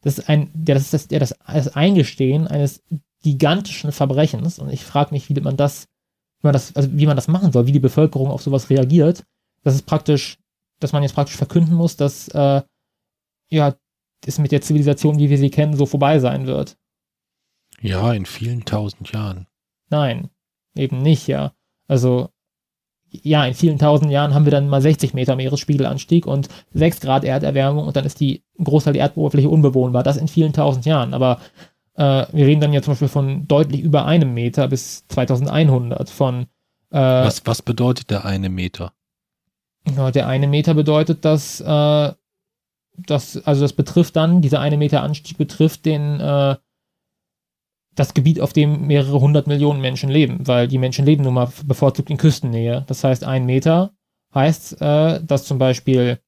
Das 0.02 0.18
ist 0.18 0.28
ein, 0.28 0.50
das 0.54 0.82
ist 0.82 0.94
das, 0.94 1.08
das, 1.08 1.34
das 1.46 1.76
Eingestehen 1.76 2.46
eines 2.46 2.82
gigantischen 3.22 3.92
Verbrechens 3.92 4.58
und 4.58 4.70
ich 4.70 4.84
frage 4.84 5.12
mich, 5.12 5.28
wie 5.28 5.40
man 5.40 5.56
das, 5.56 5.88
wie 6.40 6.46
man 6.46 6.52
das, 6.52 6.74
also 6.74 6.88
wie 6.92 7.06
man 7.06 7.16
das 7.16 7.28
machen 7.28 7.52
soll, 7.52 7.66
wie 7.66 7.72
die 7.72 7.80
Bevölkerung 7.80 8.30
auf 8.30 8.42
sowas 8.42 8.70
reagiert. 8.70 9.24
Das 9.62 9.74
ist 9.74 9.86
praktisch, 9.86 10.38
dass 10.80 10.92
man 10.92 11.02
jetzt 11.02 11.14
praktisch 11.14 11.36
verkünden 11.36 11.74
muss, 11.74 11.96
dass 11.96 12.28
äh, 12.28 12.62
ja 13.50 13.74
es 14.28 14.38
mit 14.38 14.52
der 14.52 14.60
Zivilisation, 14.60 15.18
wie 15.18 15.30
wir 15.30 15.38
sie 15.38 15.50
kennen, 15.50 15.76
so 15.76 15.86
vorbei 15.86 16.18
sein 16.18 16.46
wird. 16.46 16.76
Ja, 17.80 18.12
in 18.12 18.26
vielen 18.26 18.64
tausend 18.64 19.12
Jahren. 19.12 19.46
Nein, 19.90 20.30
eben 20.74 21.02
nicht, 21.02 21.26
ja. 21.26 21.52
Also, 21.88 22.30
ja, 23.08 23.44
in 23.46 23.54
vielen 23.54 23.78
tausend 23.78 24.10
Jahren 24.10 24.34
haben 24.34 24.44
wir 24.44 24.50
dann 24.50 24.68
mal 24.68 24.82
60 24.82 25.14
Meter 25.14 25.36
Meeresspiegelanstieg 25.36 26.26
und 26.26 26.48
6 26.72 27.00
Grad 27.00 27.24
Erderwärmung 27.24 27.86
und 27.86 27.96
dann 27.96 28.04
ist 28.04 28.20
die 28.20 28.42
Großteil 28.62 28.94
der 28.94 29.02
Erdoberfläche 29.02 29.48
unbewohnbar. 29.48 30.02
Das 30.02 30.16
in 30.16 30.28
vielen 30.28 30.52
tausend 30.52 30.86
Jahren. 30.86 31.14
Aber 31.14 31.40
äh, 31.94 32.26
wir 32.32 32.46
reden 32.46 32.60
dann 32.60 32.72
ja 32.72 32.82
zum 32.82 32.92
Beispiel 32.92 33.08
von 33.08 33.46
deutlich 33.46 33.80
über 33.80 34.06
einem 34.06 34.34
Meter 34.34 34.68
bis 34.68 35.06
2100. 35.08 36.10
Von 36.10 36.46
äh, 36.90 36.98
Was, 36.98 37.46
was 37.46 37.62
bedeutet 37.62 38.10
der 38.10 38.24
eine 38.24 38.48
Meter? 38.48 38.92
ja, 39.94 40.10
der 40.10 40.26
eine 40.26 40.48
Meter 40.48 40.74
bedeutet, 40.74 41.24
dass, 41.24 41.60
äh, 41.60 42.12
dass, 42.98 43.36
also 43.44 43.62
das 43.62 43.72
betrifft 43.72 44.16
dann, 44.16 44.40
dieser 44.40 44.60
eine 44.60 44.76
Meter 44.76 45.02
Anstieg 45.02 45.38
betrifft 45.38 45.84
den, 45.84 46.20
äh, 46.20 46.56
das 47.94 48.14
Gebiet, 48.14 48.40
auf 48.40 48.52
dem 48.52 48.86
mehrere 48.86 49.20
hundert 49.20 49.46
Millionen 49.46 49.80
Menschen 49.80 50.10
leben, 50.10 50.46
weil 50.46 50.68
die 50.68 50.78
Menschen 50.78 51.06
leben 51.06 51.24
nun 51.24 51.34
mal 51.34 51.50
bevorzugt 51.64 52.10
in 52.10 52.18
Küstennähe. 52.18 52.84
Das 52.86 53.02
heißt, 53.02 53.24
ein 53.24 53.46
Meter 53.46 53.92
heißt, 54.34 54.80
äh, 54.80 55.20
dass 55.24 55.44
zum 55.44 55.58
Beispiel, 55.58 56.18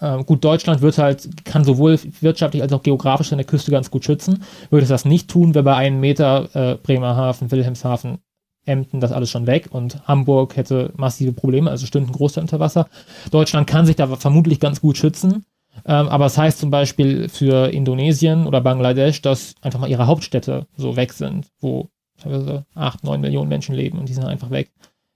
äh, 0.00 0.22
gut, 0.24 0.44
Deutschland 0.44 0.80
wird 0.80 0.98
halt, 0.98 1.44
kann 1.44 1.64
sowohl 1.64 1.98
wirtschaftlich 2.20 2.62
als 2.62 2.72
auch 2.72 2.82
geografisch 2.82 3.30
seine 3.30 3.44
Küste 3.44 3.70
ganz 3.70 3.90
gut 3.90 4.04
schützen. 4.04 4.44
Würde 4.70 4.84
es 4.84 4.90
das 4.90 5.04
nicht 5.04 5.28
tun, 5.28 5.54
wäre 5.54 5.64
bei 5.64 5.74
einem 5.74 6.00
Meter 6.00 6.48
äh, 6.54 6.76
Bremerhaven, 6.76 7.50
Wilhelmshaven, 7.50 8.18
Emden 8.66 9.00
das 9.00 9.10
alles 9.10 9.30
schon 9.30 9.46
weg 9.46 9.68
und 9.70 10.06
Hamburg 10.06 10.54
hätte 10.54 10.92
massive 10.94 11.32
Probleme, 11.32 11.70
also 11.70 11.86
stünden 11.86 12.12
Großteil 12.12 12.42
unter 12.42 12.60
Wasser. 12.60 12.88
Deutschland 13.30 13.66
kann 13.66 13.86
sich 13.86 13.96
da 13.96 14.06
vermutlich 14.16 14.60
ganz 14.60 14.82
gut 14.82 14.98
schützen, 14.98 15.46
ähm, 15.84 16.08
aber 16.08 16.26
es 16.26 16.36
heißt 16.36 16.58
zum 16.58 16.70
Beispiel 16.70 17.28
für 17.28 17.72
Indonesien 17.72 18.46
oder 18.46 18.60
Bangladesch, 18.60 19.22
dass 19.22 19.54
einfach 19.62 19.80
mal 19.80 19.90
ihre 19.90 20.06
Hauptstädte 20.06 20.66
so 20.76 20.96
weg 20.96 21.12
sind, 21.12 21.46
wo 21.60 21.88
teilweise 22.20 22.66
8, 22.74 23.04
9 23.04 23.20
Millionen 23.20 23.48
Menschen 23.48 23.74
leben 23.74 23.98
und 23.98 24.08
die 24.08 24.14
sind 24.14 24.24
einfach 24.24 24.50
weg. 24.50 24.70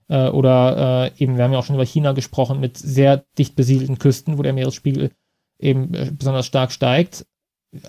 Äh, 0.09 0.28
oder 0.28 1.11
äh, 1.16 1.22
eben, 1.22 1.36
wir 1.36 1.44
haben 1.44 1.52
ja 1.52 1.59
auch 1.59 1.64
schon 1.64 1.76
über 1.76 1.86
China 1.86 2.12
gesprochen, 2.12 2.61
mit 2.61 2.76
sehr 2.76 3.24
dicht 3.38 3.57
besiedelten 3.57 3.98
Küsten, 3.98 4.38
wo 4.38 4.42
der 4.42 4.52
Meeresspiegel 4.52 5.11
eben 5.59 5.94
äh, 5.94 6.11
besonders 6.12 6.46
stark 6.46 6.72
steigt. 6.72 7.26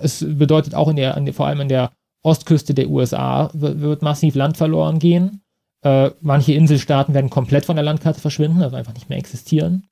Es 0.02 0.26
bedeutet 0.28 0.76
auch 0.76 0.88
in 0.88 0.96
der, 0.96 1.16
an 1.16 1.26
der, 1.26 1.34
vor 1.34 1.48
allem 1.48 1.62
in 1.62 1.70
der 1.70 1.92
Ostküste 2.24 2.74
der 2.74 2.90
USA 2.90 3.52
wird, 3.54 4.02
massiv 4.02 4.34
Land 4.34 4.58
verloren 4.58 4.98
gehen. 4.98 5.42
Äh, 5.84 6.12
manche 6.22 6.54
Inselstaaten 6.54 7.14
werden 7.14 7.30
komplett 7.30 7.66
von 7.66 7.76
der 7.76 7.86
Landkarte 7.86 8.20
verschwinden, 8.20 8.64
also 8.64 8.76
einfach 8.76 8.96
nicht 8.96 9.10
mehr 9.10 9.20
existieren. 9.20 9.86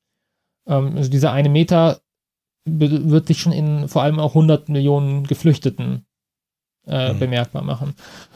Ähm, 0.67 0.97
also 0.97 1.11
dieser 1.11 1.31
eine 1.31 1.49
Meter 1.49 1.99
wird 2.65 3.27
sich 3.27 3.39
schon 3.39 3.51
in 3.51 3.87
vor 3.87 4.03
allem 4.03 4.19
auch 4.19 4.31
100 4.31 4.69
Millionen 4.69 5.25
Geflüchteten 5.25 6.05
äh, 6.87 7.13
Mhm. 7.13 7.19
bemerkbar 7.19 7.63
machen. 7.63 7.93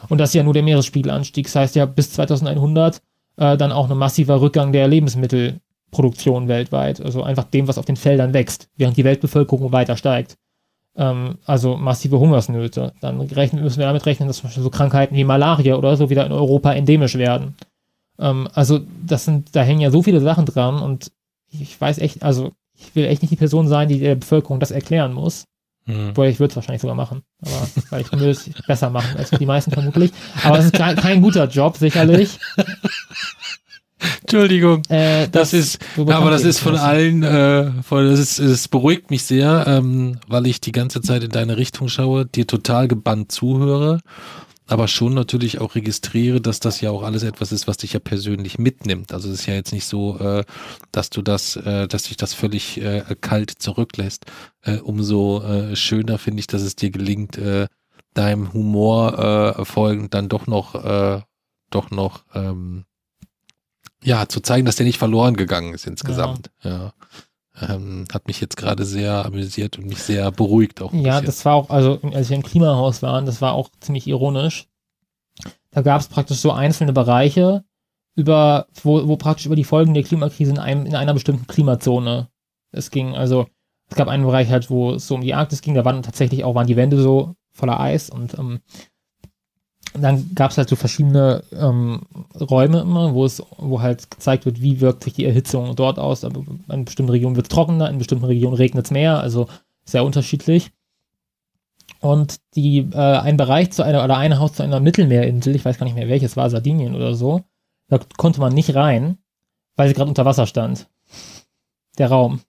Und 0.08 0.18
das 0.18 0.30
ist 0.30 0.34
ja 0.34 0.42
nur 0.42 0.54
der 0.54 0.62
Meeresspiegelanstieg. 0.62 1.46
Das 1.46 1.56
heißt 1.56 1.76
ja 1.76 1.86
bis 1.86 2.12
2100 2.12 3.02
äh, 3.36 3.56
dann 3.56 3.72
auch 3.72 3.90
ein 3.90 3.96
massiver 3.96 4.40
Rückgang 4.40 4.72
der 4.72 4.88
Lebensmittelproduktion 4.88 6.48
weltweit. 6.48 7.00
Also 7.00 7.22
einfach 7.22 7.44
dem, 7.44 7.68
was 7.68 7.78
auf 7.78 7.84
den 7.84 7.96
Feldern 7.96 8.32
wächst, 8.34 8.68
während 8.76 8.96
die 8.96 9.04
Weltbevölkerung 9.04 9.72
weiter 9.72 9.96
steigt. 9.96 10.36
Ähm, 10.96 11.38
also 11.44 11.76
massive 11.76 12.18
Hungersnöte. 12.18 12.92
Dann 13.00 13.20
rechnen, 13.20 13.62
müssen 13.62 13.78
wir 13.78 13.86
damit 13.86 14.06
rechnen, 14.06 14.28
dass 14.28 14.38
zum 14.38 14.44
Beispiel 14.48 14.62
so 14.62 14.70
Krankheiten 14.70 15.14
wie 15.14 15.24
Malaria 15.24 15.76
oder 15.76 15.96
so 15.96 16.10
wieder 16.10 16.26
in 16.26 16.32
Europa 16.32 16.72
endemisch 16.72 17.16
werden. 17.16 17.54
Ähm, 18.18 18.48
also 18.54 18.80
das 19.06 19.24
sind, 19.24 19.54
da 19.54 19.62
hängen 19.62 19.80
ja 19.80 19.90
so 19.90 20.02
viele 20.02 20.20
Sachen 20.20 20.46
dran 20.46 20.82
und 20.82 21.12
ich 21.50 21.80
weiß 21.80 21.98
echt, 21.98 22.22
also 22.22 22.52
ich 22.78 22.94
will 22.94 23.04
echt 23.04 23.22
nicht 23.22 23.30
die 23.32 23.36
Person 23.36 23.68
sein, 23.68 23.88
die 23.88 23.98
der 24.00 24.14
Bevölkerung 24.14 24.60
das 24.60 24.70
erklären 24.70 25.12
muss. 25.12 25.44
Hm. 25.86 26.10
Obwohl 26.10 26.26
ich 26.26 26.38
würde 26.38 26.50
es 26.52 26.56
wahrscheinlich 26.56 26.82
sogar 26.82 26.96
machen. 26.96 27.22
Aber 27.42 27.68
weil 27.90 28.00
ich 28.02 28.12
würde 28.12 28.30
es 28.30 28.50
besser 28.66 28.90
machen 28.90 29.16
als 29.16 29.30
die 29.30 29.46
meisten 29.46 29.70
vermutlich. 29.70 30.12
Aber 30.44 30.58
es 30.58 30.66
ist 30.66 30.74
kein, 30.74 30.96
kein 30.96 31.22
guter 31.22 31.46
Job, 31.48 31.76
sicherlich. 31.76 32.38
Entschuldigung. 34.20 34.82
Äh, 34.90 35.28
Das 35.28 35.52
ist, 35.52 35.78
so 35.96 36.04
bekannt 36.04 36.22
aber 36.22 36.30
das 36.30 36.44
ist 36.44 36.60
von 36.60 36.74
ist. 36.74 36.80
allen, 36.80 37.22
äh, 37.22 37.70
von, 37.82 38.08
das 38.08 38.20
ist, 38.20 38.38
es 38.38 38.68
beruhigt 38.68 39.10
mich 39.10 39.24
sehr, 39.24 39.64
ähm, 39.66 40.18
weil 40.28 40.46
ich 40.46 40.60
die 40.60 40.72
ganze 40.72 41.00
Zeit 41.00 41.24
in 41.24 41.30
deine 41.30 41.56
Richtung 41.56 41.88
schaue, 41.88 42.26
dir 42.26 42.46
total 42.46 42.86
gebannt 42.86 43.32
zuhöre, 43.32 44.00
aber 44.68 44.86
schon 44.86 45.14
natürlich 45.14 45.60
auch 45.60 45.74
registriere, 45.74 46.40
dass 46.40 46.60
das 46.60 46.80
ja 46.80 46.90
auch 46.90 47.02
alles 47.02 47.22
etwas 47.22 47.52
ist, 47.52 47.66
was 47.66 47.78
dich 47.78 47.94
ja 47.94 48.00
persönlich 48.00 48.58
mitnimmt. 48.58 49.12
Also 49.12 49.30
es 49.30 49.40
ist 49.40 49.46
ja 49.46 49.54
jetzt 49.54 49.72
nicht 49.72 49.86
so, 49.86 50.18
äh, 50.18 50.44
dass 50.92 51.08
du 51.08 51.22
das, 51.22 51.56
äh, 51.56 51.88
dass 51.88 52.04
dich 52.04 52.18
das 52.18 52.34
völlig 52.34 52.78
äh, 52.80 53.02
kalt 53.20 53.50
zurücklässt. 53.50 54.26
Umso 54.82 55.74
schöner 55.74 56.18
finde 56.18 56.40
ich, 56.40 56.46
dass 56.46 56.60
es 56.60 56.76
dir 56.76 56.90
gelingt, 56.90 57.40
deinem 58.12 58.52
Humor 58.52 59.64
folgend 59.64 60.12
dann 60.12 60.28
doch 60.28 60.46
noch, 60.46 60.74
doch 61.70 61.90
noch 61.90 62.24
ähm, 62.34 62.84
ja, 64.02 64.28
zu 64.28 64.40
zeigen, 64.40 64.66
dass 64.66 64.76
der 64.76 64.84
nicht 64.84 64.98
verloren 64.98 65.36
gegangen 65.36 65.72
ist 65.72 65.86
insgesamt. 65.86 66.50
Ja. 66.62 66.92
Ähm, 67.60 68.04
hat 68.12 68.26
mich 68.26 68.40
jetzt 68.40 68.56
gerade 68.56 68.84
sehr 68.84 69.24
amüsiert 69.24 69.78
und 69.78 69.86
mich 69.86 70.02
sehr 70.02 70.30
beruhigt 70.30 70.80
auch. 70.80 70.92
Ja, 70.92 71.14
bisschen. 71.14 71.26
das 71.26 71.44
war 71.44 71.54
auch, 71.54 71.70
also 71.70 71.98
als 72.12 72.28
wir 72.28 72.36
im 72.36 72.42
Klimahaus 72.42 73.02
waren, 73.02 73.26
das 73.26 73.40
war 73.40 73.54
auch 73.54 73.70
ziemlich 73.80 74.06
ironisch. 74.06 74.68
Da 75.70 75.82
gab 75.82 76.00
es 76.00 76.08
praktisch 76.08 76.38
so 76.38 76.52
einzelne 76.52 76.92
Bereiche, 76.92 77.64
über, 78.14 78.66
wo, 78.82 79.06
wo 79.06 79.16
praktisch 79.16 79.46
über 79.46 79.56
die 79.56 79.64
Folgen 79.64 79.94
der 79.94 80.02
Klimakrise 80.02 80.50
in, 80.50 80.58
einem, 80.58 80.86
in 80.86 80.94
einer 80.94 81.14
bestimmten 81.14 81.46
Klimazone 81.46 82.28
es 82.72 82.90
ging. 82.90 83.14
Also 83.14 83.46
es 83.88 83.96
gab 83.96 84.08
einen 84.08 84.24
Bereich 84.24 84.50
halt, 84.50 84.70
wo 84.70 84.94
es 84.94 85.06
so 85.06 85.14
um 85.14 85.20
die 85.20 85.34
Arktis 85.34 85.62
ging, 85.62 85.74
da 85.74 85.84
waren 85.84 86.02
tatsächlich 86.02 86.44
auch, 86.44 86.54
waren 86.54 86.66
die 86.66 86.76
Wände 86.76 87.00
so 87.00 87.34
voller 87.52 87.80
Eis 87.80 88.10
und 88.10 88.38
ähm, 88.38 88.60
dann 89.94 90.34
gab 90.34 90.50
es 90.50 90.58
halt 90.58 90.68
so 90.68 90.76
verschiedene 90.76 91.42
ähm, 91.52 92.02
Räume 92.38 92.80
immer, 92.80 93.14
wo 93.14 93.24
es, 93.24 93.42
wo 93.58 93.80
halt 93.80 94.10
gezeigt 94.10 94.44
wird, 94.46 94.60
wie 94.60 94.80
wirkt 94.80 95.04
sich 95.04 95.14
die 95.14 95.24
Erhitzung 95.24 95.74
dort 95.76 95.98
aus. 95.98 96.24
Aber 96.24 96.42
in 96.72 96.84
bestimmten 96.84 97.10
Regionen 97.12 97.36
wird 97.36 97.46
es 97.46 97.54
trockener, 97.54 97.88
in 97.90 97.98
bestimmten 97.98 98.24
Regionen 98.26 98.54
regnet 98.56 98.86
es 98.86 98.90
mehr, 98.90 99.20
also 99.20 99.48
sehr 99.84 100.04
unterschiedlich. 100.04 100.70
Und 102.00 102.38
die, 102.54 102.78
äh, 102.92 102.96
ein 102.96 103.36
Bereich 103.36 103.72
zu 103.72 103.82
einer, 103.82 104.04
oder 104.04 104.16
ein 104.18 104.38
Haus 104.38 104.52
zu 104.52 104.62
einer 104.62 104.80
Mittelmeerinsel, 104.80 105.54
ich 105.56 105.64
weiß 105.64 105.78
gar 105.78 105.84
nicht 105.86 105.96
mehr 105.96 106.08
welches 106.08 106.36
war, 106.36 106.48
Sardinien 106.50 106.94
oder 106.94 107.14
so, 107.14 107.42
da 107.88 107.98
konnte 108.16 108.40
man 108.40 108.52
nicht 108.52 108.74
rein, 108.74 109.18
weil 109.76 109.88
sie 109.88 109.94
gerade 109.94 110.08
unter 110.08 110.24
Wasser 110.24 110.46
stand. 110.46 110.88
der 111.98 112.08
Raum. 112.10 112.40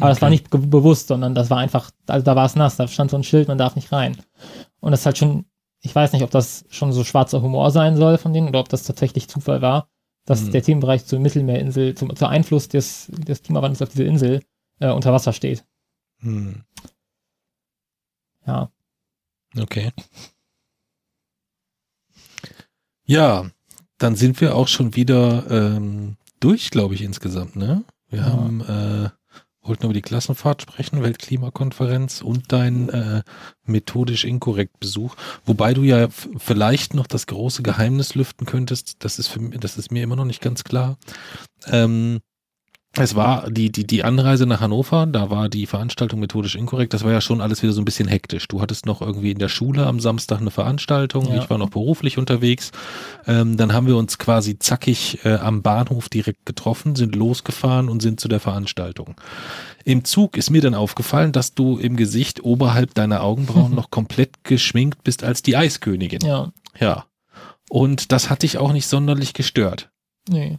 Aber 0.00 0.10
das 0.10 0.18
Okay. 0.18 0.22
war 0.24 0.30
nicht 0.30 0.50
bewusst, 0.50 1.08
sondern 1.08 1.34
das 1.34 1.48
war 1.48 1.58
einfach, 1.58 1.90
also 2.06 2.24
da 2.24 2.36
war 2.36 2.44
es 2.46 2.56
nass, 2.56 2.76
da 2.76 2.86
stand 2.88 3.10
so 3.10 3.16
ein 3.16 3.24
Schild, 3.24 3.48
man 3.48 3.56
darf 3.58 3.76
nicht 3.76 3.92
rein. 3.92 4.18
Und 4.80 4.90
das 4.90 5.00
ist 5.00 5.06
halt 5.06 5.18
schon, 5.18 5.46
ich 5.86 5.94
weiß 5.94 6.12
nicht, 6.12 6.22
ob 6.22 6.30
das 6.30 6.64
schon 6.68 6.92
so 6.92 7.04
schwarzer 7.04 7.40
Humor 7.42 7.70
sein 7.70 7.96
soll 7.96 8.18
von 8.18 8.32
denen 8.32 8.48
oder 8.48 8.60
ob 8.60 8.68
das 8.68 8.82
tatsächlich 8.82 9.28
Zufall 9.28 9.62
war, 9.62 9.88
dass 10.26 10.42
Mhm. 10.42 10.50
der 10.50 10.62
Themenbereich 10.62 11.06
zur 11.06 11.20
Mittelmeerinsel, 11.20 11.94
zum, 11.94 12.14
zum 12.14 12.26
Einfluss 12.28 12.68
des, 12.68 13.06
des 13.10 13.42
Klimawandels 13.42 13.82
auf 13.82 13.90
diese 13.90 14.04
Insel 14.04 14.42
äh, 14.80 14.90
unter 14.90 15.12
Wasser 15.12 15.32
steht. 15.32 15.64
Hm. 16.18 16.64
Ja. 18.46 18.70
Okay. 19.56 19.92
Ja, 23.04 23.46
dann 23.98 24.16
sind 24.16 24.40
wir 24.40 24.56
auch 24.56 24.68
schon 24.68 24.96
wieder 24.96 25.48
ähm, 25.50 26.16
durch, 26.40 26.70
glaube 26.70 26.94
ich, 26.94 27.02
insgesamt, 27.02 27.56
ne? 27.56 27.84
Wir 28.08 28.20
Ja. 28.20 28.26
haben, 28.26 28.60
äh, 28.62 29.10
wollten 29.68 29.84
über 29.84 29.94
die 29.94 30.02
Klassenfahrt 30.02 30.62
sprechen, 30.62 31.02
Weltklimakonferenz 31.02 32.22
und 32.22 32.52
dein 32.52 32.88
äh, 32.88 33.22
methodisch 33.64 34.24
inkorrekt 34.24 34.78
Besuch. 34.80 35.14
Wobei 35.44 35.74
du 35.74 35.82
ja 35.82 36.08
vielleicht 36.10 36.94
noch 36.94 37.06
das 37.06 37.26
große 37.26 37.62
Geheimnis 37.62 38.14
lüften 38.14 38.46
könntest, 38.46 39.04
das 39.04 39.18
ist 39.18 39.28
für 39.28 39.40
das 39.40 39.76
ist 39.76 39.92
mir 39.92 40.02
immer 40.02 40.16
noch 40.16 40.24
nicht 40.24 40.40
ganz 40.40 40.64
klar. 40.64 40.96
Ähm, 41.66 42.20
es 42.98 43.14
war 43.14 43.50
die, 43.50 43.70
die, 43.70 43.86
die 43.86 44.04
Anreise 44.04 44.46
nach 44.46 44.60
Hannover, 44.60 45.06
da 45.06 45.30
war 45.30 45.48
die 45.48 45.66
Veranstaltung 45.66 46.20
methodisch 46.20 46.54
inkorrekt, 46.54 46.94
das 46.94 47.04
war 47.04 47.12
ja 47.12 47.20
schon 47.20 47.40
alles 47.40 47.62
wieder 47.62 47.72
so 47.72 47.80
ein 47.80 47.84
bisschen 47.84 48.08
hektisch. 48.08 48.48
Du 48.48 48.60
hattest 48.60 48.86
noch 48.86 49.02
irgendwie 49.02 49.30
in 49.30 49.38
der 49.38 49.48
Schule 49.48 49.86
am 49.86 50.00
Samstag 50.00 50.40
eine 50.40 50.50
Veranstaltung, 50.50 51.28
Ja. 51.28 51.42
ich 51.42 51.50
war 51.50 51.58
noch 51.58 51.70
beruflich 51.70 52.18
unterwegs. 52.18 52.72
Ähm, 53.26 53.56
dann 53.56 53.72
haben 53.72 53.86
wir 53.86 53.96
uns 53.96 54.18
quasi 54.18 54.58
zackig 54.58 55.20
äh, 55.24 55.34
am 55.34 55.62
Bahnhof 55.62 56.08
direkt 56.08 56.46
getroffen, 56.46 56.96
sind 56.96 57.14
losgefahren 57.14 57.88
und 57.88 58.00
sind 58.00 58.20
zu 58.20 58.28
der 58.28 58.40
Veranstaltung. 58.40 59.14
Im 59.84 60.04
Zug 60.04 60.36
ist 60.36 60.50
mir 60.50 60.60
dann 60.62 60.74
aufgefallen, 60.74 61.32
dass 61.32 61.54
du 61.54 61.78
im 61.78 61.96
Gesicht 61.96 62.42
oberhalb 62.42 62.94
deiner 62.94 63.22
Augenbrauen 63.22 63.74
noch 63.74 63.90
komplett 63.90 64.42
geschminkt 64.44 65.04
bist 65.04 65.22
als 65.22 65.42
die 65.42 65.56
Eiskönigin. 65.56 66.24
Ja. 66.24 66.52
ja. 66.80 67.04
Und 67.68 68.12
das 68.12 68.30
hat 68.30 68.42
dich 68.42 68.58
auch 68.58 68.72
nicht 68.72 68.86
sonderlich 68.86 69.32
gestört. 69.34 69.90
Nee. 70.28 70.58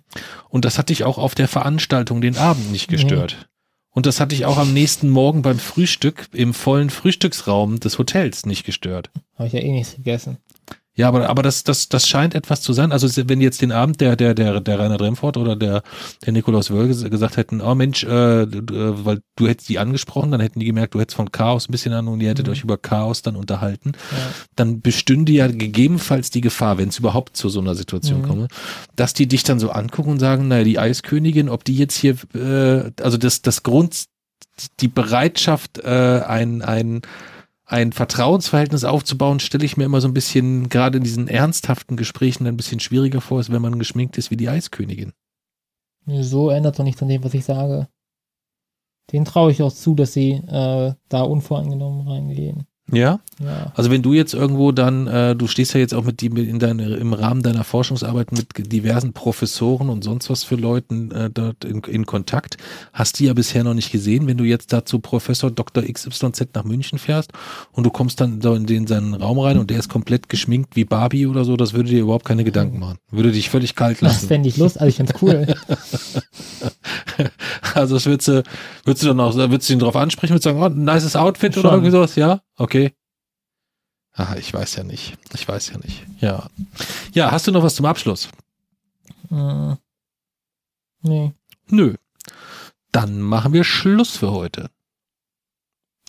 Und 0.50 0.66
das 0.66 0.78
hat 0.78 0.90
dich 0.90 1.04
auch 1.04 1.18
auf 1.18 1.36
der 1.36 1.48
Veranstaltung 1.48 2.22
den 2.22 2.38
Abend 2.38 2.72
nicht 2.72 2.88
gestört. 2.88 3.50
Und 3.98 4.06
das 4.06 4.20
hat 4.20 4.32
dich 4.32 4.46
auch 4.46 4.58
am 4.58 4.74
nächsten 4.74 5.10
Morgen 5.10 5.42
beim 5.42 5.58
Frühstück 5.58 6.28
im 6.32 6.54
vollen 6.54 6.92
Frühstücksraum 6.92 7.80
des 7.80 7.98
Hotels 7.98 8.46
nicht 8.46 8.64
gestört. 8.64 9.10
Habe 9.36 9.48
ich 9.48 9.54
ja 9.54 9.60
eh 9.60 9.72
nichts 9.72 9.96
gegessen. 9.96 10.38
Ja, 10.98 11.08
aber, 11.08 11.30
aber 11.30 11.44
das, 11.44 11.64
das, 11.64 11.88
das 11.90 12.08
scheint 12.08 12.34
etwas 12.36 12.62
zu 12.62 12.74
sein. 12.74 12.92
Also 12.92 13.08
wenn 13.30 13.40
jetzt 13.40 13.62
den 13.62 13.72
Abend 13.72 14.02
der, 14.02 14.16
der, 14.16 14.34
der, 14.34 14.60
der 14.60 14.80
Rainer 14.80 14.98
Dremfort 14.98 15.38
oder 15.38 15.56
der, 15.56 15.84
der 16.26 16.34
Nikolaus 16.34 16.72
Wölge 16.72 17.10
gesagt 17.10 17.38
hätten, 17.38 17.62
oh 17.62 17.76
Mensch, 17.76 18.04
äh, 18.04 18.46
du- 18.48 18.74
äh, 18.74 19.06
weil 19.06 19.22
du 19.36 19.48
hättest 19.48 19.70
die 19.70 19.78
angesprochen, 19.78 20.32
dann 20.32 20.42
hätten 20.42 20.60
die 20.60 20.66
gemerkt, 20.66 20.96
du 20.96 21.00
hättest 21.00 21.16
von 21.16 21.32
Chaos 21.32 21.70
ein 21.70 21.72
bisschen 21.72 21.94
an 21.94 22.08
und 22.08 22.20
ihr 22.20 22.30
hättet 22.30 22.48
Mhm. 22.48 22.52
euch 22.54 22.64
über 22.64 22.78
Chaos 22.80 23.22
dann 23.22 23.36
unterhalten. 23.36 23.92
Ja. 24.12 24.18
Dann 24.56 24.82
bestünde 24.82 25.32
ja 25.32 25.46
gegebenenfalls 25.48 26.32
die 26.32 26.42
Gefahr, 26.42 26.80
wenn 26.80 26.90
es 26.90 26.98
überhaupt 26.98 27.38
zu 27.38 27.48
so 27.50 27.60
einer 27.60 27.76
Situation 27.76 28.22
Mhm. 28.22 28.26
komme, 28.28 28.48
dass 28.96 29.14
die 29.14 29.28
dich 29.28 29.44
dann 29.44 29.60
so 29.60 29.70
angucken 29.70 30.10
und 30.10 30.20
sagen, 30.20 30.48
naja, 30.48 30.64
die 30.64 30.80
Eiskönigin, 30.80 31.48
ob 31.50 31.64
die 31.64 31.78
jetzt 31.78 31.96
hier, 31.96 32.16
äh, 32.34 32.92
also 33.04 33.18
das, 33.18 33.44
das 33.44 33.62
Grund, 33.62 34.06
die 34.80 34.88
Bereitschaft, 34.88 35.78
äh, 35.78 36.22
ein, 36.26 36.64
ein, 36.64 37.02
ein 37.68 37.92
Vertrauensverhältnis 37.92 38.86
aufzubauen, 38.86 39.42
stelle 39.42 39.66
ich 39.66 39.76
mir 39.76 39.84
immer 39.84 40.00
so 40.00 40.08
ein 40.08 40.14
bisschen, 40.14 40.70
gerade 40.70 40.98
in 40.98 41.04
diesen 41.04 41.28
ernsthaften 41.28 41.98
Gesprächen, 41.98 42.48
ein 42.48 42.56
bisschen 42.56 42.80
schwieriger 42.80 43.20
vor, 43.20 43.40
als 43.40 43.52
wenn 43.52 43.62
man 43.62 43.78
geschminkt 43.78 44.18
ist 44.18 44.32
wie 44.32 44.38
die 44.38 44.48
Eiskönigin. 44.48 45.12
So 46.06 46.50
ändert 46.50 46.80
doch 46.80 46.86
nichts 46.86 47.02
an 47.02 47.10
dem, 47.10 47.24
was 47.26 47.34
ich 47.34 47.44
sage. 47.44 47.90
Den 49.12 49.26
traue 49.26 49.52
ich 49.52 49.62
auch 49.62 49.72
zu, 49.72 49.96
dass 49.96 50.14
sie 50.14 50.32
äh, 50.32 50.94
da 51.10 51.22
unvoreingenommen 51.22 52.08
reingehen. 52.08 52.68
Ja? 52.92 53.20
Ja. 53.40 53.72
Also 53.76 53.92
wenn 53.92 54.02
du 54.02 54.14
jetzt 54.14 54.34
irgendwo 54.34 54.72
dann, 54.72 55.08
äh, 55.08 55.36
du 55.36 55.48
stehst 55.48 55.74
ja 55.74 55.80
jetzt 55.80 55.94
auch 55.94 56.04
mit 56.06 56.22
die 56.22 56.28
in 56.28 56.60
deine, 56.60 56.96
im 56.96 57.14
Rahmen 57.14 57.44
deiner 57.44 57.64
Forschungsarbeit 57.64 58.32
mit 58.32 58.72
diversen 58.72 59.14
Professoren 59.14 59.90
und 59.90 60.04
sonst 60.04 60.30
was 60.30 60.44
für 60.44 60.56
Leuten 60.56 61.12
äh, 61.12 61.30
dort 61.30 61.66
in, 61.66 61.82
in 61.82 62.06
Kontakt, 62.06 62.58
hast 62.94 63.20
die 63.20 63.26
ja 63.26 63.34
bisher 63.34 63.64
noch 63.64 63.74
nicht 63.74 63.92
gesehen. 63.92 64.28
Wenn 64.28 64.38
du 64.38 64.44
jetzt 64.46 64.72
dazu 64.74 65.00
Professor 65.00 65.52
Dr. 65.52 65.84
XYZ 65.84 66.48
nach 66.54 66.64
München 66.64 66.98
fährst 66.98 67.32
und 67.74 67.86
du 67.86 67.90
kommst 67.90 68.22
dann 68.22 68.40
da 68.40 68.56
in 68.56 68.66
den 68.66 68.88
seinen 68.88 69.14
Raum 69.14 69.40
rein 69.40 69.58
und 69.60 69.70
der 69.70 69.80
ist 69.80 69.90
komplett 69.90 70.30
geschminkt 70.30 70.76
wie 70.76 70.86
Barbie 70.86 71.28
oder 71.28 71.44
so, 71.44 71.58
das 71.58 71.74
würde 71.74 71.90
dir 71.90 72.00
überhaupt 72.02 72.26
keine 72.26 72.44
Gedanken 72.44 72.80
machen. 72.80 72.98
Würde 73.12 73.32
dich 73.32 73.50
völlig 73.50 73.76
kalt 73.76 74.02
Das 74.02 74.14
lassen. 74.14 74.28
fände 74.28 74.50
ich 74.50 74.58
lustig, 74.58 74.82
also 74.82 74.90
ich 74.90 74.96
find's 74.96 75.14
cool. 75.22 75.46
Also 77.74 77.96
das 77.96 78.06
würdest 78.06 78.28
du, 78.28 78.44
würdest 78.84 79.04
du 79.04 79.08
dann 79.08 79.20
auch, 79.20 79.36
würdest 79.36 79.70
du 79.70 79.74
ihn 79.74 79.80
drauf 79.80 79.96
ansprechen 79.96 80.34
und 80.34 80.42
sagen, 80.42 80.62
oh, 80.62 80.70
nices 80.70 81.16
Outfit 81.16 81.54
oder 81.58 81.70
Schon. 81.70 81.74
irgendwie 81.76 81.92
sowas, 81.92 82.16
ja? 82.16 82.42
Okay. 82.58 82.94
Ah, 84.14 84.36
ich 84.38 84.52
weiß 84.54 84.76
ja 84.78 84.84
nicht. 84.84 85.16
Ich 85.34 85.48
weiß 85.48 85.70
ja 85.70 85.78
nicht. 85.78 86.04
Ja. 86.20 86.50
Ja, 87.14 87.32
hast 87.32 87.46
du 87.48 87.52
noch 87.52 87.64
was 87.64 87.76
zum 87.76 87.86
Abschluss? 87.86 88.30
Hm. 89.30 89.78
Nee. 91.04 91.34
Nö. 91.70 91.96
Dann 92.92 93.22
machen 93.22 93.54
wir 93.54 93.64
Schluss 93.64 94.18
für 94.18 94.32
heute. 94.32 94.70